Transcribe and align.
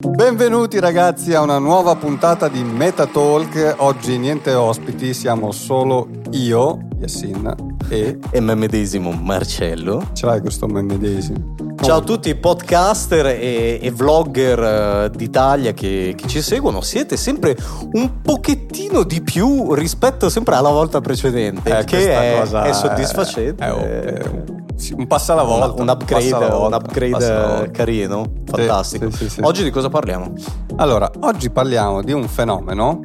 Benvenuti 0.00 0.78
ragazzi 0.78 1.34
a 1.34 1.40
una 1.40 1.58
nuova 1.58 1.96
puntata 1.96 2.46
di 2.46 2.62
Metatalk. 2.62 3.74
Oggi 3.78 4.16
niente 4.16 4.54
ospiti, 4.54 5.12
siamo 5.12 5.50
solo 5.50 6.06
io, 6.30 6.86
Yassin, 7.00 7.52
e... 7.88 8.16
E 8.30 8.38
me 8.38 8.54
medesimo 8.54 9.10
Marcello. 9.10 10.10
Ce 10.12 10.24
l'hai 10.24 10.40
questo 10.40 10.68
me 10.68 10.82
medesimo? 10.82 11.56
Ciao 11.82 11.96
a 11.96 12.00
tutti 12.02 12.28
i 12.28 12.36
podcaster 12.36 13.26
e, 13.26 13.80
e 13.82 13.90
vlogger 13.90 15.08
uh, 15.10 15.16
d'Italia 15.16 15.72
che, 15.72 16.14
che, 16.16 16.28
ci 16.28 16.42
seguono. 16.42 16.80
Siete 16.80 17.16
sempre 17.16 17.56
un 17.94 18.22
pochettino 18.22 19.02
di 19.02 19.20
più 19.20 19.74
rispetto 19.74 20.28
sempre 20.28 20.54
alla 20.54 20.70
volta 20.70 21.00
precedente, 21.00 21.76
eh, 21.76 21.82
che 21.82 22.12
è, 22.12 22.38
cosa 22.38 22.62
è 22.62 22.72
soddisfacente. 22.72 23.64
È, 23.64 23.70
è, 23.72 24.56
un 24.96 25.06
passo 25.06 25.32
alla 25.32 25.42
volta. 25.42 25.82
Un, 25.82 25.88
upgrade, 25.88 26.32
un, 26.32 26.38
volta, 26.38 26.66
un 26.66 26.72
upgrade 26.74 27.70
carino, 27.70 28.24
fantastico. 28.44 29.10
Sì, 29.10 29.16
sì, 29.16 29.28
sì, 29.30 29.40
oggi 29.42 29.62
di 29.62 29.70
cosa 29.70 29.88
parliamo? 29.88 30.32
Allora, 30.76 31.10
oggi 31.20 31.50
parliamo 31.50 32.02
di 32.02 32.12
un 32.12 32.28
fenomeno 32.28 33.00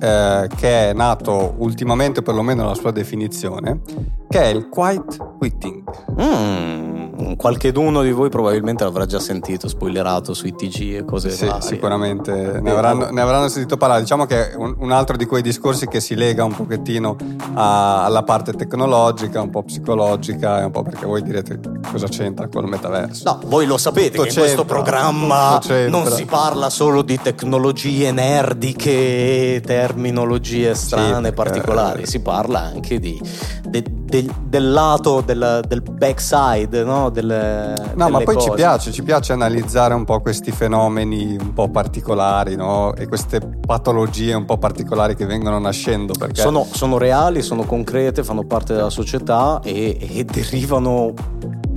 eh, 0.00 0.48
che 0.56 0.90
è 0.90 0.92
nato 0.92 1.54
ultimamente, 1.58 2.22
perlomeno 2.22 2.64
la 2.64 2.74
sua 2.74 2.90
definizione, 2.90 3.80
che 4.28 4.40
è 4.40 4.46
il 4.46 4.68
quiet 4.68 5.16
quitting. 5.38 5.82
Mm, 6.20 6.97
qualche 7.36 7.72
d'uno 7.72 8.02
di 8.02 8.12
voi 8.12 8.28
probabilmente 8.28 8.84
l'avrà 8.84 9.06
già 9.06 9.18
sentito, 9.18 9.68
spoilerato 9.68 10.34
sui 10.34 10.54
TG 10.54 10.96
e 10.96 11.04
cose 11.04 11.30
sì, 11.30 11.46
varie. 11.46 11.62
sicuramente 11.62 12.60
ne 12.60 12.70
avranno, 12.70 13.10
ne 13.10 13.20
avranno, 13.20 13.48
sentito 13.48 13.76
parlare. 13.76 14.00
Diciamo 14.02 14.24
che 14.26 14.52
è 14.52 14.54
un, 14.54 14.74
un, 14.78 14.92
altro 14.92 15.16
di 15.16 15.26
quei 15.26 15.42
discorsi 15.42 15.86
che 15.88 16.00
si 16.00 16.14
lega 16.14 16.44
un 16.44 16.54
pochettino 16.54 17.16
a, 17.54 18.04
alla 18.04 18.22
parte 18.22 18.52
tecnologica, 18.52 19.40
un 19.40 19.50
po' 19.50 19.62
psicologica, 19.62 20.60
e 20.60 20.64
un 20.64 20.70
po' 20.70 20.82
perché 20.82 21.06
voi 21.06 21.22
direte 21.22 21.60
cosa 21.90 22.06
c'entra 22.06 22.48
con 22.48 22.64
il 22.64 22.70
metaverso. 22.70 23.22
No, 23.24 23.40
voi 23.46 23.66
lo 23.66 23.78
sapete 23.78 24.10
tutto 24.10 24.22
che 24.22 24.28
in 24.28 24.34
questo 24.34 24.64
programma 24.64 25.60
non 25.88 26.06
si 26.06 26.24
parla 26.24 26.70
solo 26.70 27.02
di 27.02 27.18
tecnologie 27.20 28.12
nerdiche, 28.12 29.62
terminologie 29.64 30.74
strane, 30.74 31.28
sì, 31.28 31.34
particolari, 31.34 32.06
si 32.06 32.20
parla 32.20 32.60
anche 32.60 32.98
di, 32.98 33.20
di 33.68 33.97
del, 34.08 34.32
del 34.42 34.72
lato 34.72 35.20
del, 35.20 35.62
del 35.66 35.82
backside, 35.82 36.82
no? 36.82 37.10
Delle, 37.10 37.74
no, 37.94 38.08
ma 38.08 38.20
poi 38.20 38.34
cose. 38.34 38.48
ci 38.48 38.54
piace, 38.54 38.92
ci 38.92 39.02
piace 39.02 39.32
analizzare 39.34 39.92
un 39.92 40.04
po' 40.04 40.20
questi 40.20 40.50
fenomeni 40.50 41.36
un 41.38 41.52
po' 41.52 41.68
particolari, 41.68 42.56
no? 42.56 42.94
E 42.94 43.06
queste 43.06 43.40
patologie 43.40 44.32
un 44.32 44.46
po' 44.46 44.56
particolari 44.56 45.14
che 45.14 45.26
vengono 45.26 45.58
nascendo. 45.58 46.14
Perché... 46.18 46.40
Sono, 46.40 46.66
sono 46.70 46.96
reali, 46.96 47.42
sono 47.42 47.64
concrete, 47.64 48.24
fanno 48.24 48.44
parte 48.44 48.74
della 48.74 48.90
società 48.90 49.60
e, 49.62 49.98
e 50.00 50.24
derivano 50.24 51.12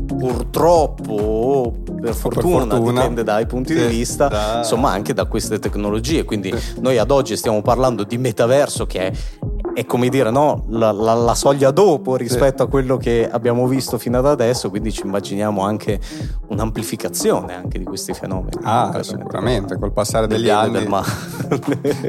purtroppo 0.05 1.73
per 2.01 2.13
fortuna, 2.13 2.65
per 2.65 2.77
fortuna, 2.77 2.91
dipende 2.91 3.23
dai 3.23 3.45
punti 3.45 3.73
di 3.73 3.85
vista, 3.85 4.27
da... 4.27 4.57
insomma 4.59 4.91
anche 4.91 5.13
da 5.13 5.25
queste 5.25 5.59
tecnologie. 5.59 6.23
Quindi 6.23 6.53
sì. 6.57 6.79
noi 6.79 6.97
ad 6.97 7.11
oggi 7.11 7.35
stiamo 7.35 7.61
parlando 7.61 8.03
di 8.03 8.17
metaverso 8.17 8.85
che 8.85 9.07
è 9.07 9.11
è 9.73 9.85
come 9.85 10.09
dire 10.09 10.29
no, 10.31 10.65
la, 10.69 10.91
la, 10.91 11.13
la, 11.13 11.35
soglia 11.35 11.71
dopo 11.71 12.15
rispetto 12.15 12.57
sì. 12.57 12.63
a 12.63 12.65
quello 12.67 12.97
che 12.97 13.27
abbiamo 13.29 13.67
visto 13.67 13.97
fino 13.97 14.17
ad 14.17 14.25
adesso, 14.25 14.69
quindi 14.69 14.91
ci 14.91 15.05
immaginiamo 15.05 15.63
anche 15.63 15.99
un'amplificazione 16.47 17.55
anche 17.55 17.77
di 17.77 17.85
questi 17.85 18.13
fenomeni. 18.13 18.57
Ah, 18.63 19.01
sicuramente, 19.01 19.77
col 19.77 19.91
passare 19.91 20.27
degli 20.27 20.49
anni. 20.49 20.87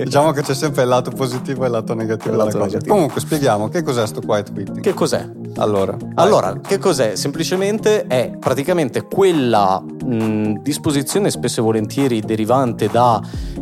diciamo 0.04 0.32
che 0.32 0.42
c'è 0.42 0.54
sempre 0.54 0.82
il 0.82 0.88
lato 0.88 1.10
positivo 1.10 1.62
e 1.62 1.66
il 1.66 1.72
lato 1.72 1.94
negativo. 1.94 2.30
Il 2.30 2.36
lato 2.36 2.58
negativo. 2.58 2.94
Comunque 2.94 3.20
spieghiamo 3.20 3.68
che 3.68 3.82
cos'è 3.82 4.06
sto 4.06 4.20
quiet 4.20 4.52
quitting. 4.52 4.80
Che 4.80 4.94
cos'è? 4.94 5.28
Allora, 5.56 5.96
allora 6.14 6.58
che 6.60 6.78
cos'è? 6.78 7.14
Semplicemente 7.14 8.06
è 8.06 8.32
praticamente 8.38 9.02
quella 9.02 9.80
mh, 9.80 10.60
disposizione 10.62 11.30
spesso 11.30 11.60
e 11.60 11.62
volentieri 11.62 12.20
derivante 12.20 12.88
da 12.88 13.20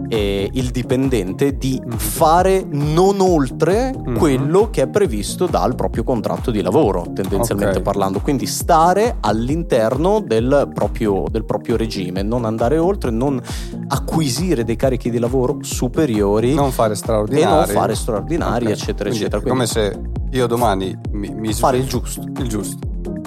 eh, 0.08 0.48
il 0.52 0.70
dipendente 0.70 1.56
di 1.56 1.80
mm. 1.84 1.90
fare 1.92 2.64
non 2.68 3.20
oltre 3.20 3.92
mm-hmm. 3.96 4.16
quello 4.16 4.70
che 4.70 4.82
è 4.82 4.88
previsto 4.88 5.46
dal 5.46 5.74
proprio 5.74 6.02
contratto 6.02 6.50
di 6.50 6.62
lavoro, 6.62 7.06
tendenzialmente 7.12 7.78
okay. 7.78 7.82
parlando. 7.82 8.20
Quindi 8.20 8.46
stare 8.46 9.16
all'interno 9.20 10.20
del 10.20 10.70
proprio, 10.72 11.24
del 11.30 11.44
proprio 11.44 11.76
regime, 11.76 12.22
non 12.22 12.44
andare 12.44 12.78
oltre, 12.78 13.10
non 13.10 13.40
acquisire 13.88 14.64
dei 14.64 14.76
carichi 14.76 15.10
di 15.10 15.18
lavoro 15.18 15.58
superiori. 15.60 16.54
Non 16.54 16.72
fare 16.72 16.94
straordinari. 16.94 17.42
E 17.42 17.46
non 17.46 17.66
fare 17.66 17.94
straordinari, 17.94 18.66
okay. 18.66 18.76
eccetera, 18.76 19.08
Quindi 19.08 19.18
eccetera. 19.18 19.42
Quindi, 19.42 19.50
come 19.50 19.66
se 19.66 20.18
io 20.30 20.46
domani 20.46 20.98
mi, 21.12 21.28
mi 21.34 21.52
Fare 21.52 21.78
il 21.78 21.86
giusto. 21.86 22.22
Il 22.22 22.48
giusto. 22.48 22.78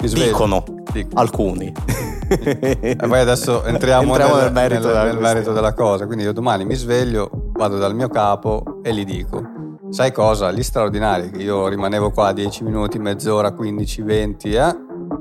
Dicono. 0.02 0.64
Dicono. 0.92 1.20
Alcuni. 1.20 1.72
e 2.28 2.96
poi 2.96 3.20
adesso 3.20 3.64
entriamo, 3.64 4.16
entriamo 4.16 4.36
nel, 4.36 4.44
nel, 4.44 4.54
merito, 4.54 4.94
nel, 4.94 5.06
nel 5.06 5.20
merito 5.20 5.54
della 5.54 5.74
cosa. 5.74 6.06
Quindi 6.06 6.24
io 6.24 6.34
domani 6.34 6.66
mi 6.66 6.76
sveglio, 6.76 7.30
vado 7.54 7.78
dal 7.78 7.96
mio 7.96 8.10
capo 8.10 8.80
e 8.84 8.94
gli 8.94 9.06
dico: 9.06 9.42
Sai 9.90 10.12
cosa? 10.12 10.52
Gli 10.52 10.64
straordinari 10.64 11.30
che 11.30 11.42
io 11.42 11.68
rimanevo 11.68 12.12
qua 12.12 12.32
10 12.32 12.64
minuti, 12.64 13.00
mezz'ora, 13.00 13.52
15, 13.52 14.02
20, 14.02 14.54
eh, 14.54 14.62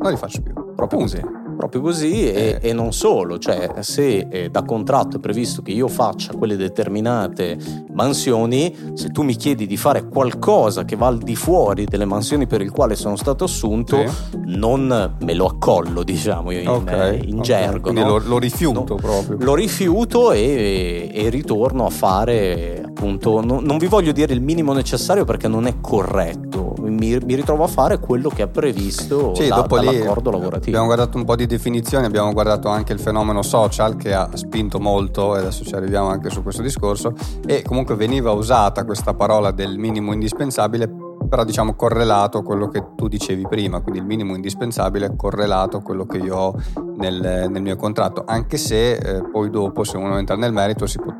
non 0.00 0.10
li 0.10 0.16
faccio 0.16 0.42
più. 0.42 0.52
Proprio 0.74 1.00
così 1.00 1.40
proprio 1.62 1.80
così 1.80 2.28
e, 2.28 2.58
eh. 2.60 2.68
e, 2.70 2.72
non 2.72 2.92
solo, 2.92 3.38
cioè 3.38 3.70
se 3.80 4.26
eh, 4.28 4.50
da 4.50 4.64
contratto 4.64 5.18
è 5.18 5.20
previsto 5.20 5.62
che 5.62 5.70
io 5.70 5.86
faccia 5.86 6.32
quelle 6.32 6.56
determinate 6.56 7.56
mansioni, 7.92 8.74
se 8.94 9.10
tu 9.10 9.22
mi 9.22 9.36
chiedi 9.36 9.66
di 9.66 9.76
fare 9.76 10.08
qualcosa 10.08 10.84
che 10.84 10.96
va 10.96 11.06
al 11.06 11.18
di 11.18 11.36
fuori 11.36 11.84
delle 11.84 12.04
mansioni 12.04 12.46
per 12.48 12.62
il 12.62 12.72
quale 12.72 12.96
sono 12.96 13.14
stato 13.14 13.44
assunto, 13.44 14.04
sì. 14.08 14.40
non 14.46 15.14
me 15.20 15.34
lo 15.34 15.46
accollo, 15.46 16.02
diciamo, 16.02 16.50
in, 16.50 16.66
okay, 16.66 17.28
in 17.28 17.38
okay. 17.38 17.42
gergo. 17.42 17.80
Quindi 17.80 18.00
no? 18.00 18.18
lo, 18.18 18.22
lo, 18.24 18.38
rifiuto 18.38 18.84
no, 18.88 18.94
proprio. 18.96 19.36
Lo 19.38 19.54
rifiuto 19.54 20.32
e, 20.32 21.10
e, 21.12 21.28
ritorno 21.28 21.86
a 21.86 21.90
fare 21.90 22.81
appunto, 22.92 23.40
no, 23.42 23.60
non 23.60 23.78
vi 23.78 23.86
voglio 23.86 24.12
dire 24.12 24.34
il 24.34 24.42
minimo 24.42 24.72
necessario 24.72 25.24
perché 25.24 25.48
non 25.48 25.66
è 25.66 25.80
corretto, 25.80 26.74
mi, 26.78 27.16
mi 27.18 27.34
ritrovo 27.34 27.64
a 27.64 27.66
fare 27.66 27.98
quello 27.98 28.28
che 28.28 28.44
è 28.44 28.48
previsto 28.48 29.34
sì, 29.34 29.48
da, 29.48 29.56
dopo 29.56 29.76
dall'accordo 29.76 30.30
lì 30.30 30.36
lavorativo. 30.36 30.76
Abbiamo 30.76 30.86
guardato 30.86 31.16
un 31.16 31.24
po' 31.24 31.34
di 31.34 31.46
definizioni, 31.46 32.04
abbiamo 32.04 32.32
guardato 32.32 32.68
anche 32.68 32.92
il 32.92 33.00
fenomeno 33.00 33.42
social 33.42 33.96
che 33.96 34.12
ha 34.14 34.28
spinto 34.34 34.78
molto, 34.78 35.34
e 35.34 35.40
adesso 35.40 35.64
ci 35.64 35.74
arriviamo 35.74 36.08
anche 36.08 36.30
su 36.30 36.42
questo 36.42 36.62
discorso, 36.62 37.14
e 37.46 37.62
comunque 37.62 37.96
veniva 37.96 38.30
usata 38.30 38.84
questa 38.84 39.14
parola 39.14 39.50
del 39.50 39.78
minimo 39.78 40.12
indispensabile 40.12 41.10
però 41.32 41.44
diciamo 41.44 41.74
correlato 41.74 42.36
a 42.36 42.42
quello 42.42 42.68
che 42.68 42.84
tu 42.94 43.08
dicevi 43.08 43.46
prima, 43.48 43.80
quindi 43.80 44.00
il 44.00 44.04
minimo 44.04 44.34
indispensabile 44.34 45.06
è 45.06 45.16
correlato 45.16 45.78
a 45.78 45.80
quello 45.80 46.04
che 46.04 46.18
io 46.18 46.36
ho 46.36 46.54
nel, 46.96 47.48
nel 47.48 47.62
mio 47.62 47.76
contratto, 47.76 48.24
anche 48.26 48.58
se 48.58 48.92
eh, 48.92 49.22
poi 49.30 49.48
dopo 49.48 49.82
se 49.82 49.96
uno 49.96 50.18
entra 50.18 50.36
nel 50.36 50.52
merito 50.52 50.84
si 50.84 50.98
può... 50.98 51.10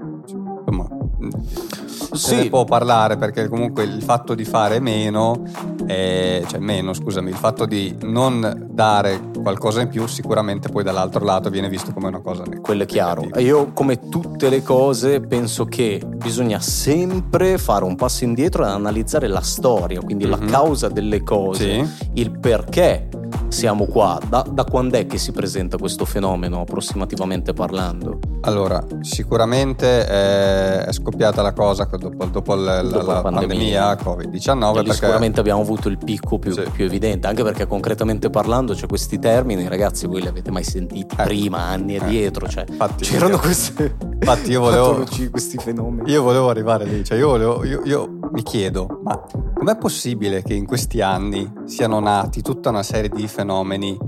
Se 2.13 2.37
ne 2.37 2.49
può 2.49 2.65
parlare 2.65 3.17
perché 3.17 3.49
comunque 3.49 3.85
il 3.85 4.03
fatto 4.03 4.35
di 4.35 4.45
fare 4.45 4.81
meno, 4.81 5.45
eh, 5.87 6.45
cioè 6.47 6.59
meno 6.59 6.93
scusami, 6.93 7.31
il 7.31 7.37
fatto 7.37 7.65
di 7.65 7.97
non 8.03 8.69
dare 8.71 9.31
qualcosa 9.43 9.81
in 9.81 9.89
più 9.89 10.07
sicuramente 10.07 10.69
poi 10.69 10.83
dall'altro 10.83 11.25
lato 11.25 11.49
viene 11.49 11.69
visto 11.69 11.93
come 11.93 12.09
una 12.09 12.21
cosa 12.21 12.43
negativa. 12.43 12.63
Quello 12.63 12.83
è 12.83 12.87
chiaro. 12.87 13.29
Io 13.39 13.73
come 13.73 14.09
tutte 14.09 14.49
le 14.49 14.63
cose 14.63 15.21
penso 15.21 15.65
che 15.65 16.03
bisogna 16.07 16.61
sempre 16.61 17.57
fare 17.57 17.85
un 17.85 17.97
passo 17.97 18.25
indietro 18.25 18.65
e 18.65 18.69
analizzare 18.69 19.27
la 19.27 19.41
storia, 19.41 20.01
quindi 20.01 20.27
mm-hmm. 20.27 20.39
la 20.39 20.45
mhm. 20.45 20.51
causa 20.51 20.89
delle 20.89 21.23
cose, 21.23 21.85
sì. 21.85 22.11
il 22.15 22.31
perché 22.39 23.09
siamo 23.49 23.87
qua? 23.87 24.19
Da, 24.29 24.45
da 24.49 24.65
quando 24.65 24.97
è 24.97 25.07
che 25.07 25.19
si 25.19 25.33
presenta 25.33 25.77
questo 25.77 26.05
fenomeno 26.05 26.61
approssimativamente 26.61 27.53
parlando? 27.53 28.19
Allora, 28.43 28.85
sicuramente 29.01 30.07
è, 30.07 30.85
è 30.85 30.93
scoppiata 30.93 31.43
la 31.43 31.53
cosa 31.53 31.85
dopo, 31.85 32.25
dopo, 32.25 32.55
l, 32.55 32.89
dopo 32.91 33.07
la, 33.07 33.15
la, 33.15 33.21
pandemia, 33.21 33.23
pandemia 33.23 33.93
Covid-19. 33.95 34.75
Perché... 34.75 34.93
Sicuramente 34.93 35.41
abbiamo 35.41 35.61
avuto 35.61 35.89
il 35.89 35.99
picco 35.99 36.39
più, 36.39 36.53
sì. 36.53 36.63
più, 36.73 36.85
evidente, 36.85 37.27
anche 37.27 37.43
perché 37.43 37.67
concretamente 37.67 38.31
parlando 38.31 38.75
c'è 38.75 38.87
questi 38.87 39.19
termini, 39.19 39.69
ragazzi, 39.69 40.07
voi 40.07 40.23
li 40.23 40.29
avete 40.29 40.51
mai 40.51 40.65
sentiti 40.65 41.15
eh. 41.19 41.23
prima, 41.23 41.59
anni 41.59 41.95
eh. 41.95 41.99
addietro, 41.99 42.49
cioè 42.49 42.65
infatti, 42.69 43.05
c'erano 43.05 43.39
queste 43.39 43.97
infatti 44.23 44.51
io 44.53 44.61
volevo, 44.61 45.05
questi 45.31 45.59
fenomeni. 45.59 46.11
Io 46.11 46.23
volevo 46.23 46.49
arrivare 46.49 46.85
lì, 46.85 47.05
cioè 47.05 47.19
io, 47.19 47.29
volevo, 47.29 47.65
io, 47.65 47.83
io 47.85 48.19
mi 48.33 48.43
chiedo, 48.43 49.01
ma 49.05 49.23
com'è 49.55 49.77
possibile 49.77 50.43
che 50.43 50.55
in 50.55 50.67
questi 50.67 51.01
anni 51.01 51.51
siano 51.65 52.01
nati 52.01 52.41
tutta 52.41 52.71
una 52.71 52.83
serie 52.83 53.11
di 53.11 53.29
fenomeni 53.29 53.99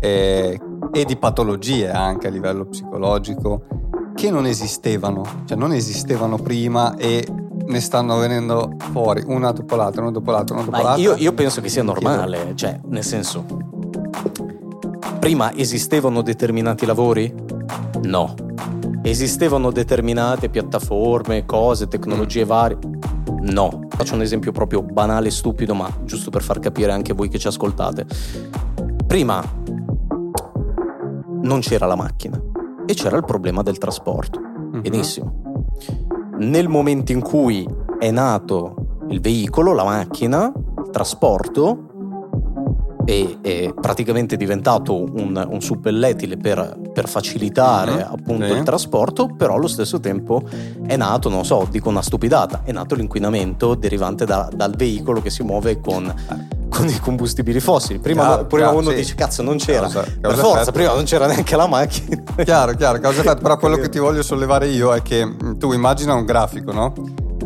eh, 0.00 0.60
e 0.92 1.04
di 1.04 1.16
patologie 1.16 1.90
anche 1.90 2.26
a 2.26 2.30
livello 2.30 2.66
psicologico 2.66 3.64
che 4.14 4.30
non 4.30 4.46
esistevano, 4.46 5.24
cioè 5.46 5.56
non 5.56 5.72
esistevano 5.72 6.36
prima 6.36 6.94
e 6.96 7.26
ne 7.66 7.80
stanno 7.80 8.18
venendo 8.18 8.76
fuori 8.92 9.22
una 9.26 9.52
dopo 9.52 9.76
l'altra, 9.76 10.02
una 10.02 10.10
dopo 10.10 10.30
l'altra, 10.30 10.56
una 10.56 10.64
dopo 10.64 10.76
l'altra. 10.76 11.02
Io, 11.02 11.14
io 11.16 11.32
penso 11.32 11.60
che 11.62 11.68
sia 11.68 11.82
normale, 11.82 12.52
cioè 12.56 12.78
nel 12.86 13.04
senso, 13.04 13.46
prima 15.18 15.54
esistevano 15.54 16.20
determinati 16.20 16.84
lavori? 16.84 17.32
No. 18.02 18.34
Esistevano 19.02 19.70
determinate 19.70 20.50
piattaforme, 20.50 21.46
cose, 21.46 21.88
tecnologie 21.88 22.44
mm. 22.44 22.48
varie? 22.48 22.78
No. 23.40 23.86
Faccio 23.88 24.14
un 24.14 24.22
esempio 24.22 24.52
proprio 24.52 24.82
banale 24.82 25.28
e 25.28 25.30
stupido, 25.30 25.74
ma 25.74 25.88
giusto 26.04 26.30
per 26.30 26.42
far 26.42 26.58
capire 26.58 26.92
anche 26.92 27.12
voi 27.12 27.28
che 27.28 27.38
ci 27.38 27.46
ascoltate. 27.46 28.06
Prima 29.06 29.42
non 31.42 31.60
c'era 31.60 31.86
la 31.86 31.96
macchina 31.96 32.40
e 32.86 32.94
c'era 32.94 33.16
il 33.16 33.24
problema 33.24 33.62
del 33.62 33.78
trasporto. 33.78 34.40
Mm-hmm. 34.40 34.80
Benissimo. 34.80 35.64
Nel 36.38 36.68
momento 36.68 37.12
in 37.12 37.20
cui 37.20 37.66
è 37.98 38.10
nato 38.10 39.02
il 39.08 39.20
veicolo, 39.20 39.72
la 39.72 39.84
macchina, 39.84 40.52
il 40.78 40.90
trasporto, 40.90 41.89
e 43.10 43.38
è 43.40 43.74
praticamente 43.74 44.36
diventato 44.36 44.94
un, 44.94 45.44
un 45.50 45.60
suppelletile 45.60 46.36
per, 46.36 46.78
per 46.92 47.08
facilitare 47.08 47.90
mm-hmm. 47.90 48.12
appunto 48.12 48.46
sì. 48.46 48.52
il 48.52 48.62
trasporto, 48.62 49.26
però 49.26 49.54
allo 49.54 49.66
stesso 49.66 49.98
tempo 49.98 50.42
è 50.86 50.96
nato, 50.96 51.28
non 51.28 51.44
so, 51.44 51.66
dico 51.68 51.88
una 51.88 52.02
stupidata, 52.02 52.60
è 52.62 52.70
nato 52.70 52.94
l'inquinamento 52.94 53.74
derivante 53.74 54.24
da, 54.24 54.48
dal 54.54 54.76
veicolo 54.76 55.20
che 55.20 55.30
si 55.30 55.42
muove 55.42 55.80
con 55.80 56.58
con 56.70 56.86
i 56.86 57.00
combustibili 57.00 57.58
fossili. 57.58 57.98
Prima, 57.98 58.24
chiaro, 58.24 58.46
prima 58.46 58.66
chiaro, 58.66 58.78
uno 58.78 58.90
sì. 58.90 58.96
dice 58.96 59.14
cazzo 59.16 59.42
non 59.42 59.56
c'era, 59.58 59.80
causa, 59.80 60.02
causa 60.02 60.18
per 60.20 60.34
forza, 60.36 60.60
effetto. 60.60 60.70
prima 60.70 60.94
non 60.94 61.02
c'era 61.02 61.26
neanche 61.26 61.56
la 61.56 61.66
macchina. 61.66 62.22
Chiaro, 62.44 62.74
chiaro, 62.74 63.00
causa 63.00 63.20
effetto, 63.22 63.42
però 63.42 63.56
quello 63.58 63.76
che 63.76 63.88
ti 63.88 63.98
voglio 63.98 64.22
sollevare 64.22 64.68
io 64.68 64.94
è 64.94 65.02
che 65.02 65.26
mm, 65.26 65.58
tu 65.58 65.72
immagina 65.72 66.14
un 66.14 66.24
grafico, 66.24 66.70
no? 66.70 66.92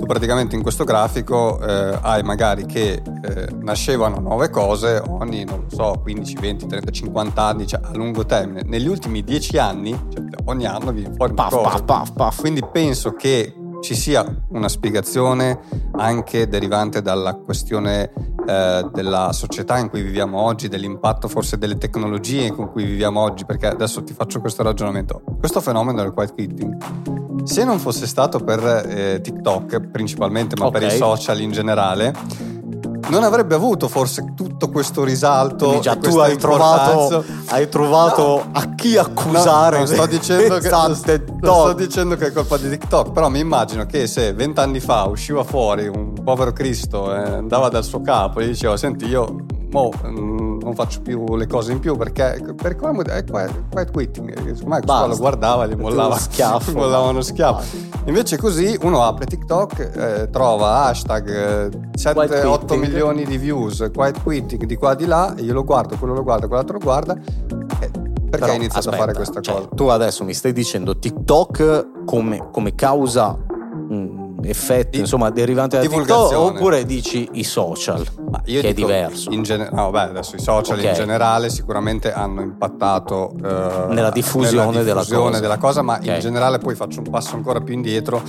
Tu 0.04 0.06
praticamente 0.06 0.54
in 0.54 0.62
questo 0.62 0.84
grafico 0.84 1.58
eh, 1.60 1.98
hai 2.02 2.22
magari 2.22 2.66
che 2.66 3.02
eh, 3.22 3.48
nascevano 3.60 4.20
nuove 4.20 4.50
cose 4.50 5.02
ogni, 5.08 5.44
non 5.44 5.66
lo 5.68 5.74
so, 5.74 5.98
15, 6.02 6.36
20, 6.38 6.66
30, 6.66 6.90
50 6.90 7.42
anni, 7.42 7.66
cioè 7.66 7.80
a 7.82 7.90
lungo 7.94 8.26
termine. 8.26 8.62
Negli 8.66 8.86
ultimi 8.86 9.24
10 9.24 9.58
anni, 9.58 9.98
cioè 10.12 10.22
ogni 10.44 10.66
anno 10.66 10.92
viene 10.92 11.14
fuori 11.14 11.32
una 11.32 11.48
cosa. 11.48 11.70
Puff, 11.70 11.84
puff, 11.84 12.12
puff. 12.12 12.40
Quindi 12.40 12.62
penso 12.70 13.14
che 13.14 13.54
ci 13.80 13.94
sia 13.94 14.24
una 14.50 14.68
spiegazione 14.68 15.60
anche 15.92 16.48
derivante 16.48 17.00
dalla 17.00 17.34
questione 17.34 18.12
eh, 18.46 18.86
della 18.92 19.32
società 19.32 19.78
in 19.78 19.88
cui 19.88 20.02
viviamo 20.02 20.38
oggi, 20.38 20.68
dell'impatto 20.68 21.28
forse 21.28 21.56
delle 21.56 21.78
tecnologie 21.78 22.52
con 22.52 22.70
cui 22.70 22.84
viviamo 22.84 23.20
oggi, 23.20 23.46
perché 23.46 23.68
adesso 23.68 24.02
ti 24.04 24.12
faccio 24.12 24.40
questo 24.40 24.62
ragionamento. 24.62 25.22
Questo 25.38 25.60
fenomeno 25.60 26.02
del 26.02 26.12
quiet 26.12 26.34
quitting 26.34 27.23
se 27.44 27.64
non 27.64 27.79
fosse 27.79 28.06
stato 28.06 28.41
per 28.41 28.87
eh, 28.88 29.20
TikTok 29.23 29.88
principalmente, 29.91 30.56
ma 30.58 30.67
okay. 30.67 30.81
per 30.81 30.93
i 30.93 30.96
social 30.96 31.41
in 31.41 31.52
generale, 31.52 32.12
non 33.08 33.23
avrebbe 33.23 33.55
avuto 33.55 33.88
forse 33.88 34.32
tutto 34.35 34.70
questo 34.70 35.05
risalto. 35.05 35.67
Quindi 35.67 35.82
già 35.82 35.96
tu 35.96 36.17
hai 36.19 36.37
trovato, 36.37 37.25
hai 37.46 37.69
trovato 37.69 38.23
no. 38.23 38.49
a 38.52 38.75
chi 38.75 38.96
accusare. 38.96 39.79
No, 39.79 39.85
non, 39.85 39.94
sto 39.94 40.06
dicendo 40.06 40.58
che, 40.58 40.69
non, 40.70 40.94
sto 40.94 41.73
dicendo 41.75 42.17
che 42.17 42.26
è 42.26 42.32
colpa 42.32 42.56
di 42.56 42.69
TikTok, 42.70 43.12
però 43.12 43.29
mi 43.29 43.41
immagino 43.41 43.85
che 43.87 44.06
se 44.06 44.32
vent'anni 44.32 44.81
fa 44.81 45.05
usciva 45.05 45.44
fuori 45.44 45.87
un 45.87 46.12
povero 46.23 46.52
Cristo 46.52 47.14
e 47.14 47.19
andava 47.19 47.69
dal 47.69 47.85
suo 47.85 48.00
capo 48.00 48.41
e 48.41 48.46
gli 48.46 48.49
diceva: 48.50 48.76
Senti, 48.76 49.06
io 49.06 49.37
mo, 49.70 49.93
mm, 50.06 50.44
non 50.64 50.75
faccio 50.75 51.00
più 51.02 51.37
le 51.37 51.46
cose 51.46 51.72
in 51.72 51.78
più 51.78 51.96
perché 51.96 52.55
per 52.56 52.75
come 52.75 53.02
è 53.02 53.22
quiet 53.25 53.90
quitting 53.93 54.55
secondo 54.55 54.81
me 54.84 55.06
lo 55.06 55.16
guardava 55.16 55.64
e 55.64 55.69
gli 55.69 55.75
mollava. 55.75 56.16
schiaffo. 56.16 56.72
Mollavano 56.75 57.20
schiaffo. 57.20 57.76
Invece 58.06 58.38
così 58.38 58.76
uno 58.82 59.05
apre 59.05 59.26
TikTok 59.26 59.90
eh, 59.94 60.31
trova 60.31 60.84
hashtag 60.84 61.28
eh, 61.28 61.93
7-8 61.96 62.78
milioni 62.78 63.25
di 63.25 63.37
views 63.37 63.90
quiet 63.93 64.22
quitting 64.22 64.64
di 64.64 64.76
qua 64.76 64.94
di 64.94 65.06
là 65.06 65.34
io 65.38 65.52
lo 65.52 65.64
guardo 65.64 65.96
quello 65.96 66.14
lo 66.14 66.22
guarda 66.22 66.46
quell'altro 66.46 66.78
lo 66.78 66.84
guarda 66.84 67.14
eh, 67.81 67.90
perché 68.31 68.50
hai 68.50 68.56
iniziato 68.56 68.88
aspetta, 68.88 68.96
a 68.96 68.99
fare 68.99 69.14
questa 69.14 69.40
cioè, 69.40 69.55
cosa? 69.55 69.69
tu 69.75 69.87
adesso 69.87 70.25
mi 70.25 70.34
stai 70.34 70.52
dicendo 70.52 70.99
TikTok 70.99 72.05
come, 72.05 72.49
come 72.50 72.75
causa 72.75 73.37
mm, 73.37 74.38
effetti 74.43 74.99
insomma 74.99 75.31
derivanti 75.31 75.76
da 75.76 75.82
TikTok 75.82 76.37
oppure 76.37 76.84
dici 76.84 77.28
i 77.32 77.44
social 77.44 78.05
Ma 78.34 78.42
io 78.46 78.60
che 78.60 78.75
dico, 78.75 78.88
è 78.88 78.92
diverso 78.94 79.31
in 79.31 79.42
gener- 79.44 79.70
no 79.70 79.90
beh 79.90 80.00
adesso 80.00 80.34
i 80.34 80.40
social 80.40 80.76
okay. 80.76 80.88
in 80.88 80.94
generale 80.94 81.50
sicuramente 81.50 82.12
hanno 82.12 82.40
impattato 82.40 83.32
eh, 83.36 83.86
nella 83.94 84.10
diffusione, 84.10 84.70
nella 84.78 84.82
diffusione 84.82 84.82
della, 84.82 85.04
cosa. 85.04 85.40
della, 85.40 85.58
cosa. 85.58 85.82
ma 85.82 85.94
okay. 85.94 86.14
in 86.14 86.20
generale 86.20 86.58
poi 86.58 86.75
faccio 86.75 86.98
un 86.98 87.10
passo 87.10 87.36
ancora 87.36 87.60
più 87.60 87.75
indietro 87.75 88.22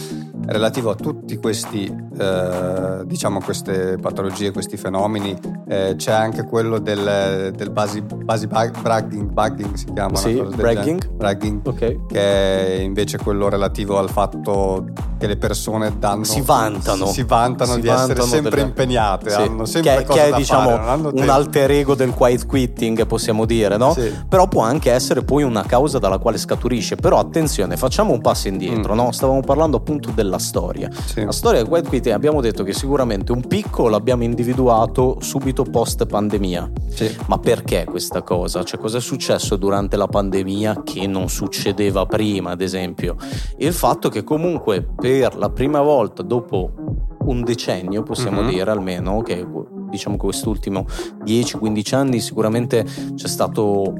relativo 0.45 0.91
a 0.91 0.95
tutti 0.95 1.37
questi 1.37 1.85
eh, 1.85 3.01
diciamo 3.03 3.41
queste 3.41 3.97
patologie 3.99 4.51
questi 4.51 4.77
fenomeni 4.77 5.35
eh, 5.67 5.95
c'è 5.97 6.11
anche 6.11 6.43
quello 6.43 6.77
del, 6.77 7.51
del 7.55 7.71
basi, 7.71 8.01
basi 8.01 8.45
bragging, 8.45 9.31
bugging 9.31 9.73
si 9.73 9.85
chiama 9.91 10.17
sì, 10.17 10.39
bragging, 10.39 11.09
bragging 11.09 11.61
okay. 11.65 11.99
che 12.07 12.77
è 12.77 12.79
invece 12.81 13.17
quello 13.17 13.49
relativo 13.49 13.97
al 13.97 14.09
fatto 14.11 14.85
che 15.17 15.27
le 15.27 15.37
persone 15.37 15.97
danno, 15.97 16.23
si 16.23 16.41
vantano, 16.41 17.07
si 17.07 17.23
vantano 17.23 17.73
si 17.73 17.81
di 17.81 17.87
vantano 17.87 18.11
essere 18.11 18.27
sempre 18.27 18.49
delle... 18.51 18.61
impegnate, 18.63 19.29
sì. 19.29 19.41
hanno 19.41 19.65
sempre 19.65 19.94
che, 19.97 20.05
cose 20.05 20.19
che 20.19 20.29
è 20.29 20.35
diciamo 20.35 20.69
fare, 20.69 21.09
un 21.13 21.29
alter 21.29 21.71
ego 21.71 21.95
del 21.95 22.11
quiet 22.11 22.45
quitting, 22.45 23.05
possiamo 23.05 23.45
dire, 23.45 23.77
no? 23.77 23.93
Sì. 23.93 24.11
Però 24.27 24.47
può 24.47 24.61
anche 24.61 24.91
essere 24.91 25.23
poi 25.23 25.43
una 25.43 25.63
causa 25.63 25.99
dalla 25.99 26.17
quale 26.17 26.37
scaturisce. 26.37 26.95
Però 26.95 27.19
attenzione, 27.19 27.77
facciamo 27.77 28.13
un 28.13 28.21
passo 28.21 28.47
indietro, 28.47 28.93
mm. 28.93 28.97
no? 28.97 29.11
Stavamo 29.11 29.41
parlando 29.41 29.77
appunto 29.77 30.11
della 30.11 30.39
storia. 30.39 30.89
Sì. 31.05 31.23
La 31.23 31.31
storia 31.31 31.59
del 31.59 31.69
quiet 31.69 31.87
quitting 31.87 32.13
abbiamo 32.13 32.41
detto 32.41 32.63
che 32.63 32.73
sicuramente 32.73 33.31
un 33.31 33.45
picco 33.47 33.87
l'abbiamo 33.87 34.23
individuato 34.23 35.17
subito 35.19 35.63
post 35.63 36.05
pandemia. 36.05 36.71
Sì. 36.89 37.15
Ma 37.27 37.37
perché 37.37 37.85
questa 37.85 38.21
cosa? 38.21 38.63
Cioè, 38.63 38.79
cosa 38.79 38.97
è 38.97 39.01
successo 39.01 39.55
durante 39.55 39.97
la 39.97 40.07
pandemia 40.07 40.81
che 40.83 41.07
non 41.07 41.29
succedeva 41.29 42.05
prima, 42.05 42.51
ad 42.51 42.61
esempio? 42.61 43.15
Il 43.57 43.73
fatto 43.73 44.09
che 44.09 44.23
comunque 44.23 44.85
per 44.95 45.35
la 45.35 45.49
prima 45.49 45.81
volta 45.81 46.23
dopo 46.23 46.71
un 47.25 47.43
decennio, 47.43 48.03
possiamo 48.03 48.41
mm-hmm. 48.41 48.49
dire 48.49 48.71
almeno, 48.71 49.21
che 49.21 49.45
diciamo 49.95 50.15
che 50.15 50.23
quest'ultimo 50.23 50.85
10-15 51.23 51.95
anni 51.95 52.19
sicuramente 52.19 52.85
c'è 53.15 53.27
stato, 53.27 53.93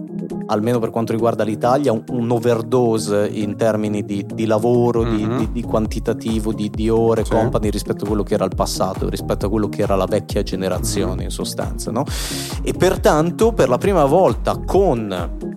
almeno 0.47 0.80
per 0.80 0.89
quanto 0.89 1.12
riguarda 1.12 1.44
l'Italia, 1.44 1.92
un, 1.92 2.03
un 2.09 2.31
overdose 2.31 3.27
in 3.31 3.56
termini 3.56 4.03
di, 4.03 4.25
di 4.25 4.45
lavoro, 4.45 5.03
mm-hmm. 5.03 5.38
di, 5.38 5.38
di, 5.38 5.51
di, 5.51 5.62
quantitativo, 5.63 6.53
di, 6.53 6.89
ore, 6.89 7.25
sì. 7.25 7.31
company 7.31 7.69
rispetto 7.69 8.03
a 8.03 8.07
quello 8.07 8.24
che 8.24 8.33
era 8.33 8.45
il 8.45 8.53
passato, 8.56 9.09
rispetto 9.09 9.45
a 9.45 9.50
quello 9.50 9.69
che 9.69 9.81
era 9.81 9.95
la 9.95 10.06
vecchia 10.06 10.44
generazione 10.44 11.15
mm-hmm. 11.15 11.24
in 11.24 11.30
sostanza. 11.30 11.92
No? 11.92 12.03
E 12.62 12.74
pertanto 12.74 13.53
per 13.53 13.69
la 13.69 13.77
prima 13.77 14.06
volta 14.06 14.57
con 14.57 15.53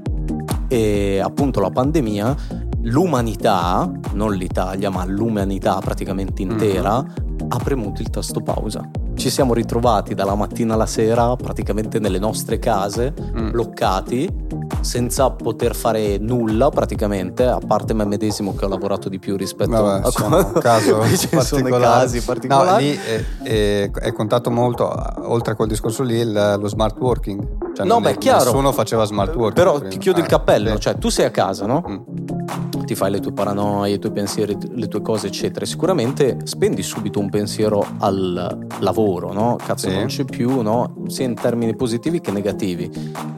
eh, 0.69 1.20
appunto 1.23 1.61
la 1.61 1.70
pandemia 1.70 2.37
l'umanità, 2.82 3.90
non 4.12 4.35
l'Italia, 4.35 4.90
ma 4.90 5.05
l'umanità 5.05 5.79
praticamente 5.81 6.43
intera, 6.43 7.02
mm-hmm. 7.02 7.28
Ha 7.46 7.58
premuto 7.58 8.02
il 8.02 8.11
tasto 8.11 8.40
pausa. 8.40 8.88
Ci 9.14 9.31
siamo 9.31 9.55
ritrovati 9.55 10.14
dalla 10.14 10.35
mattina 10.35 10.75
alla 10.75 10.87
sera 10.87 11.35
praticamente 11.37 11.99
nelle 11.99 12.19
nostre 12.19 12.58
case, 12.58 13.12
mm. 13.37 13.50
bloccati, 13.50 14.46
senza 14.81 15.31
poter 15.31 15.75
fare 15.75 16.19
nulla 16.19 16.69
praticamente, 16.69 17.44
a 17.44 17.58
parte 17.58 17.94
me 17.94 18.05
medesimo 18.05 18.55
che 18.55 18.64
ho 18.64 18.69
lavorato 18.69 19.08
di 19.08 19.19
più 19.19 19.37
rispetto 19.37 19.70
Vabbè, 19.70 20.06
a 20.06 20.11
quando 20.12 20.52
caso 20.61 21.02
ci 21.17 21.29
sono 21.40 21.68
casi 21.78 22.21
particolari. 22.23 22.71
No, 22.71 22.78
lì 22.78 22.97
è, 22.97 23.25
è, 23.42 23.90
è, 23.90 24.12
contato 24.12 24.50
molto, 24.50 24.92
oltre 25.23 25.52
a 25.52 25.57
quel 25.57 25.68
discorso 25.68 26.02
lì, 26.02 26.16
il, 26.16 26.57
lo 26.61 26.68
smart 26.68 26.99
working. 26.99 27.75
Cioè, 27.75 27.87
no, 27.87 28.00
beh, 28.00 28.11
è, 28.11 28.18
chiaro. 28.18 28.45
Nessuno 28.45 28.73
faceva 28.73 29.04
smart 29.04 29.35
working. 29.35 29.54
Però 29.54 29.75
prima. 29.75 29.90
ti 29.90 29.99
chiudo 29.99 30.18
eh, 30.18 30.23
il 30.23 30.28
cappello, 30.28 30.71
sì. 30.75 30.80
cioè 30.80 30.99
tu 30.99 31.09
sei 31.09 31.25
a 31.25 31.30
casa, 31.30 31.66
no? 31.66 31.85
Mm 31.88 32.77
ti 32.88 32.95
fai 32.95 33.11
le 33.11 33.21
tue 33.21 33.33
paranoie, 33.33 33.92
i 33.92 33.99
tuoi 33.99 34.12
pensieri, 34.12 34.57
le 34.71 34.88
tue 34.88 35.02
cose, 35.02 35.26
eccetera. 35.26 35.66
Sicuramente 35.66 36.38
spendi 36.45 36.83
subito 36.83 37.21
un 37.21 37.28
pensiero 37.28 37.87
al 37.99 38.66
lavoro, 38.80 39.30
no? 39.30 39.59
Cazzo, 39.62 39.90
sì. 39.90 39.95
non 39.95 40.07
c'è 40.07 40.25
più, 40.25 40.62
no? 40.62 40.95
Sia 41.09 41.26
in 41.26 41.35
termini 41.35 41.76
positivi 41.76 42.23
che 42.23 42.30
negativi. 42.30 42.90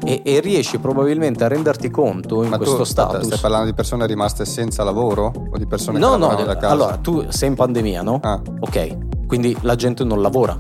E, 0.05 0.23
e 0.25 0.39
riesci 0.39 0.79
probabilmente 0.79 1.43
a 1.43 1.49
renderti 1.49 1.91
conto 1.91 2.45
in 2.45 2.51
Ma 2.51 2.59
questo 2.59 2.77
tu, 2.77 2.85
status. 2.85 3.27
Stai 3.27 3.41
parlando 3.41 3.67
di 3.67 3.75
persone 3.75 4.07
rimaste 4.07 4.45
senza 4.45 4.85
lavoro 4.85 5.33
o 5.51 5.59
di 5.59 5.67
persone 5.67 5.99
no, 5.99 6.13
che 6.13 6.17
no, 6.19 6.27
lavorano 6.29 6.47
da 6.47 6.55
casa? 6.55 6.73
Allora, 6.73 6.97
tu 6.99 7.25
sei 7.29 7.49
in 7.49 7.57
pandemia, 7.57 8.03
no? 8.03 8.21
Ah. 8.23 8.41
Ok, 8.61 9.27
quindi 9.27 9.57
la 9.63 9.75
gente 9.75 10.05
non 10.05 10.23
lavora 10.23 10.57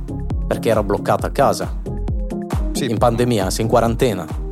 perché 0.48 0.68
era 0.68 0.82
bloccata 0.82 1.28
a 1.28 1.30
casa. 1.30 1.78
Sì. 2.72 2.90
In 2.90 2.98
pandemia, 2.98 3.50
sei 3.50 3.66
in 3.66 3.70
quarantena 3.70 4.48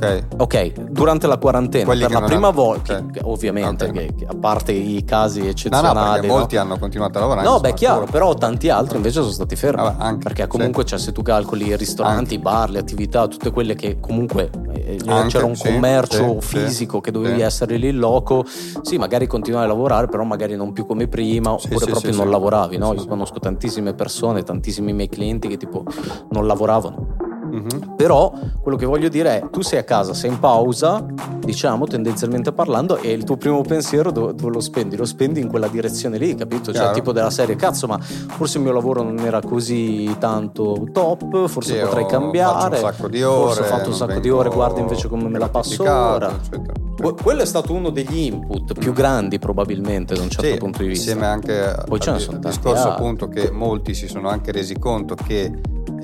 Ok. 0.00 0.24
Ok, 0.38 0.72
durante 0.90 1.26
la 1.26 1.36
quarantena, 1.36 1.84
Quelli 1.84 2.02
per 2.02 2.12
la 2.12 2.22
prima 2.22 2.48
hanno... 2.48 2.56
volta, 2.56 2.96
okay. 2.96 3.20
ovviamente, 3.24 3.84
okay. 3.84 4.14
Che, 4.14 4.26
a 4.26 4.34
parte 4.34 4.72
i 4.72 5.04
casi 5.04 5.46
eccezionali. 5.46 6.26
No, 6.26 6.32
no, 6.32 6.38
molti 6.38 6.56
hanno 6.56 6.78
continuato 6.78 7.18
a 7.18 7.20
lavorare. 7.20 7.46
No, 7.46 7.60
beh, 7.60 7.74
chiaro, 7.74 8.06
però 8.06 8.32
tanti 8.34 8.70
altri 8.70 8.96
invece 8.96 9.20
sono 9.20 9.32
stati 9.32 9.56
fermi. 9.56 9.82
Vabbè, 9.82 10.02
anche, 10.02 10.22
perché 10.22 10.46
comunque, 10.46 10.84
sì. 10.84 10.88
cioè, 10.90 10.98
se 10.98 11.12
tu 11.12 11.20
calcoli 11.20 11.66
i 11.66 11.76
ristoranti, 11.76 12.34
i 12.34 12.38
bar, 12.38 12.70
le 12.70 12.78
attività, 12.78 13.28
tutte 13.28 13.50
quelle 13.50 13.74
che 13.74 14.00
comunque 14.00 14.50
eh, 14.72 14.98
anche, 15.06 15.28
c'era 15.28 15.44
un 15.44 15.56
sì, 15.56 15.70
commercio 15.70 16.40
sì, 16.40 16.56
fisico 16.56 17.00
che 17.00 17.10
dovevi 17.10 17.42
essere 17.42 17.76
lì 17.76 17.88
in 17.88 17.98
loco, 17.98 18.44
sì, 18.82 18.96
magari 18.96 19.26
continuavi 19.26 19.66
a 19.66 19.68
lavorare, 19.68 20.06
però 20.08 20.24
magari 20.24 20.56
non 20.56 20.72
più 20.72 20.86
come 20.86 21.08
prima, 21.08 21.52
oppure 21.52 21.84
proprio 21.84 22.14
non 22.14 22.30
lavoravi, 22.30 22.78
no? 22.78 22.94
Io 22.94 23.04
conosco 23.06 23.38
tantissime 23.38 23.92
persone, 23.92 24.42
tantissimi 24.42 24.94
miei 24.94 25.08
clienti 25.08 25.48
che 25.48 25.58
tipo 25.58 25.84
non 26.30 26.46
lavoravano 26.46 27.19
Mm-hmm. 27.50 27.96
Però 27.96 28.32
quello 28.62 28.76
che 28.76 28.86
voglio 28.86 29.08
dire 29.08 29.40
è, 29.40 29.50
tu 29.50 29.62
sei 29.62 29.78
a 29.78 29.84
casa, 29.84 30.14
sei 30.14 30.30
in 30.30 30.38
pausa, 30.38 31.04
diciamo 31.40 31.86
tendenzialmente 31.86 32.52
parlando, 32.52 32.96
e 32.96 33.12
il 33.12 33.24
tuo 33.24 33.36
primo 33.36 33.60
pensiero 33.62 34.10
dove, 34.10 34.34
dove 34.34 34.52
lo 34.52 34.60
spendi? 34.60 34.96
Lo 34.96 35.04
spendi 35.04 35.40
in 35.40 35.48
quella 35.48 35.68
direzione 35.68 36.18
lì, 36.18 36.34
capito? 36.34 36.72
Cioè, 36.72 36.92
tipo 36.92 37.12
della 37.12 37.30
serie, 37.30 37.56
cazzo, 37.56 37.86
ma 37.86 37.98
forse 37.98 38.58
il 38.58 38.64
mio 38.64 38.72
lavoro 38.72 39.02
non 39.02 39.18
era 39.18 39.40
così 39.40 40.14
tanto 40.18 40.86
top, 40.92 41.46
forse 41.48 41.74
sì, 41.74 41.80
potrei 41.80 42.06
cambiare. 42.06 42.76
Faccio 42.76 42.86
un 42.86 42.92
sacco 42.92 43.08
di 43.08 43.22
ore. 43.22 43.54
Forse 43.54 43.60
ho 43.60 43.64
fatto 43.64 43.88
un 43.88 43.94
sacco 43.94 44.18
di 44.20 44.30
ore, 44.30 44.48
guarda 44.50 44.80
invece 44.80 45.08
come 45.08 45.28
me 45.28 45.38
la 45.38 45.48
passo 45.48 45.82
ora. 45.82 46.30
Eccetera. 46.30 46.88
Quello 47.22 47.40
è 47.40 47.46
stato 47.46 47.72
uno 47.72 47.88
degli 47.88 48.18
input 48.18 48.78
più 48.78 48.92
grandi 48.92 49.38
probabilmente 49.38 50.14
da 50.14 50.20
un 50.20 50.28
certo 50.28 50.50
sì, 50.50 50.56
punto 50.58 50.82
di 50.82 50.88
vista. 50.88 51.12
Insieme 51.12 51.32
anche 51.32 51.82
Poi 51.86 51.98
al, 52.02 52.26
al 52.28 52.38
discorso 52.40 52.88
appunto 52.90 53.28
che 53.28 53.50
molti 53.50 53.94
si 53.94 54.06
sono 54.06 54.28
anche 54.28 54.52
resi 54.52 54.78
conto 54.78 55.14
che 55.14 55.50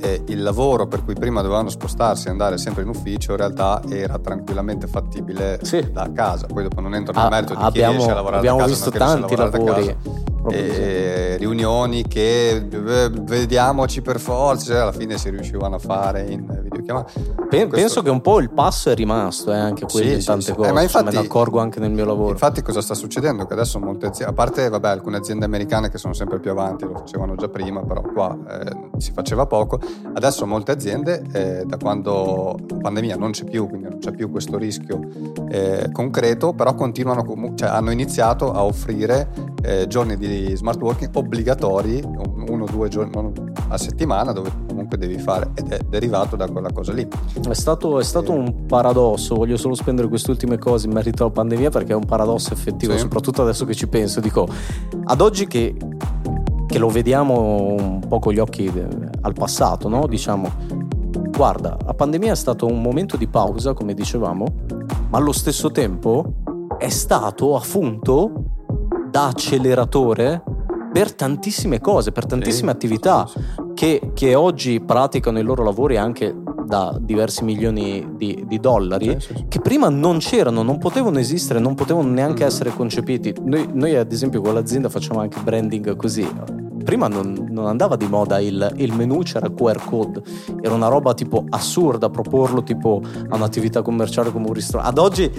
eh, 0.00 0.22
il 0.26 0.42
lavoro 0.42 0.86
per 0.86 1.04
cui 1.04 1.14
prima 1.14 1.42
dovevano 1.42 1.68
spostarsi 1.68 2.28
e 2.28 2.30
andare 2.30 2.58
sempre 2.58 2.82
in 2.82 2.88
ufficio 2.88 3.32
in 3.32 3.38
realtà 3.38 3.82
era 3.88 4.18
tranquillamente 4.18 4.86
fattibile 4.86 5.58
sì. 5.62 5.90
da 5.92 6.10
casa. 6.12 6.46
Poi 6.46 6.62
dopo 6.62 6.80
non 6.80 6.94
entro 6.94 7.12
nel 7.14 7.24
ah, 7.24 7.28
merito 7.28 7.54
di 7.54 7.62
abbiamo, 7.62 7.90
chi 7.90 7.96
riesce 7.96 8.10
a 8.10 8.14
lavorare 8.14 8.38
abbiamo 8.38 8.58
da 8.58 8.64
casa. 8.64 8.74
visto 8.74 8.90
tanti 8.90 9.36
lavori. 9.36 9.96
E 10.48 11.36
riunioni 11.38 12.06
che 12.06 12.50
eh, 12.50 13.10
vediamoci 13.10 14.00
per 14.00 14.20
forza, 14.20 14.66
cioè 14.66 14.76
alla 14.76 14.92
fine 14.92 15.18
si 15.18 15.28
riuscivano 15.28 15.74
a 15.74 15.78
fare 15.78 16.22
in 16.22 16.46
videochiamata. 16.62 17.10
Pe- 17.48 17.66
questo... 17.66 17.68
Penso 17.68 18.02
che 18.02 18.10
un 18.10 18.20
po' 18.20 18.38
il 18.38 18.50
passo 18.50 18.90
è 18.90 18.94
rimasto, 18.94 19.52
eh, 19.52 19.56
anche 19.56 19.86
quello 19.86 20.08
sì, 20.08 20.14
in 20.14 20.24
tante 20.24 20.44
sì, 20.44 20.54
cose. 20.54 20.68
Eh, 20.68 20.72
ma 20.72 20.82
infatti, 20.82 21.04
me 21.06 21.10
ne 21.12 21.18
accorgo 21.18 21.58
anche 21.58 21.80
nel 21.80 21.90
mio 21.90 22.04
lavoro. 22.04 22.30
Infatti, 22.30 22.62
cosa 22.62 22.80
sta 22.80 22.94
succedendo? 22.94 23.44
Che 23.44 23.52
adesso 23.52 23.80
molte 23.80 24.06
aziende, 24.06 24.32
a 24.32 24.36
parte 24.36 24.68
vabbè, 24.68 24.88
alcune 24.88 25.16
aziende 25.16 25.44
americane 25.44 25.90
che 25.90 25.98
sono 25.98 26.14
sempre 26.14 26.38
più 26.38 26.52
avanti, 26.52 26.84
lo 26.84 26.96
facevano 26.96 27.34
già 27.34 27.48
prima, 27.48 27.82
però 27.82 28.02
qua 28.02 28.36
eh, 28.48 28.98
si 28.98 29.10
faceva 29.12 29.46
poco. 29.46 29.80
Adesso 30.14 30.46
molte 30.46 30.72
aziende, 30.72 31.22
eh, 31.32 31.64
da 31.66 31.76
quando 31.76 32.56
la 32.68 32.76
pandemia 32.76 33.16
non 33.16 33.32
c'è 33.32 33.44
più, 33.44 33.68
quindi 33.68 33.88
non 33.88 33.98
c'è 33.98 34.12
più 34.12 34.30
questo 34.30 34.56
rischio 34.56 35.00
eh, 35.50 35.90
concreto, 35.92 36.54
però 36.54 36.74
continuano, 36.74 37.52
cioè 37.54 37.68
hanno 37.68 37.90
iniziato 37.90 38.50
a 38.52 38.64
offrire 38.64 39.28
eh, 39.62 39.86
giorni 39.86 40.16
di 40.16 40.52
smart 40.56 40.80
working 40.80 41.10
obbligatori, 41.14 42.02
uno 42.02 42.64
o 42.64 42.66
due 42.66 42.88
giorni 42.88 43.32
a 43.68 43.76
settimana, 43.76 44.32
dove 44.32 44.50
comunque 44.66 44.96
devi 44.96 45.18
fare, 45.18 45.50
ed 45.54 45.72
è 45.72 45.78
derivato 45.86 46.36
da 46.36 46.48
quella 46.48 46.72
cosa 46.72 46.92
lì. 46.92 47.06
È 47.48 47.54
stato, 47.54 47.98
è 47.98 48.04
stato 48.04 48.32
un 48.32 48.64
paradosso, 48.66 49.34
voglio 49.34 49.56
solo 49.56 49.74
spendere 49.74 50.08
queste 50.08 50.30
ultime 50.30 50.56
cose 50.58 50.86
in 50.86 50.92
merito 50.92 51.24
alla 51.24 51.32
pandemia 51.32 51.70
perché 51.70 51.92
è 51.92 51.96
un 51.96 52.06
paradosso 52.06 52.52
effettivo, 52.52 52.92
sì. 52.92 53.00
soprattutto 53.00 53.42
adesso 53.42 53.64
che 53.64 53.74
ci 53.74 53.86
penso, 53.86 54.20
dico, 54.20 54.48
ad 55.04 55.20
oggi 55.20 55.46
che 55.46 55.74
che 56.76 56.82
lo 56.82 56.88
vediamo 56.90 57.72
un 57.72 58.00
po' 58.06 58.18
con 58.18 58.34
gli 58.34 58.38
occhi 58.38 58.70
al 59.22 59.32
passato, 59.32 59.88
no? 59.88 60.06
Diciamo, 60.06 60.50
guarda, 61.34 61.74
la 61.82 61.94
pandemia 61.94 62.32
è 62.32 62.36
stato 62.36 62.66
un 62.66 62.82
momento 62.82 63.16
di 63.16 63.26
pausa, 63.26 63.72
come 63.72 63.94
dicevamo, 63.94 64.44
ma 65.08 65.16
allo 65.16 65.32
stesso 65.32 65.70
tempo 65.70 66.34
è 66.76 66.90
stato 66.90 67.56
appunto 67.56 68.30
da 69.10 69.28
acceleratore 69.28 70.42
per 70.92 71.14
tantissime 71.14 71.80
cose, 71.80 72.12
per 72.12 72.26
tantissime 72.26 72.72
sì, 72.72 72.76
attività 72.76 73.26
sì, 73.26 73.38
sì. 73.38 73.62
Che, 73.72 74.10
che, 74.12 74.34
oggi 74.34 74.80
praticano 74.80 75.38
i 75.38 75.42
loro 75.42 75.64
lavori 75.64 75.96
anche 75.96 76.34
da 76.66 76.98
diversi 77.00 77.42
milioni 77.42 78.06
di, 78.16 78.44
di 78.46 78.60
dollari, 78.60 79.16
che 79.48 79.60
prima 79.60 79.88
non 79.88 80.18
c'erano, 80.18 80.62
non 80.62 80.76
potevano 80.76 81.18
esistere, 81.18 81.58
non 81.58 81.74
potevano 81.74 82.08
neanche 82.10 82.44
mm. 82.44 82.46
essere 82.46 82.70
concepiti. 82.70 83.34
Noi, 83.44 83.66
noi, 83.72 83.96
ad 83.96 84.12
esempio 84.12 84.42
con 84.42 84.52
l'azienda 84.52 84.90
facciamo 84.90 85.20
anche 85.20 85.40
branding 85.40 85.96
così 85.96 86.28
prima 86.86 87.08
non, 87.08 87.48
non 87.50 87.66
andava 87.66 87.96
di 87.96 88.06
moda 88.06 88.38
il, 88.38 88.72
il, 88.76 88.92
menu, 88.94 89.22
c'era 89.22 89.46
il 89.46 89.54
QR 89.54 89.84
code, 89.84 90.22
era 90.62 90.72
una 90.72 90.86
roba 90.86 91.12
tipo 91.14 91.44
assurda 91.50 92.08
proporlo 92.08 92.62
tipo 92.62 93.02
a 93.28 93.34
un'attività 93.34 93.82
commerciale 93.82 94.30
come 94.30 94.46
un 94.46 94.54
ristorante. 94.54 94.88
Ad 94.88 94.98
oggi 94.98 95.30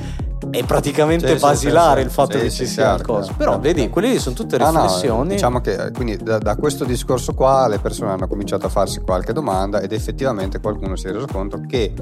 è 0.52 0.64
praticamente 0.66 1.36
sì, 1.36 1.40
basilare 1.40 2.02
sì, 2.02 2.06
il 2.06 2.12
fatto 2.12 2.38
sì, 2.38 2.44
che 2.44 2.50
ci 2.52 2.66
sia 2.66 2.98
certo, 2.98 3.14
cosa. 3.14 3.34
Però 3.36 3.54
certo. 3.54 3.68
vedi, 3.68 3.90
quelle 3.90 4.20
sono 4.20 4.36
tutte 4.36 4.58
riflessioni. 4.58 5.18
No, 5.18 5.24
no, 5.24 5.30
diciamo 5.30 5.62
che 5.62 5.92
quindi 5.94 6.18
da, 6.18 6.38
da, 6.38 6.56
questo 6.58 6.84
discorso 6.84 7.34
qua 7.34 7.68
le 7.68 7.80
persone 7.80 8.12
hanno 8.12 8.28
cominciato 8.28 8.66
a 8.66 8.70
farsi 8.70 9.00
qualche 9.00 9.32
domanda 9.32 9.80
ed 9.80 9.94
effettivamente 9.94 10.60
qualcuno 10.60 10.98
si 10.98 11.08
è 11.08 11.12
reso 11.12 11.28
conto 11.32 11.62
che 11.66 11.94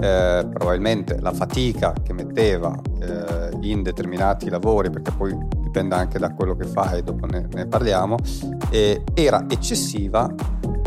eh, 0.00 0.46
probabilmente 0.48 1.18
la 1.20 1.32
fatica 1.32 1.92
che 2.02 2.12
metteva 2.12 2.72
eh, 3.00 3.50
in 3.62 3.82
determinati 3.82 4.48
lavori, 4.48 4.90
perché 4.90 5.10
poi 5.10 5.36
dipende 5.72 5.94
anche 5.94 6.18
da 6.18 6.34
quello 6.34 6.54
che 6.54 6.66
fai, 6.66 7.02
dopo 7.02 7.24
ne, 7.24 7.48
ne 7.50 7.66
parliamo, 7.66 8.16
eh, 8.68 9.02
era 9.14 9.46
eccessiva 9.48 10.30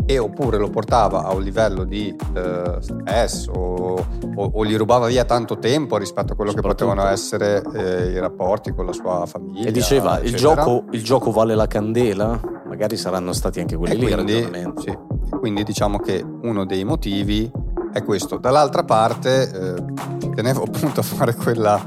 e 0.08 0.18
oppure 0.18 0.58
lo 0.58 0.70
portava 0.70 1.24
a 1.24 1.34
un 1.34 1.42
livello 1.42 1.82
di 1.82 2.14
eh, 2.34 2.76
stress 2.78 3.48
o, 3.48 4.06
o, 4.36 4.50
o, 4.54 4.64
gli 4.64 4.76
rubava 4.76 5.08
via 5.08 5.24
tanto 5.24 5.58
tempo 5.58 5.96
rispetto 5.96 6.34
a 6.34 6.36
quello 6.36 6.52
che 6.52 6.60
potevano 6.60 7.04
essere 7.08 7.60
eh, 7.74 8.12
i 8.12 8.20
rapporti 8.20 8.72
con 8.72 8.86
la 8.86 8.92
sua 8.92 9.26
famiglia. 9.26 9.66
E 9.66 9.72
diceva 9.72 10.20
il 10.20 10.36
gioco, 10.36 10.84
il 10.92 11.02
gioco, 11.02 11.32
vale 11.32 11.56
la 11.56 11.66
candela? 11.66 12.40
Magari 12.68 12.96
saranno 12.96 13.32
stati 13.32 13.58
anche 13.58 13.74
quelli 13.76 13.94
e 13.94 13.96
lì. 13.96 14.12
Quindi, 14.12 14.72
sì, 14.76 14.96
quindi 15.40 15.64
diciamo 15.64 15.98
che 15.98 16.24
uno 16.42 16.64
dei 16.64 16.84
motivi 16.84 17.50
è 17.92 18.04
questo. 18.04 18.36
Dall'altra 18.36 18.84
parte 18.84 19.50
eh, 19.50 20.30
tenevo 20.36 20.62
appunto 20.70 21.00
a 21.00 21.02
fare 21.02 21.34
quella 21.34 21.82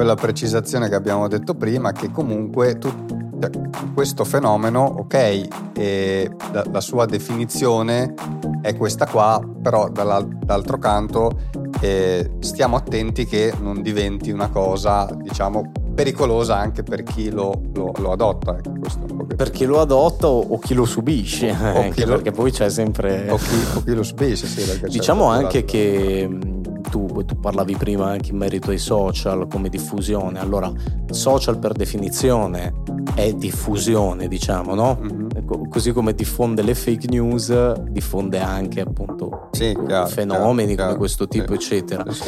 quella 0.00 0.14
precisazione 0.14 0.88
che 0.88 0.94
abbiamo 0.94 1.28
detto 1.28 1.54
prima, 1.54 1.92
che 1.92 2.10
comunque 2.10 2.78
tu, 2.78 2.90
cioè, 3.38 3.50
questo 3.92 4.24
fenomeno, 4.24 4.80
ok, 4.80 5.48
la, 6.52 6.64
la, 6.72 6.80
sua 6.80 7.04
definizione 7.04 8.14
è 8.62 8.74
questa 8.76 9.06
qua, 9.06 9.38
però 9.60 9.90
dall'altro 9.90 10.78
canto 10.78 11.38
eh, 11.82 12.30
stiamo 12.38 12.76
attenti 12.76 13.26
che 13.26 13.52
non 13.60 13.82
diventi 13.82 14.30
una 14.30 14.48
cosa, 14.48 15.06
diciamo, 15.20 15.70
pericolosa 15.94 16.56
anche 16.56 16.82
per 16.82 17.02
chi 17.02 17.30
lo, 17.30 17.60
lo, 17.74 17.92
lo 17.98 18.12
adotta. 18.12 18.56
Ecco, 18.56 19.26
per 19.36 19.50
chi 19.50 19.66
lo 19.66 19.82
adotta 19.82 20.28
o, 20.28 20.40
o 20.48 20.58
chi 20.58 20.72
lo 20.72 20.86
subisce, 20.86 21.50
o, 21.50 21.88
chi 21.92 22.06
lo, 22.06 22.14
perché 22.14 22.30
poi 22.30 22.50
c'è 22.50 22.70
sempre... 22.70 23.28
O 23.28 23.36
chi, 23.36 23.54
o 23.74 23.82
chi 23.82 23.94
lo 23.94 24.02
subisce, 24.02 24.46
sì. 24.46 24.80
Diciamo 24.88 25.26
anche 25.26 25.66
che 25.66 26.26
tu, 26.90 27.24
tu, 27.24 27.38
parlavi 27.38 27.76
prima 27.76 28.10
anche 28.10 28.32
in 28.32 28.36
merito 28.36 28.70
ai 28.70 28.78
social 28.78 29.46
come 29.48 29.68
diffusione. 29.68 30.38
Allora, 30.38 30.70
social 31.10 31.58
per 31.58 31.72
definizione 31.72 32.74
è 33.14 33.32
diffusione, 33.32 34.28
diciamo, 34.28 34.74
no? 34.74 34.98
Mm-hmm. 35.00 35.68
Così 35.68 35.92
come 35.92 36.12
diffonde 36.12 36.62
le 36.62 36.74
fake 36.74 37.06
news, 37.08 37.72
diffonde 37.90 38.40
anche 38.40 38.80
appunto 38.80 39.48
sì, 39.52 39.76
chiaro, 39.86 40.06
fenomeni 40.08 40.34
chiaro, 40.42 40.56
come 40.56 40.74
chiaro. 40.74 40.96
questo 40.96 41.28
tipo, 41.28 41.58
sì, 41.58 41.74
eccetera. 41.74 42.04
Sì, 42.10 42.22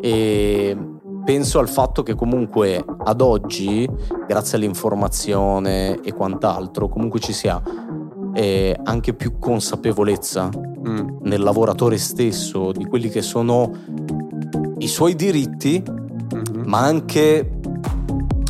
e 0.00 0.76
penso 1.24 1.58
al 1.58 1.68
fatto 1.68 2.02
che 2.02 2.14
comunque 2.14 2.82
ad 3.04 3.20
oggi, 3.20 3.88
grazie 4.26 4.56
all'informazione 4.56 6.00
e 6.00 6.12
quant'altro, 6.12 6.88
comunque 6.88 7.20
ci 7.20 7.32
sia 7.32 7.60
eh, 8.34 8.78
anche 8.84 9.14
più 9.14 9.38
consapevolezza 9.38 10.50
mm. 10.88 11.08
nel 11.22 11.42
lavoratore 11.42 11.98
stesso 11.98 12.72
di 12.72 12.84
quelli 12.84 13.08
che 13.08 13.22
sono 13.22 13.72
i 14.78 14.88
suoi 14.88 15.14
diritti, 15.14 15.82
mm-hmm. 15.82 16.66
ma 16.66 16.80
anche 16.80 17.50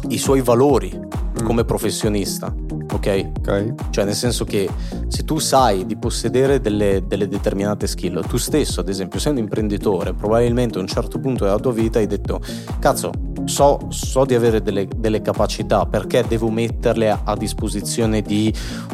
i 0.08 0.18
suoi 0.18 0.40
valori 0.40 0.92
mm. 0.96 1.44
come 1.44 1.64
professionista. 1.64 2.54
Okay? 2.92 3.32
ok? 3.38 3.90
Cioè, 3.90 4.04
nel 4.04 4.14
senso 4.14 4.44
che 4.44 4.68
se 5.08 5.24
tu 5.24 5.38
sai 5.38 5.84
di 5.84 5.96
possedere 5.96 6.60
delle, 6.60 7.02
delle, 7.06 7.26
determinate 7.28 7.86
skill, 7.86 8.24
tu 8.26 8.36
stesso, 8.36 8.80
ad 8.80 8.88
esempio, 8.88 9.18
essendo 9.18 9.40
imprenditore, 9.40 10.12
probabilmente 10.14 10.78
a 10.78 10.80
un 10.80 10.86
certo 10.86 11.18
punto 11.18 11.44
della 11.44 11.58
tua 11.58 11.72
vita 11.72 11.98
hai 11.98 12.06
detto: 12.06 12.40
Cazzo, 12.78 13.10
so, 13.44 13.78
so 13.88 14.24
di 14.24 14.34
avere 14.34 14.62
delle, 14.62 14.88
delle, 14.96 15.20
capacità, 15.22 15.86
perché 15.86 16.24
devo 16.26 16.50
metterle 16.50 17.10
a, 17.10 17.20
a 17.24 17.36
disposizione 17.36 18.22
di 18.22 18.52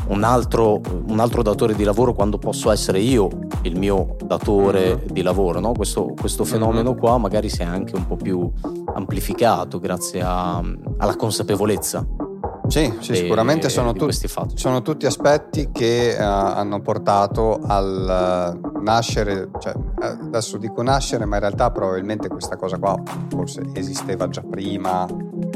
un 0.09 0.23
altro, 0.25 0.81
un 1.07 1.19
altro, 1.21 1.43
datore 1.43 1.75
di 1.75 1.85
lavoro 1.85 2.13
quando 2.13 2.39
posso 2.39 2.71
essere 2.71 3.01
io 3.01 3.29
il 3.63 3.79
mio 3.79 4.17
datore 4.25 4.97
mm-hmm. 4.97 5.07
di 5.07 5.23
lavoro? 5.23 5.61
No? 5.61 5.73
Questo, 5.73 6.15
questo, 6.19 6.45
fenomeno 6.45 6.91
mm-hmm. 6.91 6.99
qua 6.99 7.19
magari 7.19 7.49
si 7.49 7.63
è 7.63 7.65
anche 7.65 7.95
un 7.95 8.07
po' 8.07 8.17
più 8.17 8.51
amplificato 8.95 9.79
grazie 9.79 10.21
a, 10.23 10.63
alla 10.99 11.17
consapevolezza 11.17 12.30
sì, 12.71 12.97
sì 13.01 13.15
sicuramente 13.17 13.69
sono, 13.69 13.93
tu- 13.93 14.11
sono, 14.55 14.83
tutti 14.83 15.05
aspetti 15.05 15.71
che 15.73 16.17
uh, 16.17 16.23
hanno 16.23 16.81
portato 16.81 17.59
al 17.63 18.61
uh, 18.63 18.81
nascere, 18.83 19.51
cioè, 19.59 19.75
adesso 19.99 20.57
dico 20.57 20.81
nascere, 20.83 21.25
ma 21.25 21.35
in 21.37 21.41
realtà 21.41 21.71
probabilmente 21.73 22.29
questa 22.29 22.57
cosa 22.57 22.79
qua 22.79 22.95
forse 23.29 23.63
esisteva 23.73 24.29
già 24.29 24.43
prima, 24.49 25.05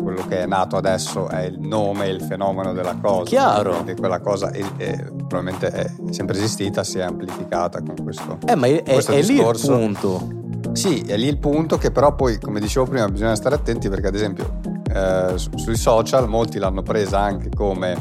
quello 0.03 0.27
che 0.27 0.43
è 0.43 0.47
nato 0.47 0.77
adesso 0.77 1.29
è 1.29 1.43
il 1.43 1.61
nome, 1.61 2.09
il 2.09 2.21
fenomeno 2.21 2.73
della 2.73 2.97
cosa. 3.01 3.25
Chiaro. 3.25 3.75
Quindi 3.75 3.95
quella 3.95 4.21
cosa 4.21 4.51
è, 4.51 4.63
è, 4.77 5.05
probabilmente 5.05 5.69
è 5.69 5.91
sempre 6.11 6.37
esistita, 6.37 6.83
si 6.83 6.99
è 6.99 7.03
amplificata 7.03 7.81
con 7.81 7.95
questo. 8.03 8.39
Eh, 8.45 8.57
ma 8.57 8.67
è, 8.67 8.83
questo 8.83 9.13
è, 9.13 9.23
discorso. 9.23 9.77
lì 9.77 9.85
il 9.85 9.99
punto. 10.01 10.43
Sì, 10.73 11.03
è 11.03 11.17
lì 11.17 11.29
il 11.29 11.39
punto 11.39 11.79
che 11.79 11.93
però 11.93 12.17
poi, 12.17 12.41
come 12.41 12.59
dicevo 12.59 12.87
prima, 12.87 13.07
bisogna 13.09 13.37
stare 13.37 13.55
attenti 13.55 13.89
perché 13.89 14.09
ad 14.09 14.15
esempio 14.17 14.74
eh, 14.95 15.35
sui 15.37 15.77
social 15.77 16.29
molti 16.29 16.59
l'hanno 16.59 16.83
presa 16.83 17.19
anche 17.21 17.51
come 17.51 17.97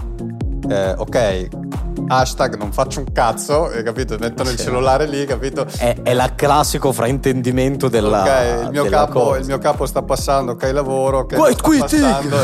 eh, 0.69 0.91
ok 0.91 1.72
hashtag 2.07 2.57
non 2.57 2.72
faccio 2.72 3.00
un 3.00 3.12
cazzo, 3.12 3.69
capito? 3.83 4.17
Mettono 4.19 4.50
sì. 4.50 4.55
il 4.55 4.60
cellulare 4.60 5.07
lì, 5.07 5.25
capito? 5.25 5.65
È, 5.77 5.95
è 6.03 6.13
la 6.13 6.33
classico 6.36 6.91
fraintendimento 6.91 7.89
della, 7.89 8.22
okay, 8.22 8.63
il, 8.65 8.69
mio 8.72 8.83
della 8.83 8.98
capo, 9.05 9.36
il 9.36 9.45
mio 9.45 9.57
capo 9.57 9.86
sta 9.86 10.01
passando, 10.01 10.53
ok 10.53 10.72
lavoro, 10.72 11.19
ok 11.19 11.38
White 11.38 11.88
sta 11.88 12.10
passando, 12.10 12.36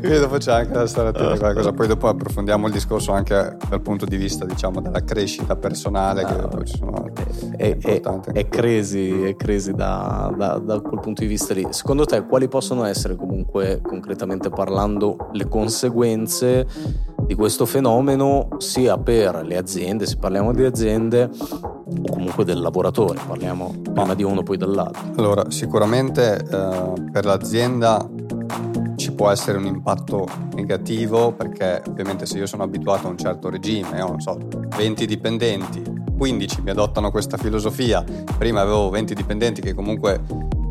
Quindi 0.00 0.18
dopo 0.18 0.36
c'è 0.38 0.52
anche 0.52 0.72
da 0.72 0.86
stare 0.86 1.08
attenti 1.08 1.32
a 1.32 1.38
qualcosa, 1.38 1.72
poi 1.72 1.86
dopo 1.86 2.08
approfondiamo 2.08 2.66
il 2.66 2.72
discorso 2.72 3.12
anche 3.12 3.56
dal 3.68 3.80
punto 3.80 4.04
di 4.04 4.16
vista 4.16 4.44
diciamo 4.44 4.80
della 4.80 5.02
crescita 5.04 5.56
personale 5.56 6.24
che 6.24 6.36
dopo 6.36 6.62
ci 6.64 6.76
sono 6.76 7.10
è, 7.56 7.76
è, 7.78 8.00
è 8.00 8.48
crazy, 8.48 9.22
è 9.22 9.36
crazy 9.36 9.72
da, 9.72 10.32
da, 10.36 10.58
da 10.58 10.80
quel 10.80 11.00
punto 11.00 11.22
di 11.22 11.26
vista 11.28 11.54
lì. 11.54 11.66
Secondo 11.70 12.04
te 12.04 12.24
quali 12.24 12.48
possono 12.48 12.84
essere 12.84 13.16
comunque 13.16 13.80
concretamente 13.82 14.50
parlando 14.50 15.28
le 15.32 15.48
conseguenze 15.48 16.66
di 17.32 17.38
questo 17.38 17.64
fenomeno 17.64 18.48
sia 18.58 18.98
per 18.98 19.42
le 19.42 19.56
aziende, 19.56 20.06
se 20.06 20.16
parliamo 20.16 20.52
di 20.52 20.64
aziende, 20.64 21.30
o 21.32 22.10
comunque 22.10 22.44
del 22.44 22.60
lavoratore, 22.60 23.18
parliamo 23.26 23.74
prima 23.90 24.14
di 24.14 24.22
uno 24.22 24.42
poi 24.42 24.58
dall'altro. 24.58 25.02
Allora, 25.16 25.50
sicuramente 25.50 26.36
eh, 26.36 26.92
per 27.10 27.24
l'azienda 27.24 28.06
ci 28.96 29.12
può 29.12 29.30
essere 29.30 29.56
un 29.56 29.64
impatto 29.64 30.28
negativo 30.54 31.32
perché 31.32 31.82
ovviamente 31.88 32.26
se 32.26 32.36
io 32.36 32.46
sono 32.46 32.64
abituato 32.64 33.06
a 33.06 33.10
un 33.10 33.16
certo 33.16 33.48
regime, 33.48 34.02
ho 34.02 34.08
non 34.08 34.20
so, 34.20 34.38
20 34.76 35.06
dipendenti, 35.06 35.82
15 36.14 36.60
mi 36.60 36.70
adottano 36.70 37.10
questa 37.10 37.38
filosofia, 37.38 38.04
prima 38.36 38.60
avevo 38.60 38.90
20 38.90 39.14
dipendenti 39.14 39.62
che 39.62 39.72
comunque 39.72 40.20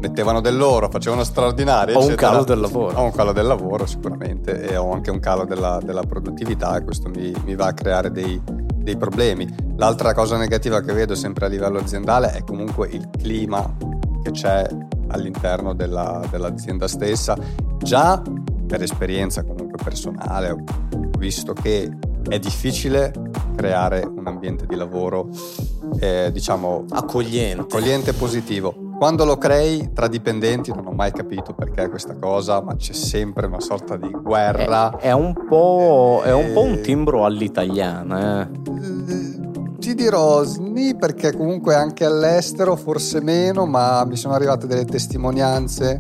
mettevano 0.02 0.42
del 0.42 0.58
loro, 0.58 0.90
facevano 0.90 1.24
straordinari. 1.24 1.94
Ho 1.94 2.06
un 2.06 2.16
calo 2.16 2.44
del 2.44 2.60
lavoro. 2.60 2.98
Ho 2.98 3.04
un 3.04 3.12
calo 3.12 3.32
del 3.32 3.46
lavoro 3.46 3.86
sicuramente 3.86 4.68
e 4.68 4.76
ho 4.76 4.92
anche 4.92 5.12
un 5.12 5.20
calo 5.20 5.46
della, 5.46 5.80
della 5.82 6.02
produttività 6.02 6.76
e 6.76 6.84
questo 6.84 7.08
mi, 7.08 7.32
mi, 7.46 7.56
va 7.56 7.68
a 7.68 7.74
creare 7.74 8.12
dei, 8.12 8.42
dei 8.44 8.98
problemi. 8.98 9.48
L'altra 9.78 10.14
cosa 10.14 10.38
negativa 10.38 10.82
che 10.82 10.92
vedo 10.92 11.14
sempre 11.16 11.46
a 11.46 11.50
livello 11.50 11.78
aziendale 11.78 12.32
è 12.32 12.44
comunque 12.44 12.90
il 12.90 13.10
clima 13.12 13.78
che 14.24 14.32
c'è 14.32 14.68
all'interno 15.10 15.74
della, 15.74 16.22
dell'azienda 16.30 16.88
stessa. 16.88 17.38
Già 17.78 18.22
per 18.68 18.82
esperienza 18.82 19.44
comunque 19.44 19.78
personale 19.84 20.50
ho 20.50 20.64
visto 21.18 21.54
che 21.54 21.92
è 22.28 22.40
difficile 22.40 23.12
creare 23.56 24.04
un 24.04 24.26
ambiente 24.26 24.66
di 24.66 24.76
lavoro 24.76 25.30
eh, 26.00 26.30
diciamo 26.32 26.86
accogliente. 26.90 27.62
accogliente 27.62 28.12
e 28.12 28.14
positivo 28.14 28.90
quando 29.02 29.26
lo 29.26 29.40
crei 29.40 29.94
tra 29.94 30.08
dipendenti 30.08 30.72
non 30.72 30.86
ho 30.86 30.92
mai 30.92 31.12
capito 31.12 31.56
perché 31.56 31.90
questa 31.90 32.14
cosa, 32.14 32.62
ma 32.62 32.76
c'è 32.76 32.94
sempre 32.94 33.48
una 33.48 33.60
sorta 33.60 33.98
di 33.98 34.12
guerra. 34.12 34.96
È, 34.96 35.08
è, 35.08 35.12
un, 35.12 35.34
po', 35.50 36.22
è 36.24 36.32
un, 36.32 36.54
po', 36.54 36.62
un 36.62 36.82
timbro 36.82 37.26
all'italiana. 37.26 38.44
Eh. 38.44 38.48
Ti 39.80 39.96
dirò 39.96 40.44
sni 40.44 40.96
perché 40.96 41.36
comunque 41.36 41.74
anche 41.74 42.06
all'estero 42.06 42.76
forse 42.76 43.22
meno, 43.22 43.66
ma 43.66 44.06
mi 44.06 44.16
sono 44.16 44.36
arrivate 44.36 44.68
delle 44.68 44.86
testimonianze 44.86 45.98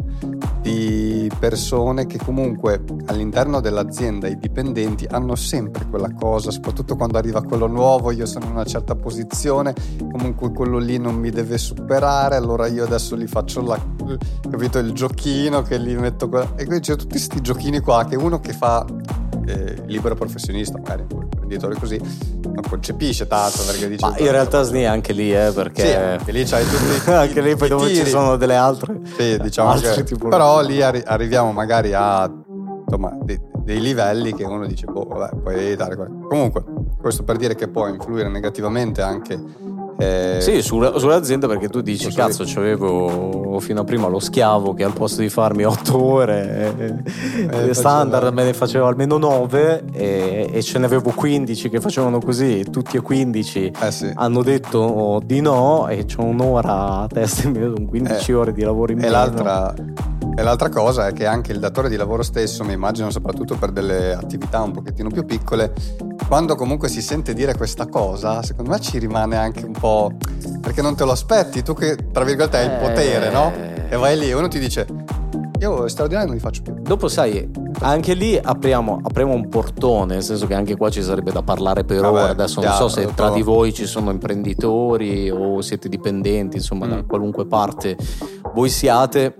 di 0.61 1.29
persone 1.39 2.05
che 2.05 2.17
comunque 2.17 2.83
all'interno 3.07 3.59
dell'azienda 3.59 4.27
i 4.27 4.37
dipendenti 4.37 5.05
hanno 5.09 5.35
sempre 5.35 5.87
quella 5.87 6.13
cosa, 6.13 6.51
soprattutto 6.51 6.95
quando 6.95 7.17
arriva 7.17 7.41
quello 7.41 7.67
nuovo, 7.67 8.11
io 8.11 8.25
sono 8.25 8.45
in 8.45 8.51
una 8.51 8.63
certa 8.63 8.95
posizione, 8.95 9.73
comunque 9.97 10.51
quello 10.51 10.77
lì 10.77 10.97
non 10.97 11.15
mi 11.15 11.31
deve 11.31 11.57
superare, 11.57 12.35
allora 12.35 12.67
io 12.67 12.83
adesso 12.83 13.17
gli 13.17 13.27
faccio 13.27 13.61
la, 13.61 13.79
capito, 14.49 14.77
il 14.77 14.91
giochino 14.91 15.63
che 15.63 15.79
gli 15.79 15.95
metto 15.95 16.29
qua. 16.29 16.43
e 16.55 16.65
quindi 16.65 16.81
c'è 16.81 16.95
tutti 16.95 17.11
questi 17.11 17.41
giochini 17.41 17.79
qua 17.79 18.05
che 18.05 18.15
uno 18.15 18.39
che 18.39 18.53
fa 18.53 18.85
eh, 19.45 19.83
libero 19.87 20.15
professionista, 20.15 20.77
magari 20.77 21.40
imprenditore 21.51 21.75
così, 21.75 21.99
non 22.43 22.63
concepisce 22.67 23.27
tanto 23.27 23.63
perché 23.65 23.89
dice... 23.89 24.05
Ma 24.05 24.17
in 24.17 24.31
realtà 24.31 24.63
SNI 24.63 24.85
anche 24.85 25.13
lì, 25.13 25.33
eh, 25.33 25.51
perché... 25.53 25.85
Sì, 25.85 25.93
anche 25.93 26.31
lì 26.31 26.43
c'hai 26.45 26.65
tutti... 26.65 27.09
anche 27.11 27.41
lì 27.41 27.55
poi 27.55 27.67
dove 27.67 27.93
ci 27.93 28.05
sono 28.05 28.37
delle 28.37 28.55
altre... 28.55 28.99
Sì, 29.17 29.37
diciamo 29.39 29.73
che... 29.73 30.03
Però 30.29 30.61
lì 30.61 30.81
arri- 30.81 31.03
arriviamo 31.05 31.51
magari 31.51 31.93
a 31.93 32.31
insomma, 32.83 33.17
dei, 33.21 33.39
dei, 33.63 33.81
livelli 33.81 34.33
che 34.33 34.43
uno 34.43 34.65
dice, 34.65 34.85
boh, 34.85 35.05
vabbè, 35.05 35.37
puoi 35.37 35.55
evitare. 35.55 35.95
Comunque, 35.95 36.63
questo 36.99 37.23
per 37.23 37.37
dire 37.37 37.55
che 37.55 37.67
può 37.67 37.87
influire 37.87 38.29
negativamente 38.29 39.01
anche 39.01 39.39
eh, 40.01 40.41
sì, 40.41 40.61
sulla, 40.61 40.97
sull'azienda 40.97 41.47
perché 41.47 41.69
tu 41.69 41.81
dici, 41.81 42.11
cazzo, 42.11 42.43
c'avevo 42.45 43.59
fino 43.59 43.81
a 43.81 43.83
prima 43.83 44.07
lo 44.07 44.19
schiavo 44.19 44.73
che 44.73 44.83
al 44.83 44.93
posto 44.93 45.21
di 45.21 45.29
farmi 45.29 45.63
8 45.63 46.01
ore 46.01 46.75
eh, 46.77 47.69
eh, 47.69 47.73
standard 47.73 48.33
me 48.33 48.43
ne 48.43 48.53
faceva 48.53 48.87
almeno 48.87 49.17
9 49.17 49.83
e, 49.93 50.49
e, 50.51 50.61
ce 50.61 50.79
ne 50.79 50.85
avevo 50.85 51.11
15 51.11 51.69
che 51.69 51.79
facevano 51.79 52.19
così, 52.19 52.65
tutti 52.69 52.97
e 52.97 53.01
15 53.01 53.71
eh 53.79 53.91
sì. 53.91 54.11
hanno 54.15 54.43
detto 54.43 55.21
di 55.23 55.41
no 55.41 55.87
e 55.87 56.05
c'ho 56.05 56.23
un'ora 56.23 57.01
a 57.01 57.07
testa 57.07 57.47
in 57.47 57.53
meno, 57.53 57.73
15 57.85 58.31
eh, 58.31 58.33
ore 58.33 58.53
di 58.53 58.63
lavoro 58.63 58.91
in 58.91 58.97
meno. 58.97 59.09
E 59.09 59.11
l'altra, 59.11 59.73
e 60.33 60.43
l'altra 60.43 60.69
cosa 60.69 61.07
è 61.07 61.13
che 61.13 61.25
anche 61.25 61.51
il 61.51 61.59
datore 61.59 61.89
di 61.89 61.95
lavoro 61.95 62.23
stesso, 62.23 62.63
mi 62.63 62.73
immagino 62.73 63.09
soprattutto 63.09 63.55
per 63.55 63.71
delle 63.71 64.13
attività 64.13 64.61
un 64.61 64.71
pochettino 64.71 65.09
più 65.09 65.25
piccole, 65.25 65.73
quando 66.27 66.55
comunque 66.55 66.87
si 66.87 67.01
sente 67.01 67.33
dire 67.33 67.55
questa 67.55 67.87
cosa, 67.87 68.41
secondo 68.41 68.71
me 68.71 68.79
ci 68.79 68.97
rimane 68.97 69.35
anche 69.35 69.65
un 69.65 69.73
po'... 69.73 70.11
perché 70.61 70.81
non 70.81 70.95
te 70.95 71.03
lo 71.03 71.11
aspetti, 71.11 71.61
tu 71.61 71.73
che 71.73 71.97
tra 72.11 72.23
virgolette 72.23 72.57
hai 72.57 72.65
il 72.65 72.77
potere, 72.79 73.29
no? 73.29 73.51
Eh. 73.53 73.93
E 73.93 73.97
vai 73.97 74.17
lì 74.17 74.29
e 74.29 74.33
uno 74.33 74.47
ti 74.47 74.57
dice, 74.57 74.87
io 75.59 75.87
straordinario 75.87 76.29
non 76.29 76.37
li 76.37 76.41
faccio 76.41 76.63
più. 76.63 76.73
Dopo 76.81 77.07
sai, 77.07 77.47
anche 77.81 78.13
lì 78.15 78.35
apriamo, 78.35 79.01
apriamo, 79.03 79.31
un 79.31 79.47
portone, 79.47 80.15
nel 80.15 80.23
senso 80.23 80.47
che 80.47 80.55
anche 80.55 80.75
qua 80.75 80.89
ci 80.89 81.03
sarebbe 81.03 81.31
da 81.31 81.43
parlare 81.43 81.83
per 81.83 82.01
Vabbè, 82.01 82.21
ore. 82.21 82.31
Adesso 82.31 82.61
non 82.61 82.73
so 82.73 82.87
se 82.87 83.13
tra 83.13 83.29
di 83.29 83.43
voi 83.43 83.71
ci 83.71 83.85
sono 83.85 84.09
imprenditori 84.09 85.29
o 85.29 85.61
siete 85.61 85.87
dipendenti, 85.87 86.57
insomma, 86.57 86.87
mm. 86.87 86.89
da 86.89 87.03
qualunque 87.03 87.45
parte 87.45 87.95
voi 88.53 88.69
siate 88.69 89.35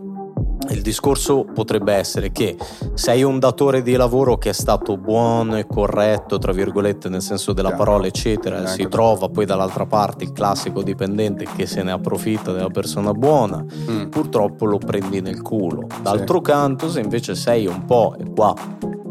il 0.69 0.81
discorso 0.81 1.43
potrebbe 1.43 1.93
essere 1.93 2.31
che 2.31 2.55
sei 2.93 3.23
un 3.23 3.39
datore 3.39 3.81
di 3.81 3.95
lavoro 3.95 4.37
che 4.37 4.49
è 4.49 4.53
stato 4.53 4.95
buono 4.97 5.57
e 5.57 5.65
corretto, 5.65 6.37
tra 6.37 6.51
virgolette, 6.51 7.09
nel 7.09 7.21
senso 7.21 7.53
della 7.53 7.73
parola, 7.73 8.07
eccetera, 8.07 8.65
si 8.67 8.87
trova 8.87 9.27
poi 9.29 9.45
dall'altra 9.45 9.85
parte 9.85 10.23
il 10.23 10.31
classico 10.31 10.83
dipendente 10.83 11.45
che 11.55 11.65
se 11.65 11.83
ne 11.83 11.91
approfitta 11.91 12.51
della 12.51 12.69
persona 12.69 13.11
buona, 13.11 13.63
mm. 13.63 14.09
purtroppo 14.09 14.65
lo 14.65 14.77
prendi 14.77 15.21
nel 15.21 15.41
culo. 15.41 15.87
D'altro 16.01 16.37
sì. 16.37 16.43
canto, 16.43 16.89
se 16.89 16.99
invece 16.99 17.35
sei 17.35 17.65
un 17.65 17.85
po', 17.85 18.15
e 18.17 18.31
qua 18.33 18.53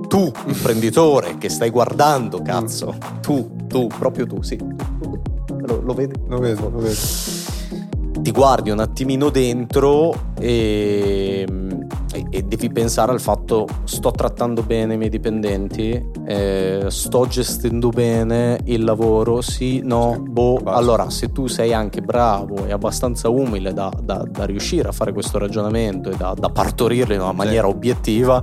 tu, 0.09 0.31
imprenditore, 0.47 1.37
che 1.39 1.49
stai 1.49 1.71
guardando, 1.71 2.41
cazzo, 2.43 2.95
mm. 2.95 3.21
tu, 3.21 3.51
tu, 3.67 3.87
proprio 3.87 4.27
tu, 4.27 4.43
sì, 4.43 4.59
lo, 5.67 5.81
lo 5.83 5.93
vedi? 5.95 6.15
Lo 6.27 6.39
vedo, 6.39 6.71
lo 6.71 6.79
vedo 6.79 7.40
ti 8.23 8.31
guardi 8.33 8.71
un 8.71 8.81
attimino 8.81 9.31
dentro 9.31 10.33
e, 10.39 11.47
e, 12.31 12.43
devi 12.43 12.71
pensare 12.71 13.13
al 13.13 13.21
fatto 13.21 13.67
sto 13.85 14.11
trattando 14.11 14.63
bene 14.63 14.95
i 14.95 14.97
miei 14.97 15.11
dipendenti, 15.11 16.03
eh, 16.27 16.85
sto 16.89 17.27
gestendo 17.27 17.89
bene 17.89 18.61
il 18.65 18.85
lavoro, 18.85 19.41
sì, 19.41 19.81
no, 19.83 20.23
boh. 20.27 20.61
Allora, 20.65 21.11
se 21.11 21.33
tu 21.33 21.47
sei 21.47 21.73
anche 21.73 22.01
bravo 22.01 22.67
e 22.67 22.73
abbastanza 22.73 23.29
umile 23.29 23.73
da, 23.73 23.91
da, 24.03 24.25
da 24.29 24.45
riuscire 24.45 24.89
a 24.89 24.93
fare 24.93 25.13
questo 25.13 25.39
ragionamento 25.39 26.11
e 26.11 26.17
da, 26.17 26.35
da 26.37 26.49
partorirlo 26.51 27.15
in 27.15 27.21
una 27.21 27.33
maniera 27.33 27.69
sì. 27.69 27.75
obiettiva, 27.75 28.43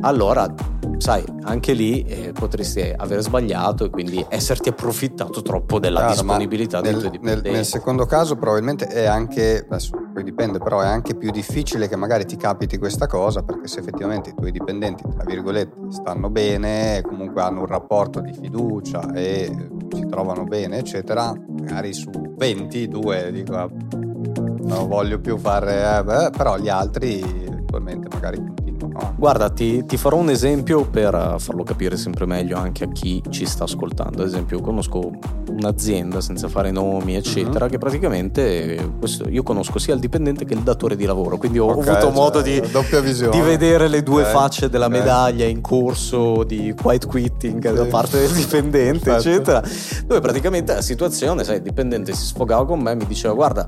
allora 0.00 0.52
sai, 1.00 1.24
anche 1.44 1.72
lì 1.72 2.02
eh, 2.02 2.32
potresti 2.32 2.92
aver 2.94 3.22
sbagliato 3.22 3.86
e 3.86 3.90
quindi 3.90 4.24
esserti 4.28 4.68
approfittato 4.68 5.40
troppo 5.40 5.78
della 5.78 6.00
Chiaro, 6.00 6.14
disponibilità 6.14 6.80
dei 6.80 6.92
nel, 6.92 7.00
tuoi 7.00 7.12
dipendenti. 7.12 7.48
Nel, 7.48 7.56
nel, 7.56 7.64
secondo 7.64 8.04
caso 8.04 8.36
probabilmente 8.36 8.86
è 8.86 9.06
anche, 9.06 9.64
adesso 9.66 9.96
poi 10.12 10.22
dipende, 10.22 10.58
però 10.58 10.80
è 10.80 10.86
anche 10.86 11.14
più 11.14 11.30
difficile 11.30 11.88
che 11.88 11.96
magari 11.96 12.26
ti 12.26 12.36
capiti 12.36 12.76
questa 12.76 13.06
cosa 13.06 13.42
perché 13.42 13.66
se 13.66 13.80
effettivamente 13.80 14.30
i 14.30 14.34
tuoi 14.34 14.52
dipendenti, 14.52 15.02
tra 15.02 15.24
virgolette, 15.24 15.74
stanno 15.88 16.28
bene, 16.28 17.00
comunque 17.02 17.40
hanno 17.40 17.60
un 17.60 17.66
rapporto 17.66 18.20
di 18.20 18.34
fiducia 18.34 19.12
e 19.14 19.50
si 19.90 20.06
trovano 20.06 20.44
bene, 20.44 20.78
eccetera, 20.78 21.32
magari 21.48 21.94
su 21.94 22.10
20, 22.10 22.88
due 22.88 23.30
dico 23.32 23.54
ah, 23.54 23.70
non 23.90 24.86
voglio 24.86 25.18
più 25.18 25.38
fare, 25.38 25.98
eh, 25.98 26.04
beh, 26.04 26.30
però 26.36 26.58
gli 26.58 26.68
altri 26.68 27.20
eventualmente 27.20 28.08
magari 28.12 28.69
Guarda, 29.16 29.50
ti, 29.50 29.84
ti, 29.84 29.96
farò 29.96 30.16
un 30.16 30.30
esempio 30.30 30.84
per 30.84 31.36
farlo 31.38 31.62
capire 31.62 31.96
sempre 31.96 32.26
meglio 32.26 32.56
anche 32.56 32.84
a 32.84 32.88
chi 32.88 33.22
ci 33.30 33.46
sta 33.46 33.64
ascoltando. 33.64 34.22
Ad 34.22 34.28
esempio, 34.28 34.60
conosco 34.60 35.10
un'azienda, 35.48 36.20
senza 36.20 36.48
fare 36.48 36.70
nomi, 36.70 37.16
eccetera, 37.16 37.64
uh-huh. 37.64 37.70
che 37.70 37.78
praticamente 37.78 38.92
questo, 38.98 39.28
io 39.28 39.42
conosco 39.42 39.78
sia 39.78 39.94
il 39.94 40.00
dipendente 40.00 40.44
che 40.44 40.54
il 40.54 40.60
datore 40.60 40.96
di 40.96 41.04
lavoro, 41.04 41.36
quindi 41.36 41.58
ho 41.58 41.66
okay, 41.66 41.88
avuto 41.88 42.06
cioè, 42.06 42.12
modo 42.12 42.40
di, 42.40 42.60
di, 42.60 43.40
vedere 43.40 43.88
le 43.88 44.02
due 44.02 44.22
okay, 44.22 44.32
facce 44.32 44.68
della 44.68 44.86
okay. 44.86 44.98
medaglia 44.98 45.44
in 45.44 45.60
corso 45.60 46.44
di 46.44 46.74
quiet 46.80 47.06
quitting 47.06 47.72
da 47.72 47.84
parte 47.86 48.20
del 48.20 48.30
dipendente, 48.32 49.14
eccetera, 49.14 49.62
dove 50.06 50.20
praticamente 50.20 50.74
la 50.74 50.82
situazione, 50.82 51.44
sai, 51.44 51.56
il 51.56 51.62
dipendente 51.62 52.12
si 52.12 52.24
sfogava 52.24 52.64
con 52.64 52.80
me, 52.80 52.94
mi 52.94 53.06
diceva 53.06 53.34
guarda, 53.34 53.66